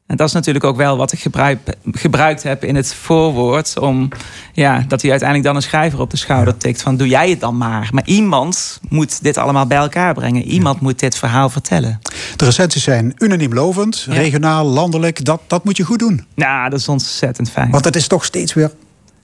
[0.08, 1.58] En dat is natuurlijk ook wel wat ik gebruik,
[1.92, 3.78] gebruikt heb in het voorwoord.
[3.78, 4.08] Om,
[4.52, 6.82] ja, dat hij uiteindelijk dan een schrijver op de schouder tikt.
[6.82, 7.88] Van doe jij het dan maar.
[7.92, 10.42] Maar iemand moet dit allemaal bij elkaar brengen.
[10.42, 10.82] Iemand ja.
[10.82, 12.00] moet dit verhaal vertellen.
[12.36, 14.06] De recensies zijn unaniem lovend.
[14.08, 14.14] Ja.
[14.14, 15.24] Regionaal, landelijk.
[15.24, 16.26] Dat, dat moet je goed doen.
[16.34, 17.70] Ja, dat is ontzettend fijn.
[17.70, 18.70] Want het is toch steeds weer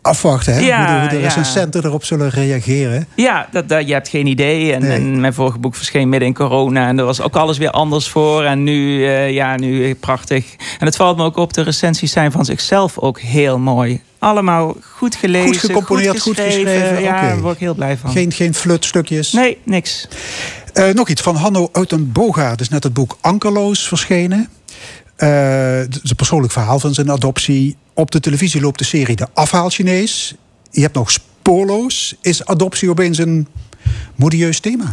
[0.04, 0.60] afwachten hè?
[0.60, 3.06] Ja, hoe de, de recensenten erop zullen reageren.
[3.14, 4.72] Ja, dat, dat, je hebt geen idee.
[4.72, 6.88] En, en, mijn vorige boek verscheen midden in corona.
[6.88, 8.44] En er was ook alles weer anders voor.
[8.44, 10.56] En nu, uh, ja, nu prachtig.
[10.78, 14.00] En het valt me ook op, de recensies zijn van zichzelf ook heel mooi.
[14.18, 17.02] Allemaal goed gelezen, goed gecomponeerd, goed geschreven.
[17.02, 18.10] Ja, daar word ik heel blij van.
[18.10, 19.32] Geen, geen flutstukjes?
[19.32, 20.08] Nee, niks.
[20.74, 22.54] Uh, nog iets van Hanno Uitenboga.
[22.56, 24.48] Is net het boek Ankerloos verschenen.
[25.16, 27.76] Het is een persoonlijk verhaal van zijn adoptie.
[27.94, 30.34] Op de televisie loopt de serie De Afhaal Chinees.
[30.70, 32.16] Je hebt nog Spoorloos.
[32.20, 33.48] Is adoptie opeens een
[34.14, 34.84] modieus thema?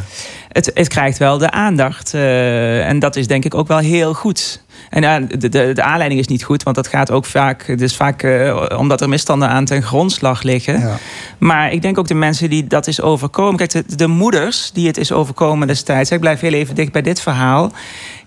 [0.48, 2.14] Het, het krijgt wel de aandacht.
[2.14, 4.64] Uh, en dat is denk ik ook wel heel goed.
[4.90, 7.96] En uh, de, de, de, aanleiding is niet goed, want dat gaat ook vaak, is
[7.96, 10.80] vaak uh, omdat er misstanden aan ten grondslag liggen.
[10.80, 10.98] Ja.
[11.38, 13.56] Maar ik denk ook de mensen die dat is overkomen.
[13.56, 16.12] Kijk, de, de moeders die het is overkomen destijds.
[16.12, 17.72] Ik blijf heel even dicht bij dit verhaal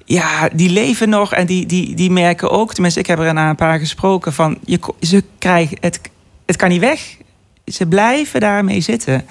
[0.04, 3.56] ja, die leven nog en die, die, die merken ook, tenminste, ik heb er een
[3.56, 6.00] paar gesproken van, je, ze krijgen het,
[6.46, 7.16] het kan niet weg.
[7.64, 9.24] Ze blijven daarmee zitten.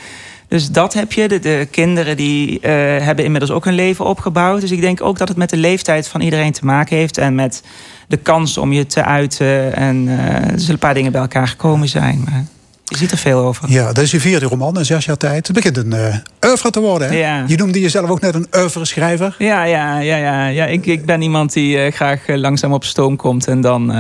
[0.47, 1.27] Dus dat heb je.
[1.27, 2.61] De, de kinderen die uh,
[3.01, 4.61] hebben inmiddels ook hun leven opgebouwd.
[4.61, 7.17] Dus ik denk ook dat het met de leeftijd van iedereen te maken heeft.
[7.17, 7.63] En met
[8.07, 9.75] de kans om je te uiten.
[9.75, 12.21] En uh, er zullen een paar dingen bij elkaar gekomen zijn.
[12.29, 12.45] Maar...
[12.93, 13.71] Je ziet er veel over.
[13.71, 15.47] Ja, dat is je vierde roman in zes jaar tijd.
[15.47, 16.15] Het begint een uh,
[16.45, 17.07] oeuvre te worden.
[17.07, 17.15] Hè?
[17.15, 17.43] Ja.
[17.47, 19.35] Je noemde jezelf ook net een oeuvre-schrijver.
[19.37, 20.65] Ja, ja, ja, ja, ja.
[20.65, 23.93] Ik, ik ben iemand die uh, graag uh, langzaam op stoom komt en dan,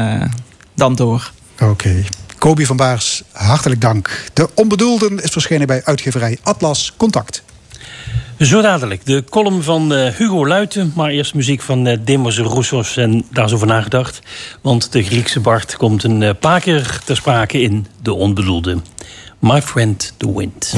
[0.75, 1.31] dan door.
[1.53, 1.65] Oké.
[1.65, 2.05] Okay.
[2.37, 4.23] Kobi van Baars, hartelijk dank.
[4.33, 7.43] De Onbedoelden is verschenen bij uitgeverij Atlas Contact.
[8.39, 10.91] Zo dadelijk, de column van uh, Hugo Luiten.
[10.95, 12.97] Maar eerst muziek van uh, Demos Roussos.
[12.97, 14.21] En daar is over nagedacht.
[14.61, 18.77] Want de Griekse Bart komt een uh, paar keer ter sprake in De Onbedoelde.
[19.39, 20.73] My Friend the Wind.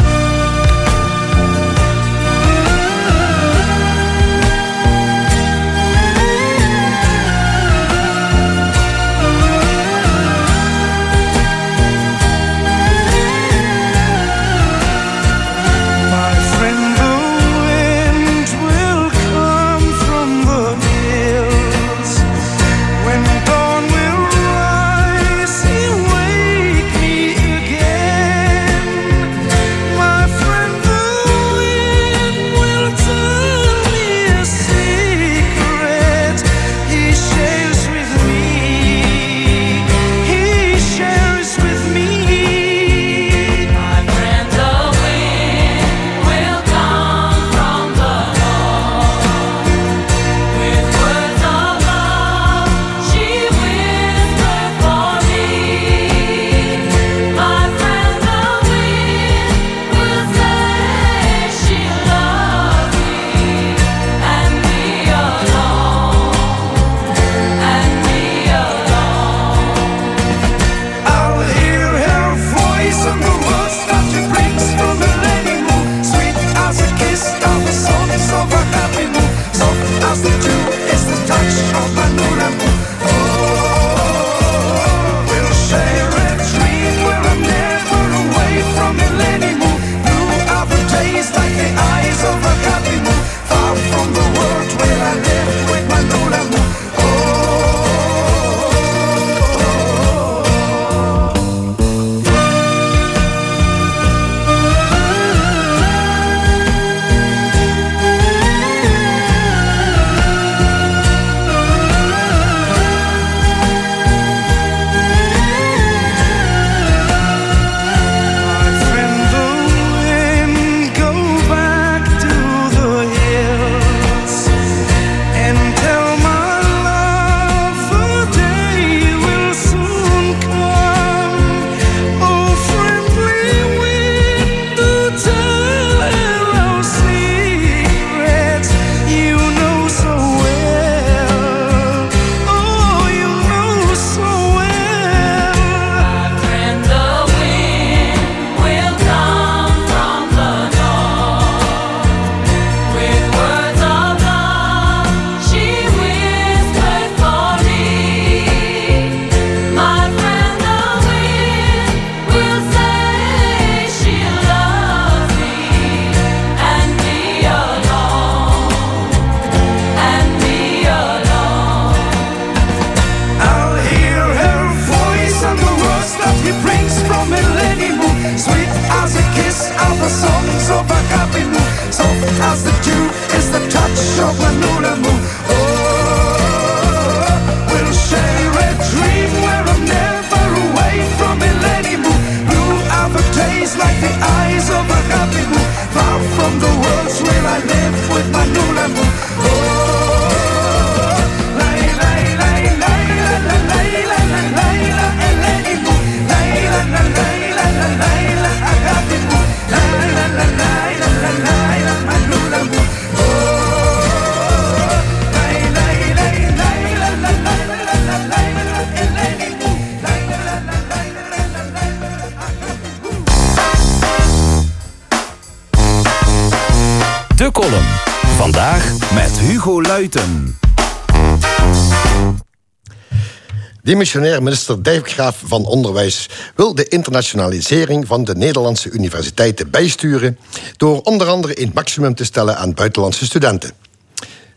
[233.86, 240.38] Demissionair minister Dijkgraaf van Onderwijs wil de internationalisering van de Nederlandse universiteiten bijsturen
[240.78, 243.72] door onder andere een maximum te stellen aan buitenlandse studenten.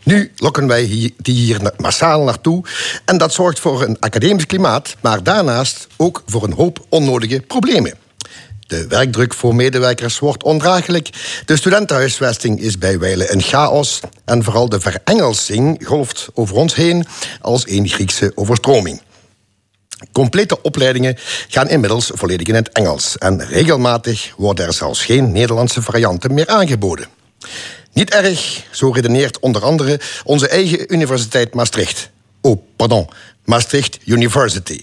[0.04, 2.64] Nu lokken wij die hier massaal naartoe
[3.04, 7.94] en dat zorgt voor een academisch klimaat, maar daarnaast ook voor een hoop onnodige problemen.
[8.66, 11.10] De werkdruk voor medewerkers wordt ondraaglijk.
[11.44, 14.00] De studentenhuisvesting is bij wijle een chaos.
[14.24, 17.06] En vooral de verengelsing golft over ons heen
[17.40, 19.00] als een Griekse overstroming.
[20.12, 21.16] Complete opleidingen
[21.48, 23.18] gaan inmiddels volledig in het Engels.
[23.18, 27.06] En regelmatig worden er zelfs geen Nederlandse varianten meer aangeboden.
[27.92, 32.10] Niet erg, zo redeneert onder andere onze eigen Universiteit Maastricht.
[32.40, 33.08] Oh, pardon,
[33.44, 34.80] Maastricht University.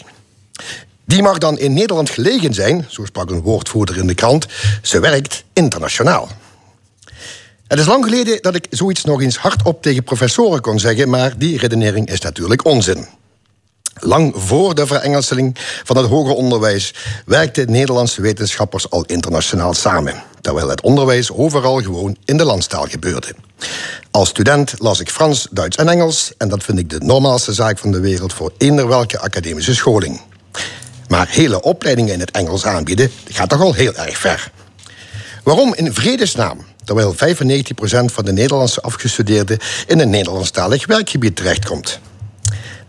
[1.05, 4.45] Die mag dan in Nederland gelegen zijn, zo sprak een woordvoerder in de krant.
[4.81, 6.29] Ze werkt internationaal.
[7.67, 11.37] Het is lang geleden dat ik zoiets nog eens hardop tegen professoren kon zeggen, maar
[11.37, 13.07] die redenering is natuurlijk onzin.
[13.99, 16.93] Lang voor de verengelseling van het hoger onderwijs
[17.25, 23.35] werkten Nederlandse wetenschappers al internationaal samen, terwijl het onderwijs overal gewoon in de landstaal gebeurde.
[24.11, 27.77] Als student las ik Frans, Duits en Engels en dat vind ik de normaalste zaak
[27.77, 30.21] van de wereld voor eender welke academische scholing.
[31.07, 34.51] Maar hele opleidingen in het Engels aanbieden gaat toch al heel erg ver.
[35.43, 36.65] Waarom in vredesnaam?
[36.83, 37.17] Terwijl 95%
[38.05, 41.99] van de Nederlandse afgestudeerden in een Nederlandstalig werkgebied terechtkomt.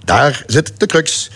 [0.07, 1.31] Daar zit de crux.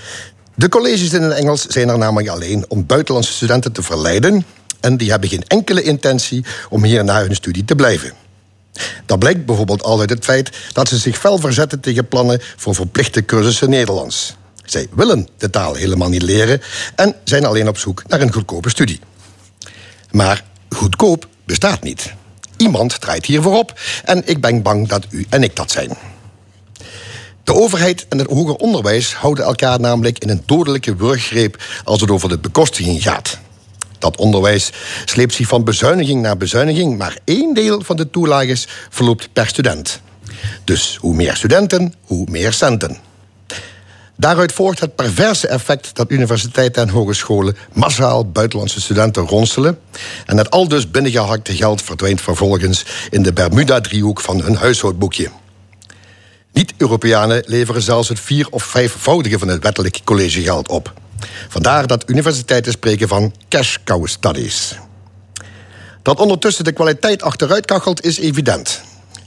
[0.54, 4.44] De colleges in het Engels zijn er namelijk alleen om buitenlandse studenten te verleiden.
[4.80, 8.12] En die hebben geen enkele intentie om hier na hun studie te blijven.
[9.06, 12.74] Dat blijkt bijvoorbeeld al uit het feit dat ze zich fel verzetten tegen plannen voor
[12.74, 14.36] verplichte cursussen Nederlands.
[14.64, 16.60] Zij willen de taal helemaal niet leren
[16.94, 19.00] en zijn alleen op zoek naar een goedkope studie.
[20.10, 22.12] Maar goedkoop bestaat niet.
[22.56, 26.09] Iemand draait hiervoor op en ik ben bang dat u en ik dat zijn.
[27.44, 32.10] De overheid en het hoger onderwijs houden elkaar namelijk in een dodelijke wurggreep als het
[32.10, 33.38] over de bekostiging gaat.
[33.98, 34.70] Dat onderwijs
[35.04, 40.00] sleept zich van bezuiniging naar bezuiniging, maar één deel van de toelages verloopt per student.
[40.64, 42.98] Dus hoe meer studenten, hoe meer centen.
[44.16, 49.78] Daaruit volgt het perverse effect dat universiteiten en hogescholen massaal buitenlandse studenten ronselen.
[50.26, 55.30] En het aldus binnengehakte geld verdwijnt vervolgens in de Bermuda-driehoek van hun huishoudboekje.
[56.60, 60.92] Niet-Europeanen leveren zelfs het vier- of vijfvoudige van het wettelijk collegegeld op.
[61.48, 64.74] Vandaar dat universiteiten spreken van cash cow studies.
[66.02, 68.82] Dat ondertussen de kwaliteit achteruit kachelt is evident.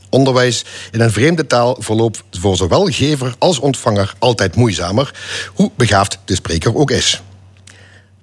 [0.10, 5.12] Onderwijs in een vreemde taal verloopt voor zowel gever als ontvanger altijd moeizamer,
[5.54, 7.22] hoe begaafd de spreker ook is.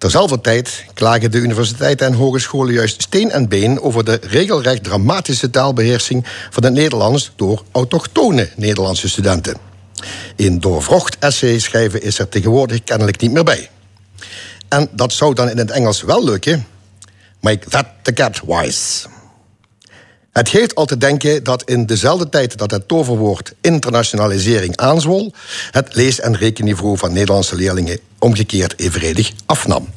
[0.01, 5.51] Terzelfde tijd klagen de universiteiten en hogescholen juist steen en been over de regelrecht dramatische
[5.51, 9.57] taalbeheersing van het Nederlands door autochtone Nederlandse studenten.
[10.37, 13.71] In doorvrocht essay schrijven is er tegenwoordig kennelijk niet meer bij.
[14.69, 16.67] En dat zou dan in het Engels wel lukken.
[17.41, 19.09] Make that the cat wise.
[20.33, 25.33] Het geeft al te denken dat in dezelfde tijd dat het toverwoord internationalisering aanzwol,
[25.71, 29.89] het lees- en rekenniveau van Nederlandse leerlingen omgekeerd evenredig afnam.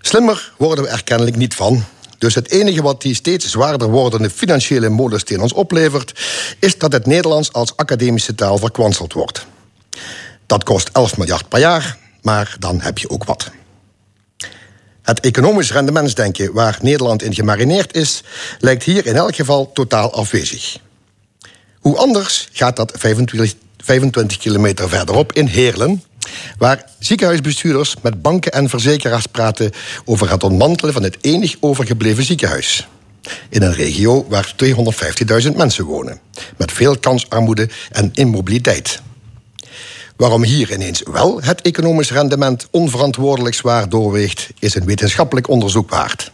[0.00, 1.84] Slimmer worden we er kennelijk niet van.
[2.18, 6.20] Dus het enige wat die steeds zwaarder wordende financiële molensteen ons oplevert,
[6.60, 9.46] is dat het Nederlands als academische taal verkwanseld wordt.
[10.46, 13.50] Dat kost 11 miljard per jaar, maar dan heb je ook wat.
[15.06, 18.22] Het economisch rendementsdenken waar Nederland in gemarineerd is,
[18.58, 20.78] lijkt hier in elk geval totaal afwezig.
[21.80, 26.02] Hoe anders gaat dat 25, 25 kilometer verderop in Heerlen,
[26.58, 29.72] waar ziekenhuisbestuurders met banken en verzekeraars praten
[30.04, 32.88] over het ontmantelen van het enig overgebleven ziekenhuis.
[33.48, 34.54] In een regio waar
[35.44, 36.20] 250.000 mensen wonen,
[36.56, 39.00] met veel kansarmoede en immobiliteit.
[40.16, 46.32] Waarom hier ineens wel het economisch rendement onverantwoordelijk zwaar doorweegt, is een wetenschappelijk onderzoek waard.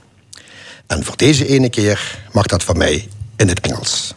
[0.87, 4.15] En voor deze ene keer mag dat van mij in het Engels.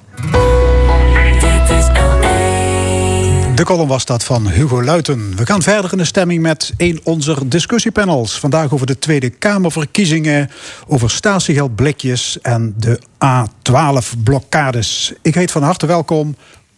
[3.55, 5.35] De column was dat van Hugo Luiten.
[5.35, 8.39] We gaan verder in de stemming met een onze discussiepanels.
[8.39, 10.49] Vandaag over de Tweede Kamerverkiezingen,
[10.87, 15.13] over statiegeldblikjes en de A12-blokkades.
[15.21, 16.35] Ik heet van harte welkom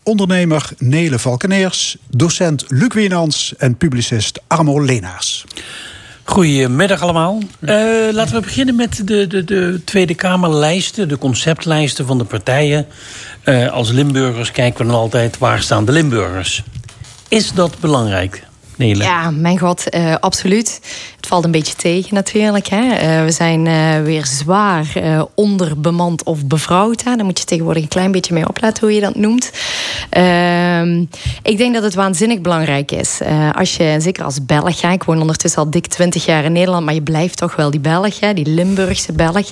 [0.08, 5.46] ondernemer Nele Valkeneers, docent Luc Wienans en publicist Armo Leenaars.
[6.24, 7.40] Goedemiddag allemaal.
[7.60, 7.70] Uh,
[8.12, 12.88] laten we beginnen met de, de, de Tweede Kamerlijsten, de conceptlijsten van de partijen.
[13.46, 16.64] Uh, als Limburgers kijken we dan altijd waar staan de Limburgers.
[17.28, 18.46] Is dat belangrijk?
[18.76, 19.04] Nele?
[19.04, 20.80] Ja, mijn god, uh, absoluut.
[21.16, 22.68] Het valt een beetje tegen natuurlijk.
[22.68, 22.82] Hè.
[22.82, 24.88] Uh, we zijn uh, weer zwaar
[25.36, 27.04] onderbemand of bevrouwd.
[27.04, 27.16] Hè.
[27.16, 29.52] Daar moet je tegenwoordig een klein beetje mee opletten hoe je dat noemt.
[30.10, 31.04] Ehm,
[31.44, 33.20] ik denk dat het waanzinnig belangrijk is.
[33.22, 36.86] Uh, als je, zeker als Belg, ik woon ondertussen al dik 20 jaar in Nederland,
[36.86, 39.50] maar je blijft toch wel die Belg, hè, die Limburgse Belg.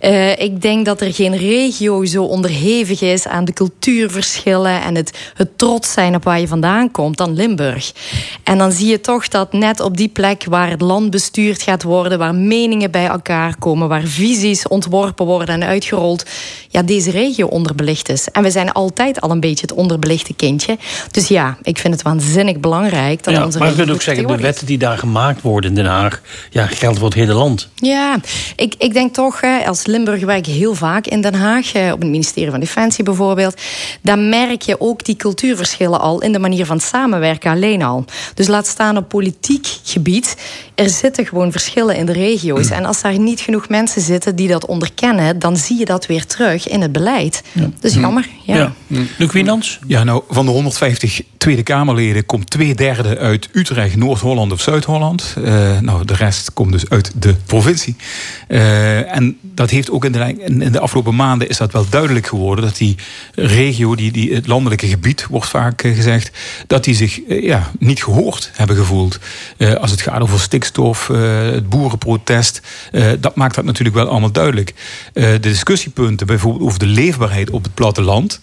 [0.00, 5.18] Uh, ik denk dat er geen regio zo onderhevig is aan de cultuurverschillen en het,
[5.34, 7.92] het trots zijn op waar je vandaan komt dan Limburg.
[8.44, 11.82] En dan zie je toch dat net op die plek waar het land bestuurd gaat
[11.82, 16.24] worden, waar meningen bij elkaar komen, waar visies ontworpen worden en uitgerold,
[16.68, 18.28] ja, deze regio onderbelicht is.
[18.28, 20.78] En we zijn altijd al een beetje het onderbelichte kindje.
[21.10, 24.26] Dus ja, ik vind het waanzinnig belangrijk dat ja, onze Maar je kunt ook zeggen,
[24.26, 26.20] de wetten die daar gemaakt worden in Den Haag,
[26.50, 27.68] ja, gelden voor het hele land.
[27.74, 28.18] Ja,
[28.56, 32.10] ik, ik denk toch, als Limburg werk ik heel vaak in Den Haag, op het
[32.10, 33.60] ministerie van Defensie bijvoorbeeld.
[34.00, 38.04] Dan merk je ook die cultuurverschillen al in de manier van samenwerken alleen al.
[38.34, 40.36] Dus laat staan op politiek gebied.
[40.74, 42.70] Er zitten gewoon verschillen in de regio's.
[42.70, 46.26] En als daar niet genoeg mensen zitten die dat onderkennen, dan zie je dat weer
[46.26, 47.42] terug in het beleid.
[47.80, 48.28] Dus jammer.
[48.42, 48.56] Ja.
[48.56, 48.72] ja.
[49.18, 49.32] Luc
[49.86, 55.34] Ja, nou, van de 150 Tweede Kamerleden komt twee derde uit Utrecht, Noord-Holland of Zuid-Holland.
[55.38, 57.96] Uh, nou, de rest komt dus uit de provincie.
[58.48, 62.26] Uh, en dat heeft ook in de, in de afgelopen maanden is dat wel duidelijk
[62.26, 62.64] geworden.
[62.64, 62.96] Dat die
[63.34, 66.30] regio, die, die, het landelijke gebied, wordt vaak uh, gezegd,
[66.66, 69.18] dat die zich ja, niet gehoord hebben gevoeld.
[69.80, 72.60] als het gaat over stikstof, het boerenprotest.
[73.20, 74.74] dat maakt dat natuurlijk wel allemaal duidelijk.
[75.12, 78.40] de discussiepunten, bijvoorbeeld over de leefbaarheid op het platteland.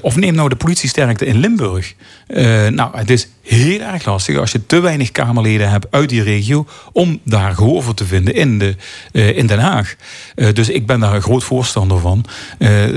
[0.00, 1.94] of neem nou de politiesterkte in Limburg.
[2.36, 6.22] Uh, nou, het is heel erg lastig als je te weinig Kamerleden hebt uit die
[6.22, 8.76] regio om daar gehoor voor te vinden in, de,
[9.12, 9.94] uh, in Den Haag.
[10.36, 12.24] Uh, dus ik ben daar een groot voorstander van.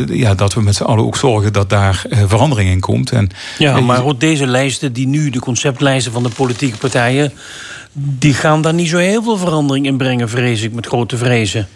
[0.07, 3.11] ja, dat we met z'n allen ook zorgen dat daar verandering in komt.
[3.11, 7.32] En, ja, maar ook deze lijsten, die nu de conceptlijsten van de politieke partijen,
[7.94, 11.68] die gaan daar niet zo heel veel verandering in brengen, vrees ik, met grote vrezen.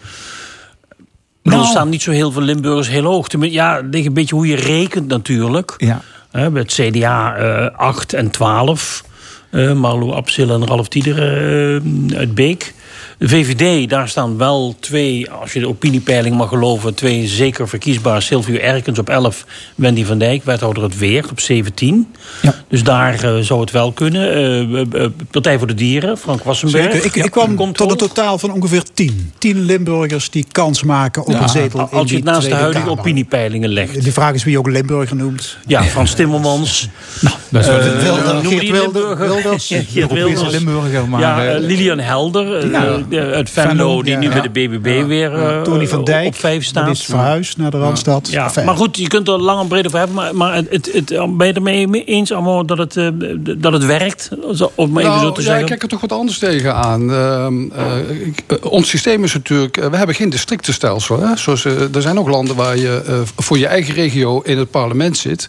[1.44, 3.28] Nou, er staan niet zo heel veel Limburgers heel hoog.
[3.40, 5.74] Ja, het ligt een beetje hoe je rekent natuurlijk.
[5.78, 6.02] Ja.
[6.34, 9.04] Het CDA uh, 8 en 12.
[9.52, 12.74] Uh, Marlo Absil en Ralf Tieder uh, uit Beek.
[13.24, 18.22] De VVD, daar staan wel twee, als je de opiniepeiling mag geloven, twee zeker verkiesbaar.
[18.22, 19.46] Sylvio Erkens op 11,
[19.76, 22.14] Wendy van Dijk, wethouder het Weert op 17.
[22.42, 22.56] Ja.
[22.68, 24.38] Dus daar uh, zou het wel kunnen.
[24.38, 26.92] Uh, uh, Partij voor de Dieren, Frank Wassenberg.
[26.92, 27.06] Zeker.
[27.06, 29.32] Ik, ik kwam ja, tot een totaal van ongeveer 10.
[29.38, 32.50] 10 Limburgers die kans maken op ja, een zetel als in Als je het naast
[32.50, 33.00] de huidige kamer.
[33.00, 34.04] opiniepeilingen legt.
[34.04, 35.58] De vraag is wie ook Limburger noemt.
[35.68, 36.90] Ja, Frans Timmermans.
[37.22, 39.68] nou, dat is wel Wilder, Geert Wilder, Wilders.
[39.68, 40.52] Geert Wilders.
[40.52, 41.20] Limburger, maar...
[41.20, 42.72] Ja, Lilian Helder.
[43.20, 46.86] Uit Venlo, die nu bij de BBB weer uh, Tony van Dijk, op vijf staat.
[46.86, 48.30] Die is verhuisd naar de Randstad.
[48.30, 48.52] Ja.
[48.66, 50.16] Maar goed, je kunt er lang en breed over hebben.
[50.16, 53.08] Maar, maar het, het, het, ben je ermee eens, Amor, dat het, uh,
[53.58, 54.30] dat het werkt?
[54.76, 55.64] Om maar even nou, zo te ja, zeggen.
[55.64, 57.10] ik kijk er toch wat anders tegenaan.
[57.10, 57.48] Uh,
[58.62, 59.76] ons systeem is natuurlijk...
[59.76, 61.20] we hebben geen districtenstelsel.
[61.20, 61.38] Hè?
[61.38, 65.48] Zoals, er zijn ook landen waar je voor je eigen regio in het parlement zit...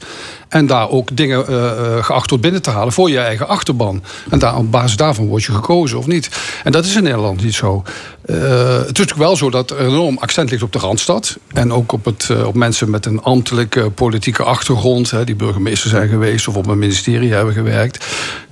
[0.54, 4.02] En daar ook dingen uh, geacht wordt binnen te halen voor je eigen achterban.
[4.30, 6.28] En daar, op basis daarvan word je gekozen of niet.
[6.64, 7.82] En dat is in Nederland niet zo.
[8.26, 8.36] Uh,
[8.68, 11.38] het is natuurlijk wel zo dat er enorm accent ligt op de Randstad.
[11.52, 15.10] En ook op, het, op mensen met een ambtelijke politieke achtergrond.
[15.10, 18.06] Hè, die burgemeester zijn geweest of op een ministerie hebben gewerkt.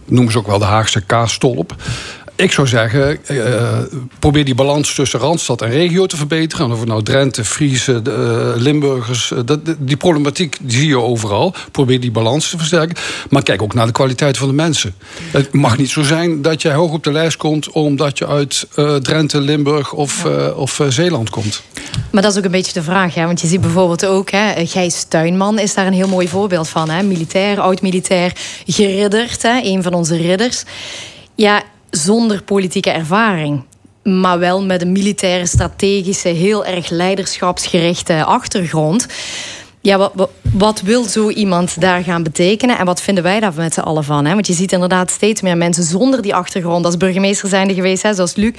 [0.04, 1.74] Noemen ze ook wel de Haagse kaastolp.
[2.34, 3.78] Ik zou zeggen, uh,
[4.18, 6.66] probeer die balans tussen Randstad en regio te verbeteren.
[6.66, 9.32] En of het nou Drenthe, Friese, uh, Limburgers...
[9.44, 11.54] Dat, die problematiek die zie je overal.
[11.70, 12.96] Probeer die balans te versterken.
[13.30, 14.94] Maar kijk ook naar de kwaliteit van de mensen.
[15.30, 17.70] Het mag niet zo zijn dat jij hoog op de lijst komt...
[17.70, 18.66] omdat je uit
[19.02, 20.26] Drenthe, Limburg of,
[20.56, 21.62] of Zeeland komt.
[22.10, 23.14] Maar dat is ook een beetje de vraag.
[23.14, 23.26] Hè?
[23.26, 24.30] Want je ziet bijvoorbeeld ook...
[24.30, 26.90] Hè, Gijs Tuinman is daar een heel mooi voorbeeld van.
[26.90, 27.02] Hè?
[27.02, 28.32] Militair, oud-militair,
[28.66, 29.42] geridderd.
[29.42, 29.60] Hè?
[29.62, 30.64] Een van onze ridders.
[31.34, 31.62] Ja,
[31.96, 33.64] zonder politieke ervaring.
[34.02, 39.06] Maar wel met een militaire, strategische, heel erg leiderschapsgerichte achtergrond.
[39.80, 42.78] Ja, wat, wat, wil zo iemand daar gaan betekenen?
[42.78, 44.24] En wat vinden wij daar met z'n allen van?
[44.24, 44.34] Hè?
[44.34, 46.84] Want je ziet inderdaad steeds meer mensen zonder die achtergrond...
[46.84, 48.52] als burgemeester zijnde geweest, hè, zoals Luc.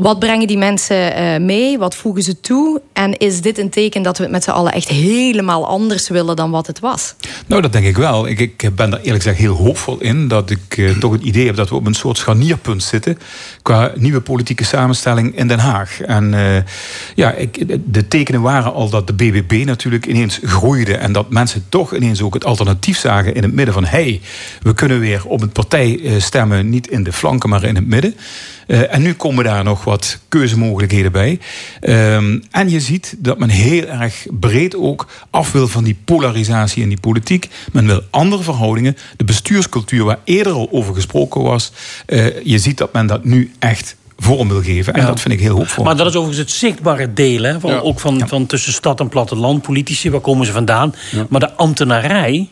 [0.00, 1.78] Wat brengen die mensen uh, mee?
[1.78, 2.80] Wat voegen ze toe?
[2.92, 6.36] En is dit een teken dat we het met z'n allen echt helemaal anders willen...
[6.36, 7.14] dan wat het was?
[7.46, 8.28] Nou, dat denk ik wel.
[8.28, 10.28] Ik, ik ben daar eerlijk gezegd heel hoopvol in.
[10.28, 13.18] Dat ik uh, toch het idee heb dat we op een soort scharnierpunt zitten...
[13.62, 16.00] qua nieuwe politieke samenstelling in Den Haag.
[16.00, 16.56] En uh,
[17.14, 20.96] ja, ik, de tekenen waren al dat de BBB natuurlijk ineens groeide...
[20.96, 23.84] en dat mensen toch ineens ook het alternatief zagen in het midden van...
[23.84, 24.20] hey,
[24.62, 28.14] we kunnen weer op een partij stemmen, niet in de flanken, maar in het midden...
[28.70, 31.38] Uh, en nu komen daar nog wat keuzemogelijkheden bij.
[31.80, 36.82] Um, en je ziet dat men heel erg breed ook af wil van die polarisatie
[36.82, 37.48] in die politiek.
[37.72, 38.96] Men wil andere verhoudingen.
[39.16, 41.72] De bestuurscultuur waar eerder al over gesproken was.
[42.06, 44.94] Uh, je ziet dat men dat nu echt vorm wil geven.
[44.94, 45.06] En ja.
[45.06, 45.84] dat vind ik heel hoopvol.
[45.84, 47.42] Maar dat is overigens het zichtbare deel.
[47.42, 47.78] Hè, van, ja.
[47.78, 48.26] Ook van, ja.
[48.26, 49.62] van tussen stad en platteland.
[49.62, 50.94] Politici, waar komen ze vandaan?
[51.28, 52.48] Maar de ambtenarij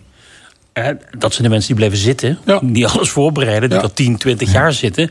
[0.83, 3.85] hè, dat zijn de mensen die blijven zitten, die alles voorbereiden, die Ja.
[3.85, 5.11] er 10, 20 jaar zitten.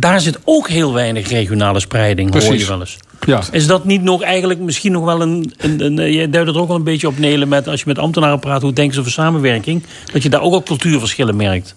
[0.00, 2.98] Daar zit ook heel weinig regionale spreiding, hoor je wel eens.
[3.26, 3.42] Ja.
[3.50, 5.52] Is dat niet nog eigenlijk misschien nog wel een.
[5.56, 7.86] een, een eh, jij duidt er ook wel een beetje op, Nelen, met als je
[7.86, 9.82] met ambtenaren praat, hoe denken ze over samenwerking?
[10.12, 11.74] Dat je daar ook al cultuurverschillen merkt.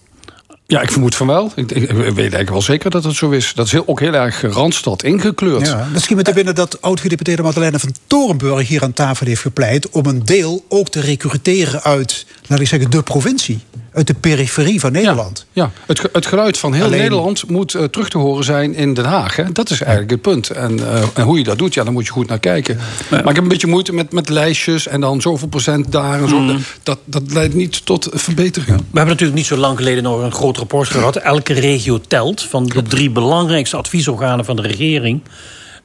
[0.67, 1.51] Ja, ik vermoed van wel.
[1.55, 3.53] Ik, ik, ik weet eigenlijk wel zeker dat het zo is.
[3.53, 5.67] Dat is heel, ook heel erg Randstad ingekleurd.
[5.67, 9.89] Ja, misschien met de binnen dat oud-gedeputeerde Madeleine van Torenburg hier aan tafel heeft gepleit
[9.89, 13.59] om een deel ook te recruteren uit, laat ik zeggen, de provincie.
[13.93, 15.45] Uit de periferie van Nederland.
[15.51, 18.75] Ja, het, ge- het geluid van heel Alleen- Nederland moet eh, terug te horen zijn
[18.75, 19.35] in Den Haag.
[19.35, 19.51] Hè?
[19.51, 20.49] Dat is eigenlijk het punt.
[20.49, 22.77] En, eh, en hoe je dat doet, ja, daar moet je goed naar kijken.
[23.09, 26.29] Maar ik heb een beetje moeite met, met lijstjes en dan zoveel procent daar en
[26.29, 26.39] zo.
[26.39, 26.57] Mm.
[26.83, 28.77] Dat, dat leidt niet tot verbetering.
[28.77, 31.15] We hebben natuurlijk niet zo lang geleden nog een groot rapport gehad.
[31.15, 35.21] Elke regio telt van de drie belangrijkste adviesorganen van de regering.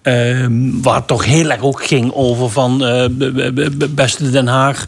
[0.02, 3.04] Ehm, waar het toch heel erg ook ging over van eh,
[3.90, 4.86] beste Den Haag.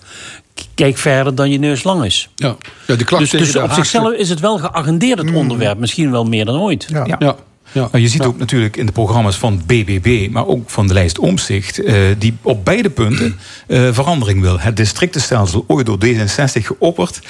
[0.75, 2.29] Kijk verder dan je neus lang is.
[2.35, 2.57] Ja,
[2.87, 5.79] ja de klacht Dus, dus op Haagse- zichzelf is het wel geagendeerd, het onderwerp.
[5.79, 6.87] Misschien wel meer dan ooit.
[6.89, 7.17] Ja.
[7.19, 7.37] Ja.
[7.73, 11.19] Nou, je ziet ook natuurlijk in de programma's van BBB, maar ook van de lijst
[11.19, 13.37] Omzicht, eh, die op beide punten
[13.67, 14.61] eh, verandering wil.
[14.61, 17.21] Het districtenstelsel, ooit door D66 geopperd,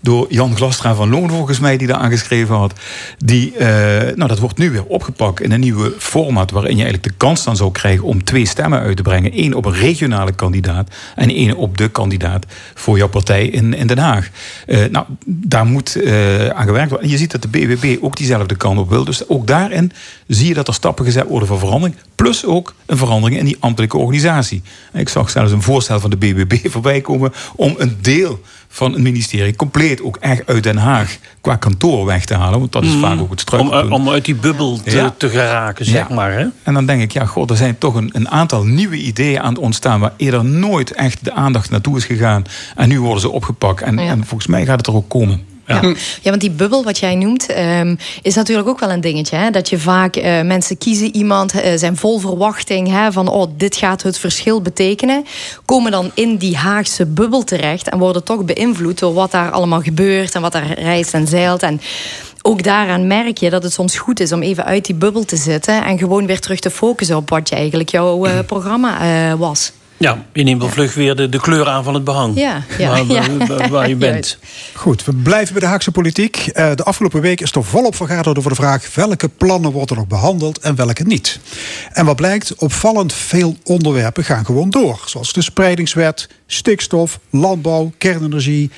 [0.00, 2.72] door Jan Glastra van Loon volgens mij, die daar aangeschreven had.
[3.18, 3.66] Die, eh,
[4.16, 7.44] nou, dat wordt nu weer opgepakt in een nieuwe format, waarin je eigenlijk de kans
[7.44, 9.30] dan zou krijgen om twee stemmen uit te brengen.
[9.34, 13.86] Eén op een regionale kandidaat en één op de kandidaat voor jouw partij in, in
[13.86, 14.28] Den Haag.
[14.90, 15.96] Nou, daar moet
[16.54, 17.06] aan gewerkt worden.
[17.06, 19.04] En je ziet dat de BBB ook diezelfde kant op wil.
[19.04, 19.85] Dus ook daarin
[20.26, 21.96] zie je dat er stappen gezet worden voor verandering.
[22.14, 24.62] Plus ook een verandering in die ambtelijke organisatie.
[24.92, 28.92] En ik zag zelfs een voorstel van de BBB voorbij komen om een deel van
[28.92, 32.58] het ministerie compleet ook echt uit Den Haag qua kantoor weg te halen.
[32.58, 33.00] Want dat is Mm.
[33.00, 33.92] vaak ook het Om, struikelpunt.
[33.92, 35.14] om uit die bubbel te, Ja.
[35.18, 36.14] te geraken, zeg Ja.
[36.14, 36.32] maar.
[36.32, 36.46] Hè?
[36.62, 39.48] En dan denk ik, ja, god, er zijn toch een, een aantal nieuwe ideeën aan
[39.54, 40.00] het ontstaan...
[40.00, 42.44] waar eerder nooit echt de aandacht naartoe is gegaan.
[42.76, 43.82] En nu worden ze opgepakt.
[43.82, 44.02] En, Ja.
[44.10, 45.42] en volgens mij gaat het er ook komen.
[45.66, 45.80] Ja.
[46.22, 49.36] ja, want die bubbel wat jij noemt, ehm, is natuurlijk ook wel een dingetje.
[49.36, 49.50] Hè?
[49.50, 53.76] Dat je vaak eh, mensen kiezen iemand, eh, zijn vol verwachting hè, van oh, dit
[53.76, 55.24] gaat het verschil betekenen.
[55.64, 59.82] Komen dan in die Haagse bubbel terecht en worden toch beïnvloed door wat daar allemaal
[59.82, 61.62] gebeurt en wat daar reist en zeilt.
[61.62, 61.80] En
[62.42, 65.36] ook daaraan merk je dat het soms goed is om even uit die bubbel te
[65.36, 69.72] zitten en gewoon weer terug te focussen op wat je eigenlijk jouw eh, programma was.
[69.98, 72.36] Ja, je neemt wel vlug weer de, de kleur aan van het behang.
[72.38, 73.46] Ja, ja, waar, ja.
[73.46, 74.38] waar- waar je bent.
[74.74, 76.36] Goed, we blijven bij de Haagse politiek.
[76.36, 80.06] Eh, De afgelopen week is er volop vergaderd over de vraag welke plannen worden nog
[80.06, 81.38] behandeld en welke niet.
[81.92, 85.02] En wat blijkt, opvallend veel onderwerpen gaan gewoon door.
[85.06, 88.70] Zoals de spreidingswet, stikstof, landbouw, kernenergie.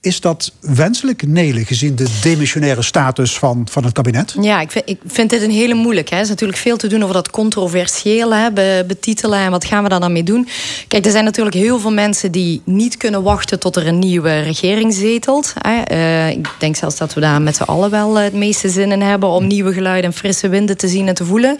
[0.00, 4.34] Is dat wenselijk, Nelen, gezien de demissionaire status van, van het kabinet?
[4.40, 6.14] Ja, ik vind, ik vind dit een hele moeilijke.
[6.14, 9.38] Er is natuurlijk veel te doen over dat controversiële hè, be- betitelen.
[9.38, 10.48] En wat gaan we daar dan mee doen?
[10.88, 14.40] Kijk, er zijn natuurlijk heel veel mensen die niet kunnen wachten tot er een nieuwe
[14.40, 15.52] regering zetelt.
[15.58, 15.82] Hè.
[15.82, 19.02] Eh, ik denk zelfs dat we daar met z'n allen wel het meeste zin in
[19.02, 21.56] hebben om nieuwe geluiden en frisse winden te zien en te voelen.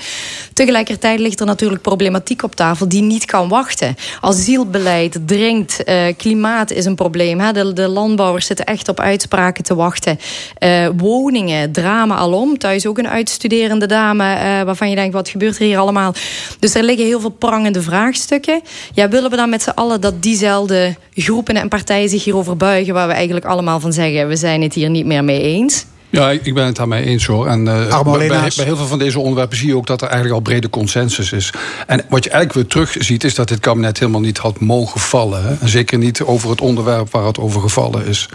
[0.53, 3.97] Tegelijkertijd ligt er natuurlijk problematiek op tafel die niet kan wachten.
[4.21, 7.41] Asielbeleid dringt, eh, klimaat is een probleem.
[7.41, 7.53] Hè.
[7.53, 7.89] De, de
[8.29, 10.19] landbouwers zitten echt op uitspraken te wachten.
[10.59, 12.59] Eh, woningen, drama alom.
[12.59, 16.15] Thuis ook een uitstuderende dame eh, waarvan je denkt, wat gebeurt er hier allemaal?
[16.59, 18.61] Dus er liggen heel veel prangende vraagstukken.
[18.95, 22.95] Ja, willen we dan met z'n allen dat diezelfde groepen en partijen zich hierover buigen...
[22.95, 25.87] waar we eigenlijk allemaal van zeggen, we zijn het hier niet meer mee eens...
[26.11, 27.47] Ja, ik ben het daarmee eens hoor.
[27.47, 30.37] En eh, bij, bij, heel veel van deze onderwerpen zie je ook dat er eigenlijk
[30.37, 31.53] al brede consensus is.
[31.87, 35.01] En wat je eigenlijk weer terug ziet, is dat dit kabinet helemaal niet had mogen
[35.01, 35.43] vallen.
[35.43, 35.69] Hè?
[35.69, 38.29] Zeker niet over het onderwerp waar het over gevallen is.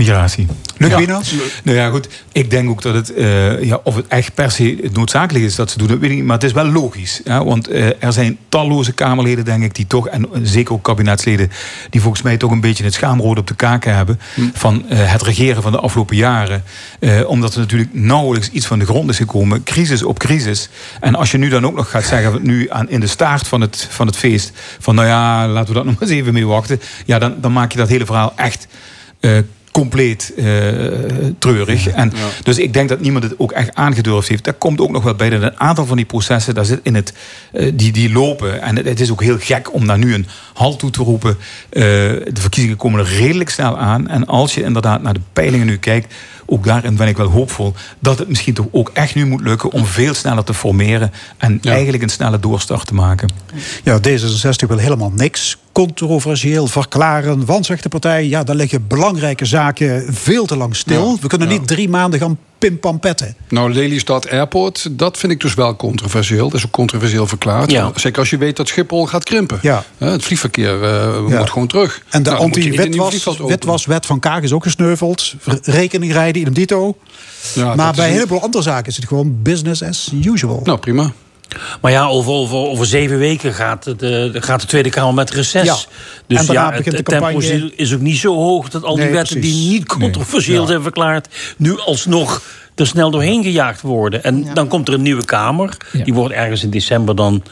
[0.00, 0.46] Migratie.
[0.76, 1.20] Luc Ja.
[1.64, 2.08] Nou ja, goed.
[2.32, 5.70] Ik denk ook dat het, eh, ja, of het echt per se noodzakelijk is dat
[5.70, 6.24] ze doen, dat weet ik niet.
[6.24, 7.20] Maar het is wel logisch.
[7.24, 11.50] Ja, want eh, er zijn talloze Kamerleden, denk ik, die toch, en zeker ook kabinetsleden,
[11.90, 14.20] die volgens mij toch een beetje het schaamrood op de kaken hebben.
[14.54, 16.64] van eh, het regeren van de afgelopen jaren.
[17.00, 19.62] Eh, omdat er natuurlijk nauwelijks iets van de grond is gekomen.
[19.62, 20.68] Crisis op crisis.
[21.00, 23.60] En als je nu dan ook nog gaat zeggen, nu aan, in de staart van
[23.60, 24.52] het, van het feest.
[24.78, 26.80] van nou ja, laten we dat nog maar eens even mee wachten.
[27.06, 28.66] Ja, dan, dan maak je dat hele verhaal echt.
[29.20, 29.38] eh,
[29.70, 30.44] compleet eh,
[31.38, 31.86] treurig.
[31.88, 34.44] En Dus ik denk dat niemand het ook echt aangedurfd heeft.
[34.44, 36.94] Dat komt ook nog wel bij dat een aantal van die processen, daar zit in
[36.94, 37.12] het,
[37.52, 38.62] eh, die, die lopen.
[38.62, 41.36] En het, het is ook heel gek om daar nu een halt toe te roepen.
[41.70, 44.08] Eh, de verkiezingen komen er redelijk snel aan.
[44.08, 46.14] En als je inderdaad naar de peilingen nu kijkt,
[46.46, 49.70] ook daarin ben ik wel hoopvol dat het misschien toch ook echt nu moet lukken
[49.70, 53.32] om veel sneller te formeren en eigenlijk een snelle doorstart te maken.
[53.84, 55.58] Ja, D66 wil helemaal niks.
[55.86, 61.08] Controversieel verklaren, want zegt de partij, ja, daar liggen belangrijke zaken veel te lang stil.
[61.10, 61.58] Ja, We kunnen ja.
[61.58, 63.34] niet drie maanden gaan pimpampetten.
[63.48, 66.48] Nou, Lelystad Airport, dat vind ik dus wel controversieel.
[66.48, 67.70] Dat is ook controversieel verklaard.
[67.70, 67.92] Ja.
[67.94, 69.58] Zeker als je weet dat Schiphol gaat krimpen.
[69.62, 69.84] Ja.
[69.98, 70.90] Het vliegverkeer eh,
[71.28, 71.38] Ja.
[71.38, 72.02] moet gewoon terug.
[72.10, 73.46] En de Nou, openen.
[73.46, 75.34] witwaswet van Kaag is ook gesneuveld.
[75.44, 76.96] Re- Rekening rijden, idem dito.
[77.54, 80.60] Ja, maar bij is een- heleboel andere zaken is het gewoon business as usual.
[80.64, 81.12] Nou, prima.
[81.80, 85.64] Maar ja, over, over, over zeven weken gaat de, gaat de Tweede Kamer met reces.
[85.66, 85.76] Ja.
[86.26, 87.72] Dus En ja, het, tempo campagne.
[87.76, 89.56] is ook niet zo hoog dat al die Nee, wetten precies.
[89.60, 90.66] die niet controversieel Nee.
[90.66, 92.42] zijn verklaard, nu alsnog
[92.74, 94.24] er snel doorheen gejaagd worden.
[94.24, 95.76] En dan komt er een nieuwe Kamer.
[96.04, 97.42] Die wordt ergens in december dan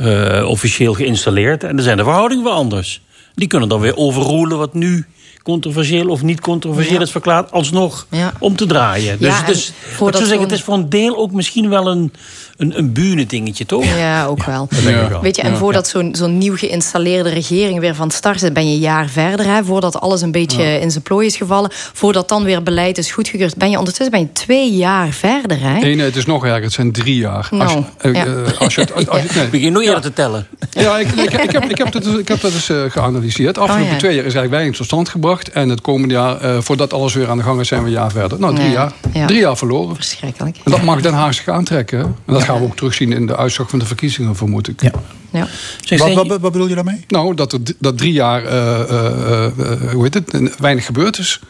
[0.00, 1.64] eh, officieel geïnstalleerd.
[1.64, 3.00] En dan zijn de verhoudingen weer anders.
[3.34, 5.06] Die kunnen dan weer overroelen wat nu
[5.42, 7.00] controversieel of niet controversieel Ja.
[7.00, 8.32] is verklaard, alsnog Ja.
[8.38, 9.18] om te draaien.
[9.18, 12.12] Dus ik zou zeggen, het is voor een deel ook misschien wel een,
[12.56, 13.84] een, een buren-dingetje, toch?
[13.84, 14.68] Ja, ook wel.
[14.70, 15.20] ik wel.
[15.20, 15.56] Weet je, en Ja.
[15.56, 19.46] voordat zo'n zo'n nieuw geïnstalleerde regering weer van start is, ben je een jaar verder.
[19.46, 20.78] Hè, voordat alles een beetje Ja.
[20.78, 21.70] in zijn plooi is gevallen.
[21.72, 23.56] Voordat dan weer beleid is goedgekeurd.
[23.56, 25.60] Ben je ondertussen ben je twee jaar verder.
[25.60, 25.78] Hè?
[25.78, 26.62] Nee, nee, het is nog erger.
[26.62, 27.48] Het zijn drie jaar.
[27.50, 28.24] Nou, als, je, ja.
[28.58, 29.48] als je, het- als, als je- nee.
[29.48, 30.46] Begin nog eerder te tellen.
[30.70, 33.54] Ja, ik, ik, ik, heb, ik, heb dat, ik heb dat eens eh, geanalyseerd.
[33.54, 33.98] De afgelopen Oh, ja.
[33.98, 35.50] twee jaar is eigenlijk weinig tot stand gebracht.
[35.50, 37.92] En het komende jaar, eh, voordat alles weer aan de gang is, zijn we een
[37.92, 38.38] jaar verder.
[38.40, 38.92] Nou, drie Ja, jaar.
[39.12, 39.26] ja.
[39.26, 39.94] Drie jaar verloren.
[39.96, 40.56] Verschrikkelijk.
[40.64, 41.98] En dat mag Den Haag zich aantrekken.
[41.98, 42.04] hè?
[42.04, 44.82] En dat gaan we ook terugzien in de uitslag van de verkiezingen, vermoed ik.
[44.82, 45.48] Ja.
[45.96, 47.04] Wat, wat, wat bedoel je daarmee?
[47.08, 51.40] Nou, dat er dat drie jaar, eh, eh, eh, hoe heet het, weinig gebeurd is.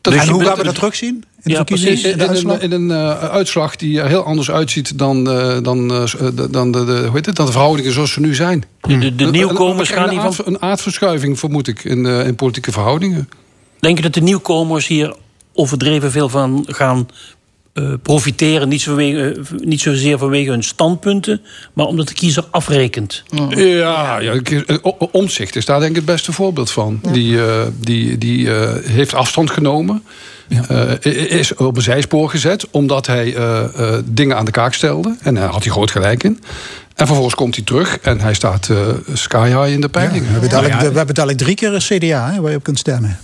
[0.00, 1.08] Dat en is- hoe dat- gaan we dat terugzien?
[1.14, 1.92] In de ja, verkiezingen?
[1.94, 2.12] precies.
[2.12, 2.62] In de In, uitslag?
[2.62, 6.04] een, in een eh, uitslag die er heel anders uitziet dan, eh, dan, eh,
[6.34, 8.64] de- dan, de, de, hoe heet het, dan de verhoudingen zoals ze nu zijn.
[8.80, 10.44] De, de, nieuwkomers gaan aard- van...
[10.46, 13.28] een aardverschuiving, vermoed ik, in, eh, in politieke verhoudingen.
[13.80, 15.14] Denk je dat de nieuwkomers hier
[15.52, 17.08] overdreven veel van gaan
[17.76, 18.68] eh, profiteren?
[18.68, 21.40] Niet, vanwege, eh, niet zozeer vanwege hun standpunten,
[21.72, 23.22] maar omdat de kiezer afrekent.
[23.48, 27.00] Ja, ja eh, O- O- Omtzigt is daar denk ik het beste voorbeeld van.
[27.12, 30.02] Die, eh, die, die eh, heeft afstand genomen.
[30.68, 35.16] Eh, is op een zijspoor gezet omdat hij eh, eh, dingen aan de kaak stelde.
[35.20, 36.40] En daar had hij groot gelijk in.
[36.94, 38.76] En vervolgens komt hij terug en hij staat eh,
[39.12, 40.24] sky high in de peilingen.
[40.24, 42.78] We hebben dadelijk, we hebben dadelijk drie keer een CDA hè, waar je op kunt
[42.78, 43.18] stemmen.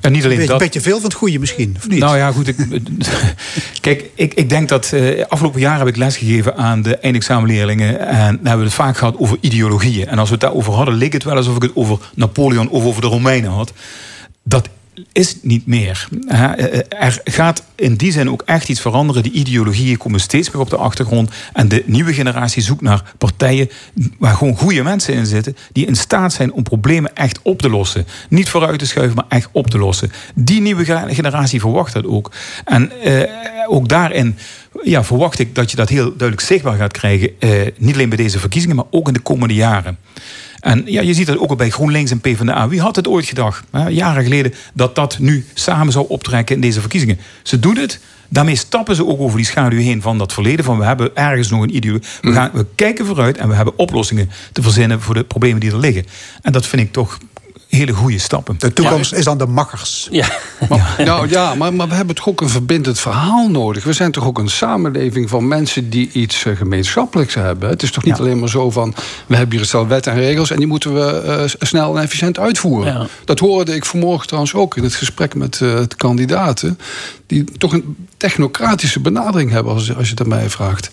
[0.00, 0.60] Ja, niet alleen beetje, dat.
[0.60, 1.98] beetje veel van het goede misschien, of niet?
[1.98, 2.48] Nou ja, goed.
[2.48, 2.56] Ik,
[3.80, 7.98] kijk, ik, ik denk dat eh, afgelopen jaar heb ik lesgegeven aan de eindexamenleerlingen.
[7.98, 10.06] En dan hebben we het vaak gehad over ideologieën.
[10.06, 12.84] En als we het daarover hadden, leek het wel alsof ik het over Napoleon of
[12.84, 13.72] over de Romeinen had.
[14.42, 14.68] Dat
[15.12, 16.08] is niet meer.
[16.26, 16.46] Hè.
[16.54, 19.22] Eh, Er gaat in die zin ook echt iets veranderen.
[19.22, 21.30] Die ideologieën komen steeds meer op de achtergrond.
[21.52, 23.68] En de nieuwe generatie zoekt naar partijen
[24.18, 25.56] waar gewoon goede mensen in zitten.
[25.72, 28.06] Die in staat zijn om problemen echt op te lossen.
[28.28, 30.12] Niet vooruit te schuiven, maar echt op te lossen.
[30.34, 32.30] Die nieuwe ge- generatie verwacht dat ook.
[32.64, 33.30] En eh,
[33.68, 34.36] ook daarin
[34.82, 37.30] ja, verwacht ik dat je dat heel duidelijk zichtbaar gaat krijgen.
[37.38, 39.98] Eh, niet alleen bij deze verkiezingen, maar ook in de komende jaren.
[40.64, 42.68] En ja, je ziet dat ook al bij GroenLinks en PvdA.
[42.68, 46.60] Wie had het ooit gedacht, hè, jaren geleden, dat dat nu samen zou optrekken in
[46.60, 47.18] deze verkiezingen?
[47.42, 48.00] Ze doen het.
[48.28, 50.64] Daarmee stappen ze ook over die schaduw heen van dat verleden.
[50.64, 52.08] Van we hebben ergens nog een ideologie.
[52.20, 55.70] We, gaan, we kijken vooruit en we hebben oplossingen te verzinnen voor de problemen die
[55.70, 56.04] er liggen.
[56.42, 57.18] En dat vind ik toch
[57.74, 58.54] hele goede stappen.
[58.58, 60.08] De toekomst is dan de makkers.
[60.10, 60.26] Ja.
[60.68, 63.84] Maar, Nou ja, maar, maar we hebben toch ook een verbindend verhaal nodig.
[63.84, 67.68] We zijn toch ook een samenleving van mensen die iets eh, gemeenschappelijks hebben.
[67.68, 68.94] Het is toch niet alleen maar zo van...
[69.26, 70.50] we hebben hier een stel wetten en regels...
[70.50, 72.92] en die moeten we eh, snel en efficiënt uitvoeren.
[72.92, 73.06] Ja.
[73.24, 76.78] Dat hoorde ik vanmorgen trouwens ook in het gesprek met eh, de kandidaten...
[77.26, 80.90] die toch een technocratische benadering hebben als, als je het aan mij vraagt.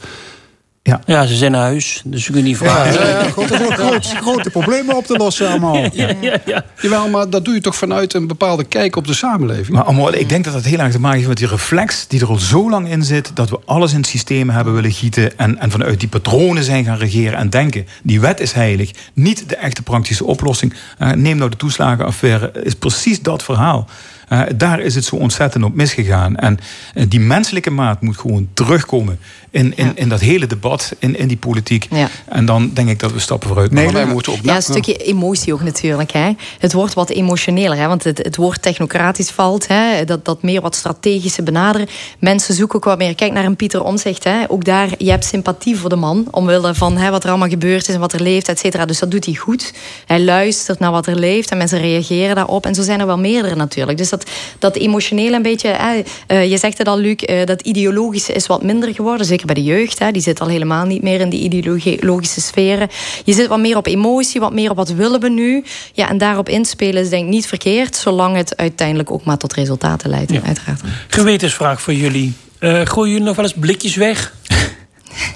[0.84, 2.94] Ja, ze zijn naar huis, dus ze kunnen niet vragen.
[2.94, 5.76] Ja, ja, goed, er groot- grote problemen op te lossen allemaal.
[5.76, 6.66] Ja, ja, ja.
[6.82, 9.70] Jawel, maar dat doe je toch vanuit een bepaalde kijk op de samenleving.
[9.70, 12.22] Maar Amor, ik denk dat dat heel erg te maken heeft met die reflex die
[12.22, 13.32] er al zo lang in zit.
[13.34, 15.38] Dat we alles in het systeem hebben willen gieten.
[15.38, 17.86] En, en vanuit die patronen zijn gaan regeren en denken.
[18.04, 18.92] Die wet is heilig.
[19.14, 20.74] Niet de echte praktische oplossing.
[20.98, 22.52] Eh, neem nou de toeslagenaffaire.
[22.64, 23.88] Is precies dat verhaal.
[24.28, 26.36] Eh, daar is het zo ontzettend op misgegaan.
[26.36, 26.60] En
[26.94, 29.20] eh, die menselijke maat moet gewoon terugkomen
[29.52, 31.88] in, in, in dat hele debat, in, in die politiek.
[31.90, 32.10] Ja.
[32.26, 33.98] En dan denk ik dat we stappen vooruit Maar maken.
[34.04, 36.12] wij moeten op Ja, een stukje emotie ook natuurlijk.
[36.12, 36.32] Hè.
[36.60, 39.68] Het wordt wat emotioneler, hè, want het, het woord technocratisch valt.
[39.68, 41.88] Hè, dat, dat meer wat strategische benaderen.
[42.20, 43.16] Mensen zoeken ook wat meer.
[43.16, 44.24] Kijk naar een Pieter Omzicht.
[44.24, 44.44] Hè.
[44.48, 46.28] Ook daar, je hebt sympathie voor de man.
[46.32, 48.86] Omwille van hè, wat er allemaal gebeurd is en wat er leeft, et cetera.
[48.86, 49.74] Dus dat doet hij goed.
[50.06, 52.66] Hij luistert naar wat er leeft en mensen reageren daarop.
[52.66, 53.98] En zo zijn er wel meerdere natuurlijk.
[53.98, 54.30] Dus dat,
[54.60, 55.70] dat emotionele een beetje...
[55.70, 59.26] Hè, eh, je zegt het al, Luc, eh, dat ideologische is wat minder geworden.
[59.42, 60.00] Zeker bij de jeugd.
[60.00, 60.12] Hè.
[60.12, 62.90] Die zit al helemaal niet meer in die ideologische sferen.
[63.26, 65.64] Je zit wat meer op emotie, wat meer op wat willen we nu.
[65.94, 67.96] Ja, en daarop inspelen is denk ik niet verkeerd...
[67.96, 70.82] zolang het uiteindelijk ook maar tot resultaten leidt, uiteraard.
[71.08, 72.34] Gewetensvraag voor jullie.
[72.60, 74.34] Eh gooien jullie nog wel eens blikjes weg?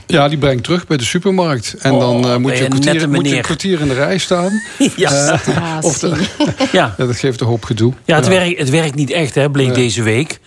[0.07, 1.76] Ja, die brengt terug bij de supermarkt.
[1.80, 4.18] En Oh, dan eh, moet, je een kwartier, moet je een kwartier in de rij
[4.18, 4.61] staan.
[4.95, 5.11] Ja.
[5.45, 6.15] Eh, of de-
[6.72, 6.94] Ja.
[6.98, 7.94] ja, dat geeft een hoop gedoe.
[8.06, 9.76] Ja, het, Werkt, het werkt niet echt, hè, bleek Nee.
[9.76, 10.40] deze week.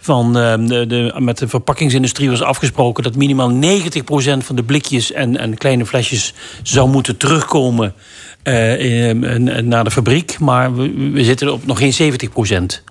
[0.00, 3.56] Van uh, de, de, met de verpakkingsindustrie was afgesproken dat minimaal 90%
[4.38, 7.94] van de blikjes en, en kleine flesjes zou moeten terugkomen
[8.44, 9.12] uh,
[9.62, 10.38] naar de fabriek.
[10.38, 12.18] Maar we, we zitten op nog geen
[12.72, 12.90] 70%.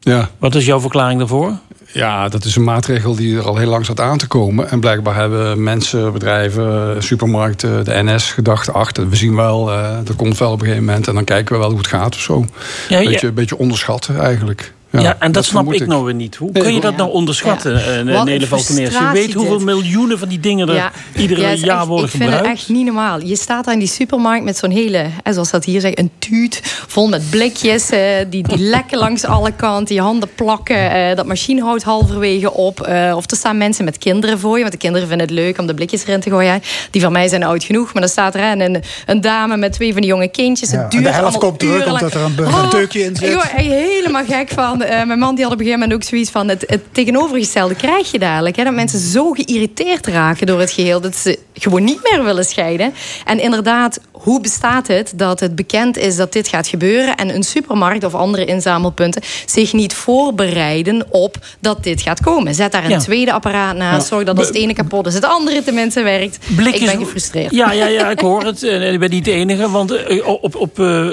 [0.00, 0.30] Ja.
[0.38, 1.58] Wat is jouw verklaring daarvoor?
[1.92, 4.70] Ja, dat is een maatregel die er al heel lang zat aan te komen.
[4.70, 8.72] En blijkbaar hebben mensen, bedrijven, supermarkten, de NS gedacht...
[8.72, 11.08] ach, we zien wel, uh, dat komt wel op een gegeven moment...
[11.08, 12.44] en dan kijken we wel hoe het gaat of zo.
[12.88, 13.28] Ja, beetje, ja.
[13.28, 14.74] Een beetje onderschatten eigenlijk.
[15.02, 16.36] Ja, ja, en dat, dat snap ik, ik nou weer niet.
[16.36, 18.24] Hoe kun je dat nou onderschatten, ja.
[18.24, 18.94] Nele Valkeneers?
[18.94, 19.66] Je weet hoeveel dit.
[19.66, 20.92] miljoenen van die dingen er ja.
[21.16, 22.34] iedere ja, jaar echt, worden ik gebruikt.
[22.34, 23.20] Ik vind het echt niet normaal.
[23.20, 26.60] Je staat daar in die supermarkt met zo'n hele, zoals dat hier zegt, een tuut
[26.86, 27.90] vol met blikjes.
[27.90, 27.98] Uh,
[28.30, 29.94] die, die lekken langs alle kanten.
[29.94, 30.96] Je handen plakken.
[30.96, 32.80] Uh, dat machine houdt halverwege op.
[33.14, 34.60] of er staan mensen met kinderen voor je.
[34.60, 36.62] Want de kinderen vinden het leuk om de blikjes erin te gooien.
[36.90, 37.92] Die van mij zijn oud genoeg.
[37.92, 40.70] Maar dan staat er een, een dame met twee van die jonge kindjes.
[40.70, 43.28] Het duurt de helft komt terug omdat er een, een deukje in zit.
[43.28, 44.82] Ik word helemaal gek van.
[45.06, 46.48] Mijn man die had op een gegeven moment ook zoiets van...
[46.48, 48.56] het, het tegenovergestelde krijg je dadelijk.
[48.56, 48.64] Hè?
[48.64, 51.00] Dat mensen zo geïrriteerd raken door het geheel...
[51.00, 52.94] dat ze gewoon niet meer willen scheiden.
[53.24, 57.16] En inderdaad, hoe bestaat het dat het bekend is dat dit gaat gebeuren...
[57.16, 59.22] en een supermarkt of andere inzamelpunten...
[59.46, 62.54] zich niet voorbereiden op dat dit gaat komen?
[62.54, 62.98] Zet daar een Ja.
[62.98, 64.00] tweede apparaat naast.
[64.02, 64.06] Ja.
[64.08, 66.38] Zorg dat als het ene kapot is, het andere tenminste werkt.
[66.56, 67.50] Blikjes- Ik ben gefrustreerd.
[67.54, 68.62] Ja, ja, ja, ik hoor het.
[68.62, 69.70] En ik ben niet de enige.
[69.70, 71.06] Want eh, op, op, eh,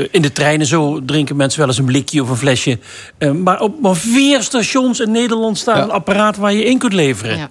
[0.00, 2.78] eh, in de treinen zo drinken mensen wel eens een blikje of een flesje.
[3.18, 6.92] Eh, maar op maar vier stations in Nederland staat een apparaat waar je in kunt
[6.92, 7.36] leveren.
[7.38, 7.50] Ja.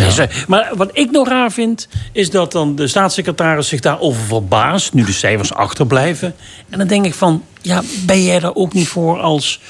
[0.00, 4.22] Is, eh, maar wat ik nog raar vind, is dat dan de staatssecretaris zich daarover
[4.22, 4.92] verbaast.
[4.92, 6.34] Nu de cijfers achterblijven.
[6.68, 9.60] En dan denk ik van, ja, ben jij daar ook niet voor als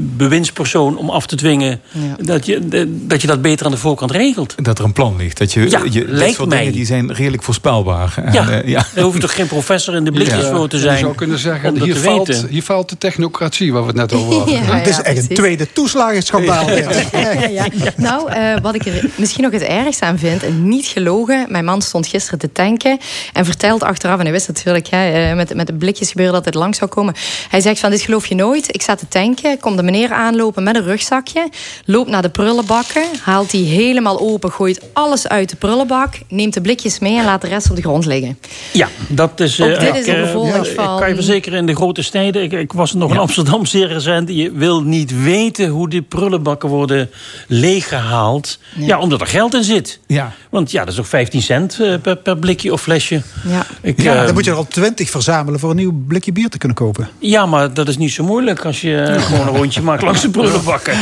[0.00, 1.80] bewindspersoon om af te dwingen
[2.20, 4.54] dat, je, dat je dat beter aan de voorkant regelt?
[4.64, 5.38] Dat er een plan ligt.
[5.38, 6.58] Dat je, Ja, je, lijkt soort mij.
[6.58, 8.14] dingen die zijn redelijk voorspelbaar.
[8.24, 8.86] En, Ja, eh, ja.
[8.94, 10.54] daar hoef je toch geen professor in de blikjes Ja.
[10.56, 10.98] voor te Je zijn.
[10.98, 12.48] zou kunnen zeggen, om dat hier te valt, weten.
[12.48, 14.54] hier valt de technocratie waar we het net over hadden.
[14.64, 16.66] Ja, Het is ja, echt een tweede toeslagenschandaal.
[16.74, 16.86] dit.
[17.12, 17.66] Ja, ja.
[17.96, 21.46] Nou, eh, wat ik er misschien nog het ergste aan vind, en niet gelogen.
[21.48, 22.98] Mijn man stond gisteren te tanken
[23.32, 26.44] en vertelt achteraf, en hij wist natuurlijk hè, eh, met, met de blikjes gebeuren dat
[26.44, 27.14] het lang zou komen.
[27.48, 28.74] Hij zegt van, dit geloof je nooit.
[28.74, 31.48] Ik sta te tanken, komt de meneer aanlopen met een rugzakje,
[31.84, 36.60] loopt naar de prullenbakken, haalt die helemaal open, gooit alles uit de prullenbak, neemt de
[36.60, 38.38] blikjes mee en laat de rest op de grond liggen.
[38.72, 39.60] Ja, dat is...
[39.60, 41.66] Ook eh, dit ik, is een eh, gevolg ja, van- Ik kan je verzekeren, in
[41.66, 42.42] de grote steden...
[42.42, 44.28] Ik, ik was nog in Amsterdam zeer recent.
[44.28, 47.10] Je wil niet weten hoe die prullenbakken worden
[47.48, 48.58] leeggehaald.
[48.78, 49.98] Ja, omdat er geld in zit.
[50.06, 50.32] Ja.
[50.50, 53.22] Want ja, dat is ook 15 cent eh, per, per blikje of flesje.
[53.48, 53.66] Ja.
[53.80, 56.58] Ik, Ja, dan moet je er al twintig verzamelen voor een nieuw blikje bier te
[56.58, 57.08] kunnen kopen.
[57.18, 60.20] ja, maar dat is niet zo moeilijk als je eh, gewoon een rondje maakt langs
[60.20, 60.94] de prullenbakken.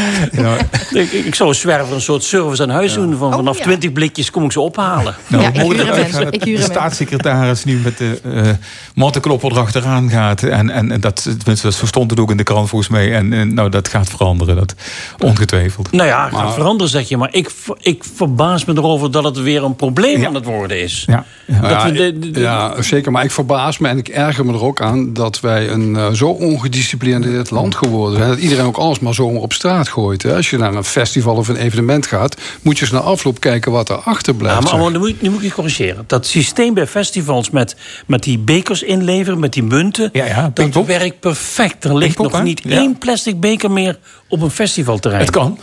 [0.91, 3.17] Ik, ik, ik zou een zwerver een soort service aan huis doen.
[3.17, 3.65] Van, Oh, vanaf ja.
[3.65, 5.15] 20 blikjes kom ik ze ophalen.
[5.27, 8.49] Nou, Ja, ik huur hem de staatssecretaris nu met de uh,
[8.95, 10.43] mattenklopper erachteraan gaat.
[10.43, 13.15] En, en, en dat, tenminste, dat stond het ook in de krant volgens mij.
[13.15, 14.75] En, en nou, dat gaat veranderen, dat
[15.19, 15.93] ongetwijfeld.
[15.93, 17.17] Nou ja, het gaat veranderen zeg je.
[17.17, 17.51] Maar ik,
[17.81, 20.27] ik verbaas me erover dat het weer een probleem Ja.
[20.27, 21.05] aan het worden is.
[21.07, 21.61] Ja, ja.
[21.61, 23.13] Dat Ja, we de- de- de- ja, zeker.
[23.13, 25.13] Maar ik verbaas me en ik erger me er ook aan...
[25.13, 28.29] dat wij een eh, zo ongedisciplineerd land geworden zijn...
[28.31, 30.23] dat iedereen ook alles maar zomaar op straat gooit.
[30.23, 30.35] Hè.
[30.37, 32.37] Als je naar een festival of een evenement gaat...
[32.63, 34.71] moet je eens na afloop kijken wat er achterblijft.
[34.71, 36.05] Ja, maar nu, moet, ik- nu moet ik je corrigeren.
[36.07, 37.77] Dat systeem bij festivals met,
[38.07, 40.11] met die bekers inleveren, met die munten...
[40.13, 41.85] Ja, ja, dat werkt perfect.
[41.85, 42.77] Er ligt nog niet Ja.
[42.77, 43.99] één plastic beker meer
[44.29, 45.23] op een festivalterrein.
[45.23, 45.59] Het kan.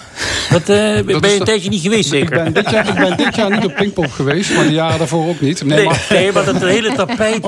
[0.50, 0.68] Dat, eh,
[1.06, 2.44] ben je een tijdje niet geweest, ik, zeker?
[2.44, 4.56] ben dit jaar, ik ben dit jaar niet op Pinkpop geweest...
[4.56, 5.64] maar de jaren daarvoor ook niet.
[5.66, 7.44] Nee, Nee, maar, nee, maar dat hele tapijt,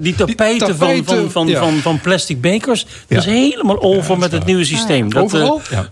[0.00, 1.58] die tapijten, die van, tapijten, van, van, ja.
[1.60, 2.86] van, van plastic bekers...
[3.08, 5.10] dat is helemaal over met het nieuwe systeem.
[5.10, 5.30] Dat.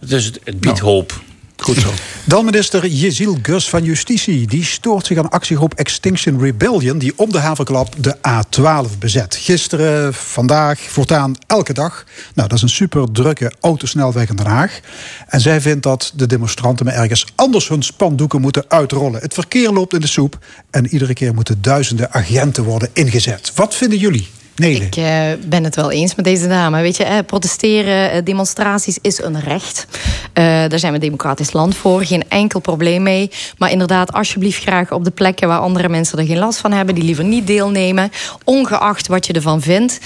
[0.01, 1.20] Dus het, het biedt hoop.
[1.62, 1.93] Goed zo.
[2.24, 4.47] Dan minister Jezil Gus van Justitie.
[4.47, 6.99] Die stoort zich aan actiegroep Extinction Rebellion...
[6.99, 9.37] die om de havenklap de A12 bezet.
[9.37, 12.05] Gisteren, vandaag, voortaan elke dag.
[12.35, 14.81] Nou, dat is een super drukke autosnelweg in Den Haag.
[15.29, 19.20] En zij vindt dat de demonstranten maar ergens anders hun spandoeken moeten uitrollen.
[19.20, 20.39] Het verkeer loopt in de soep.
[20.70, 23.53] En iedere keer moeten duizenden agenten worden ingezet.
[23.55, 24.29] Wat vinden jullie?
[24.57, 24.85] Nele?
[24.85, 26.81] Ik eh, ben het wel eens met deze dame.
[26.81, 29.87] Weet je, eh, protesteren, eh, demonstraties is een recht.
[30.33, 32.05] Daar zijn we democratisch land voor.
[32.05, 33.31] Geen enkel probleem mee.
[33.59, 36.95] Maar inderdaad, alsjeblieft graag op de plekken waar andere mensen er geen last van hebben.
[36.95, 38.12] Die liever niet deelnemen.
[38.45, 39.99] Ongeacht wat je ervan vindt.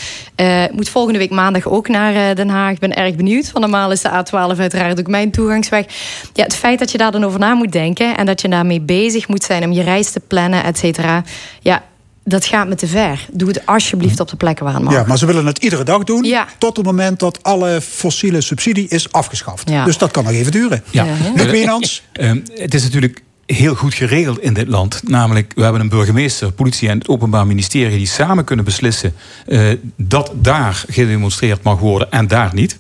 [0.73, 2.73] Moet volgende week maandag ook naar Den Haag.
[2.73, 3.49] Ik ben erg benieuwd.
[3.49, 5.85] Van normaal is de A12 uiteraard ook mijn toegangsweg.
[6.33, 8.17] Ja, het feit dat je daar dan over na moet denken.
[8.17, 11.25] En dat je daarmee bezig moet zijn om je reis te plannen, et cetera.
[11.61, 11.83] Ja,
[12.29, 13.27] dat gaat me te ver.
[13.33, 14.93] Doe het alsjeblieft op de plekken waar het mag.
[14.93, 16.25] Ja, maar ze willen het iedere dag doen.
[16.25, 16.47] Ja.
[16.59, 19.71] Tot het moment dat alle fossiele subsidie is afgeschaft.
[19.71, 19.85] Ja.
[19.85, 20.83] Dus dat kan nog even duren.
[20.91, 21.07] Ja.
[21.35, 22.03] Luc Wienans?
[22.13, 25.03] Ehm, het is natuurlijk heel goed geregeld in dit land.
[25.09, 27.97] Namelijk, we hebben een burgemeester, politie en het Openbaar Ministerie...
[27.97, 29.15] die samen kunnen beslissen
[29.47, 29.61] eh,
[29.97, 32.79] dat daar gedemonstreerd mag worden en daar niet.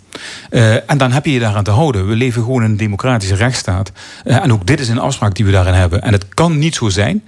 [0.50, 2.08] Uh, en dan heb je je daaraan te houden.
[2.08, 3.92] We leven gewoon in een democratische rechtsstaat.
[4.24, 6.02] Uh, en ook dit is een afspraak die we daarin hebben.
[6.02, 7.24] En het kan niet zo zijn,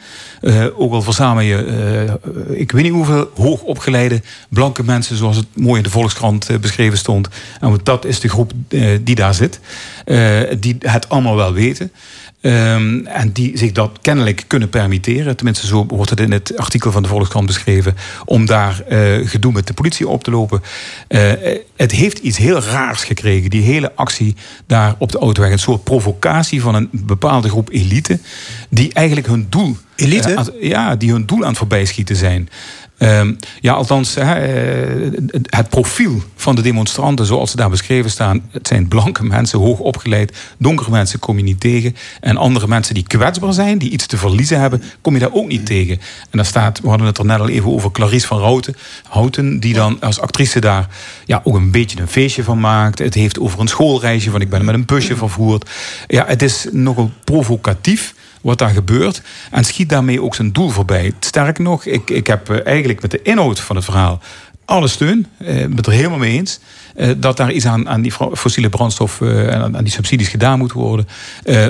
[0.77, 2.19] ook al verzamel je,
[2.51, 7.29] ik weet niet hoeveel hoogopgeleide blanke mensen, zoals het mooi in de Volkskrant beschreven stond.
[7.61, 8.53] En dat is de groep
[9.03, 9.61] die daar zit,
[10.59, 11.93] die het allemaal wel weten.
[12.41, 15.37] Um, en die zich dat kennelijk kunnen permitteren.
[15.37, 17.97] Tenminste, zo wordt het in het artikel van de Volkskrant beschreven.
[18.25, 20.63] Om daar uh, gedoe met de politie op te lopen.
[21.09, 21.33] Uh,
[21.77, 23.51] het heeft iets heel raars gekregen.
[23.51, 24.37] Die hele actie
[24.67, 25.51] daar op de autoweg.
[25.51, 28.19] Een soort provocatie van een bepaalde groep elite.
[28.71, 29.77] Die eigenlijk hun doel.
[29.97, 30.31] Elite?
[30.31, 32.49] Uh, ja, die hun doel aan het voorbijschieten zijn.
[32.99, 34.33] Um, ja, althans, uh,
[35.43, 38.49] het profiel van de demonstranten zoals ze daar beschreven staan...
[38.51, 40.37] het zijn blanke mensen, hoog opgeleid.
[40.59, 41.97] Donkere mensen kom je niet tegen.
[42.21, 44.83] En andere mensen die kwetsbaar zijn, die iets te verliezen hebben...
[45.01, 45.95] kom je daar ook niet tegen.
[46.31, 47.91] En daar staat, we hadden het er net al even over...
[47.91, 48.77] Clarice van Houten,
[49.09, 50.89] Houten die dan als actrice daar
[51.25, 52.99] ja, ook een beetje een feestje van maakt.
[52.99, 55.71] Het heeft over een schoolreisje van ik ben met een busje vervoerd.
[56.07, 59.23] Ja, het is nogal provocatief wat daar gebeurt.
[59.51, 61.13] En schiet daarmee ook zijn doel voorbij.
[61.21, 64.21] Sterker nog, ik, ik heb eh, eigenlijk met de inhoud van het verhaal
[64.69, 65.27] alle steun.
[65.41, 66.61] Ik eh, ben het er helemaal mee eens.
[66.95, 70.73] Eh, dat daar iets aan, aan die fossiele brandstof en aan, die subsidies gedaan moet
[70.73, 71.09] worden.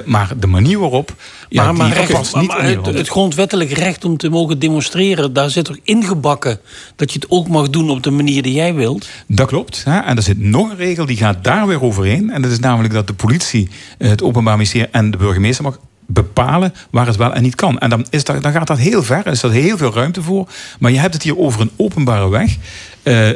[0.05, 1.15] maar de manier waarop.
[1.49, 5.51] Ja, maar, maar, recht, niet maar het, het, grondwettelijk recht om te mogen demonstreren, daar
[5.51, 6.61] zit er ingebakken
[6.97, 9.09] dat je het ook mag doen op de manier die jij wilt.
[9.27, 9.85] Dat klopt.
[9.85, 9.99] Hè?
[9.99, 12.31] En er zit nog een regel die gaat daar weer overheen.
[12.31, 13.69] En dat is namelijk dat de politie,
[13.99, 15.78] het Openbaar Ministerie en de burgemeester mag
[16.10, 17.78] bepalen waar het wel en niet kan.
[17.78, 20.22] En dan, is dat, dan gaat dat heel ver, er is er heel veel ruimte
[20.22, 20.48] voor.
[20.78, 22.56] Maar je hebt het hier over een openbare weg.
[23.02, 23.30] Uh,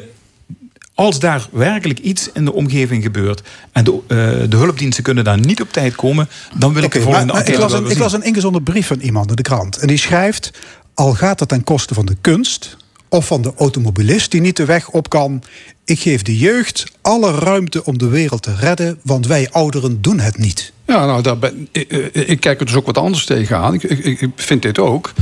[0.95, 3.43] als daar werkelijk iets in de omgeving gebeurt
[3.73, 4.09] en de, uh,
[4.51, 6.29] de hulpdiensten kunnen daar niet op tijd komen,
[6.59, 8.87] dan wil ik de volgende maar, maar ik, las een, ik las een ingezonden brief
[8.87, 9.77] van iemand in de krant.
[9.77, 10.51] En die schrijft:
[10.95, 12.77] Al gaat het ten koste van de kunst
[13.09, 15.43] of van de automobilist die niet de weg op kan.
[15.85, 20.19] Ik geef de jeugd alle ruimte om de wereld te redden, want wij ouderen doen
[20.19, 20.73] het niet.
[20.87, 23.75] Ja, nou, daar ben, ik, ik, kijk er dus ook wat anders tegenaan.
[23.75, 25.13] Ik, ik, ik vind dit ook.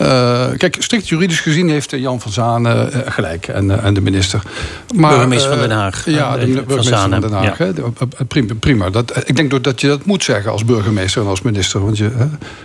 [0.00, 4.42] Uh, kijk, strikt juridisch gezien heeft Jan van Zanen uh, gelijk en, en de minister.
[4.94, 6.04] Maar, burgemeester van Den Haag.
[6.06, 7.58] Ja, de, de burgemeester van, Den Haag.
[7.58, 7.72] Ja.
[8.28, 8.54] prima.
[8.60, 8.90] prima.
[8.90, 11.84] Dat, ik denk dat je dat moet zeggen als burgemeester en als minister.
[11.84, 12.10] Want je,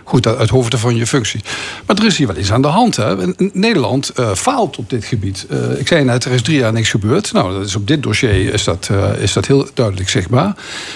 [0.04, 1.42] goed, uit hoofde van je functie.
[1.86, 2.96] Maar er is hier wel iets aan de hand.
[2.96, 3.16] Hè.
[3.54, 5.48] Nederland uh, faalt op dit gebied.
[5.78, 7.34] ik zei net, er is drie jaar niks gebeurd.
[7.34, 8.90] Nou, dat is op dit dossier is dat,
[9.20, 10.56] is dat heel duidelijk zichtbaar.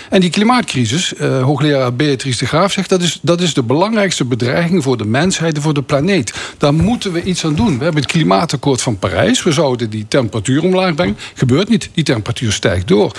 [0.09, 2.89] En die klimaatcrisis hoogleraar Beatrice de Graaf zegt...
[2.89, 6.33] Dat is, dat is de belangrijkste bedreiging voor de mensheid en voor de planeet.
[6.57, 7.77] Daar moeten we iets aan doen.
[7.77, 9.43] We hebben het klimaatakkoord van Parijs.
[9.43, 11.17] We zouden die temperatuur omlaag brengen.
[11.33, 11.89] Gebeurt niet.
[11.93, 13.11] Die temperatuur stijgt door.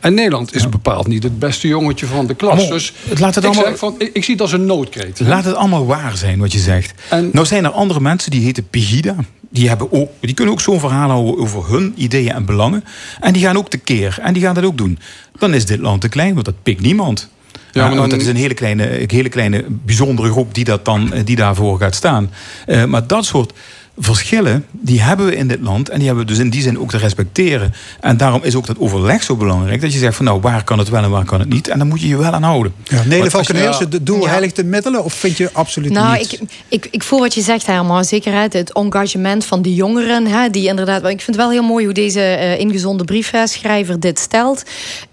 [0.00, 2.68] En Nederland is bepaald niet het beste jongetje van de klas.
[2.68, 5.20] dus laat het ik, allemaal, zeg van, ik, ik, zie het als een noodkreet.
[5.20, 6.94] Laat het allemaal waar zijn wat je zegt.
[7.08, 9.16] En, nou zijn er andere mensen die heten Pegida
[9.56, 12.75] die, hebben ook, die kunnen ook zo'n verhaal houden over hun ideeën en belangen.
[13.20, 14.18] En die gaan ook tekeer.
[14.22, 14.98] En die gaan dat ook doen.
[15.38, 17.28] Dan is dit land te klein, want dat pikt niemand.
[17.72, 18.08] Ja, maar dan...
[18.08, 21.78] dat is een hele kleine, hele kleine bijzondere groep die, dat dan, eh, die daarvoor
[21.78, 22.30] gaat staan.
[22.66, 23.52] Uh, maar dat soort
[23.98, 25.88] verschillen, die hebben we in dit land.
[25.88, 27.74] En die hebben we dus in die zin ook te respecteren.
[28.00, 29.80] En daarom is ook dat overleg zo belangrijk.
[29.80, 31.68] Dat je zegt van nou, waar kan het wel en waar kan het niet.
[31.68, 32.74] En dan moet je je wel aan houden.
[32.84, 34.28] Ja, Nele Valkeneers, het doel ja.
[34.28, 35.04] heiligt de middelen?
[35.04, 36.32] Of vind je absoluut nou, niet?
[36.32, 38.04] Ik, ik, ik voel wat je zegt helemaal.
[38.04, 40.26] Zeker het engagement van de jongeren.
[40.26, 44.18] Hè, die inderdaad, ik vind het wel heel mooi hoe deze uh, ingezonde briefschrijver dit
[44.18, 44.62] stelt.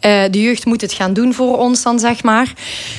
[0.01, 2.53] Uh, de jeugd moet het gaan doen voor ons dan, zeg maar.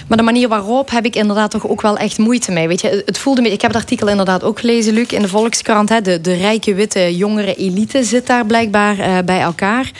[0.09, 2.69] Maar de manier waarop heb ik inderdaad toch ook wel echt moeite mee.
[2.69, 5.29] Weet je, het voelde me, ik heb het artikel inderdaad ook gelezen, Luc, in de
[5.29, 9.91] Volkskrant de, de rijke witte jongere elite zit daar blijkbaar uh, bij elkaar.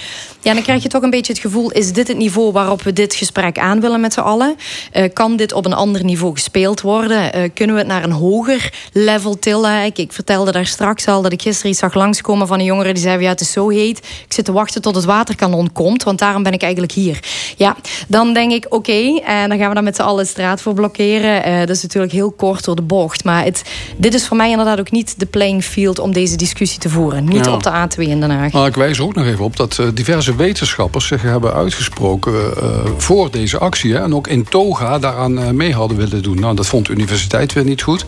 [0.45, 1.71] Ja, dan krijg je toch een beetje het gevoel...
[1.71, 4.57] is dit het niveau waarop we dit gesprek aan willen met z'n allen?
[4.97, 7.37] Uh, kan dit op een ander niveau gespeeld worden?
[7.37, 9.85] Uh, kunnen we het naar een hoger level tillen?
[9.85, 12.47] Ik, ik, vertelde daar straks al dat ik gisteren iets zag langskomen...
[12.47, 13.99] van een jongere die zei, ja, het is zo heet.
[13.99, 16.03] Ik zit te wachten tot het waterkanon komt...
[16.03, 17.19] want daarom ben ik eigenlijk hier.
[17.57, 17.77] Ja,
[18.09, 20.61] dan denk ik, oké, okay, en dan gaan we dan met z'n allen de straat
[20.61, 21.49] voor blokkeren.
[21.49, 23.25] Uh, dat is natuurlijk heel kort door de bocht.
[23.25, 23.63] Maar het,
[23.97, 25.99] dit is voor mij inderdaad ook niet de playing field...
[25.99, 27.25] om deze discussie te voeren.
[27.25, 27.53] Niet ja.
[27.53, 28.53] op de A2 in Den Haag.
[28.53, 33.31] Nou, ik wijs ook nog even op dat diverse wetenschappers zich hebben uitgesproken uh, voor
[33.31, 33.93] deze actie.
[33.93, 36.41] Hè, en ook in toga daaraan uh, mee hadden willen doen.
[36.41, 38.05] Nou, dat vond de universiteit weer niet goed.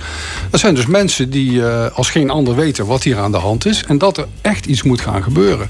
[0.50, 3.66] Dat zijn dus mensen die uh, als geen ander weten wat hier aan de hand
[3.66, 3.84] is.
[3.84, 5.68] En dat er echt iets moet gaan gebeuren.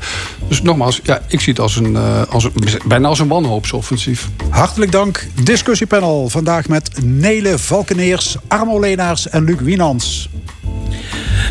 [0.49, 1.97] Dus nogmaals, ja, ik zie het als een,
[2.29, 2.53] als een,
[2.85, 4.29] bijna als een wanhoopsoffensief.
[4.51, 5.27] Hartelijk dank.
[5.43, 10.29] Discussiepanel vandaag met Nele Valkeneers, Armo Leenaars en Luc Wienans.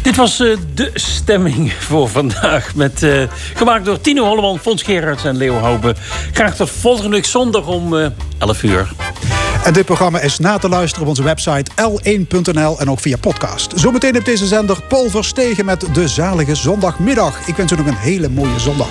[0.02, 2.76] Dit was uh, de stemming voor vandaag.
[2.76, 3.24] Met, uh,
[3.54, 5.96] gemaakt door Tino Holleman, Fons Gerards en Hoube.
[6.32, 8.08] Graag tot volgende week zondag om uh,
[8.38, 8.92] 11 uur.
[9.64, 13.72] En dit programma is na te luisteren op onze website l1.nl en ook via podcast.
[13.76, 17.48] Zometeen op deze zender Paul Verstegen met de zalige zondagmiddag.
[17.48, 18.90] Ik wens u nog een hele mooie zondag.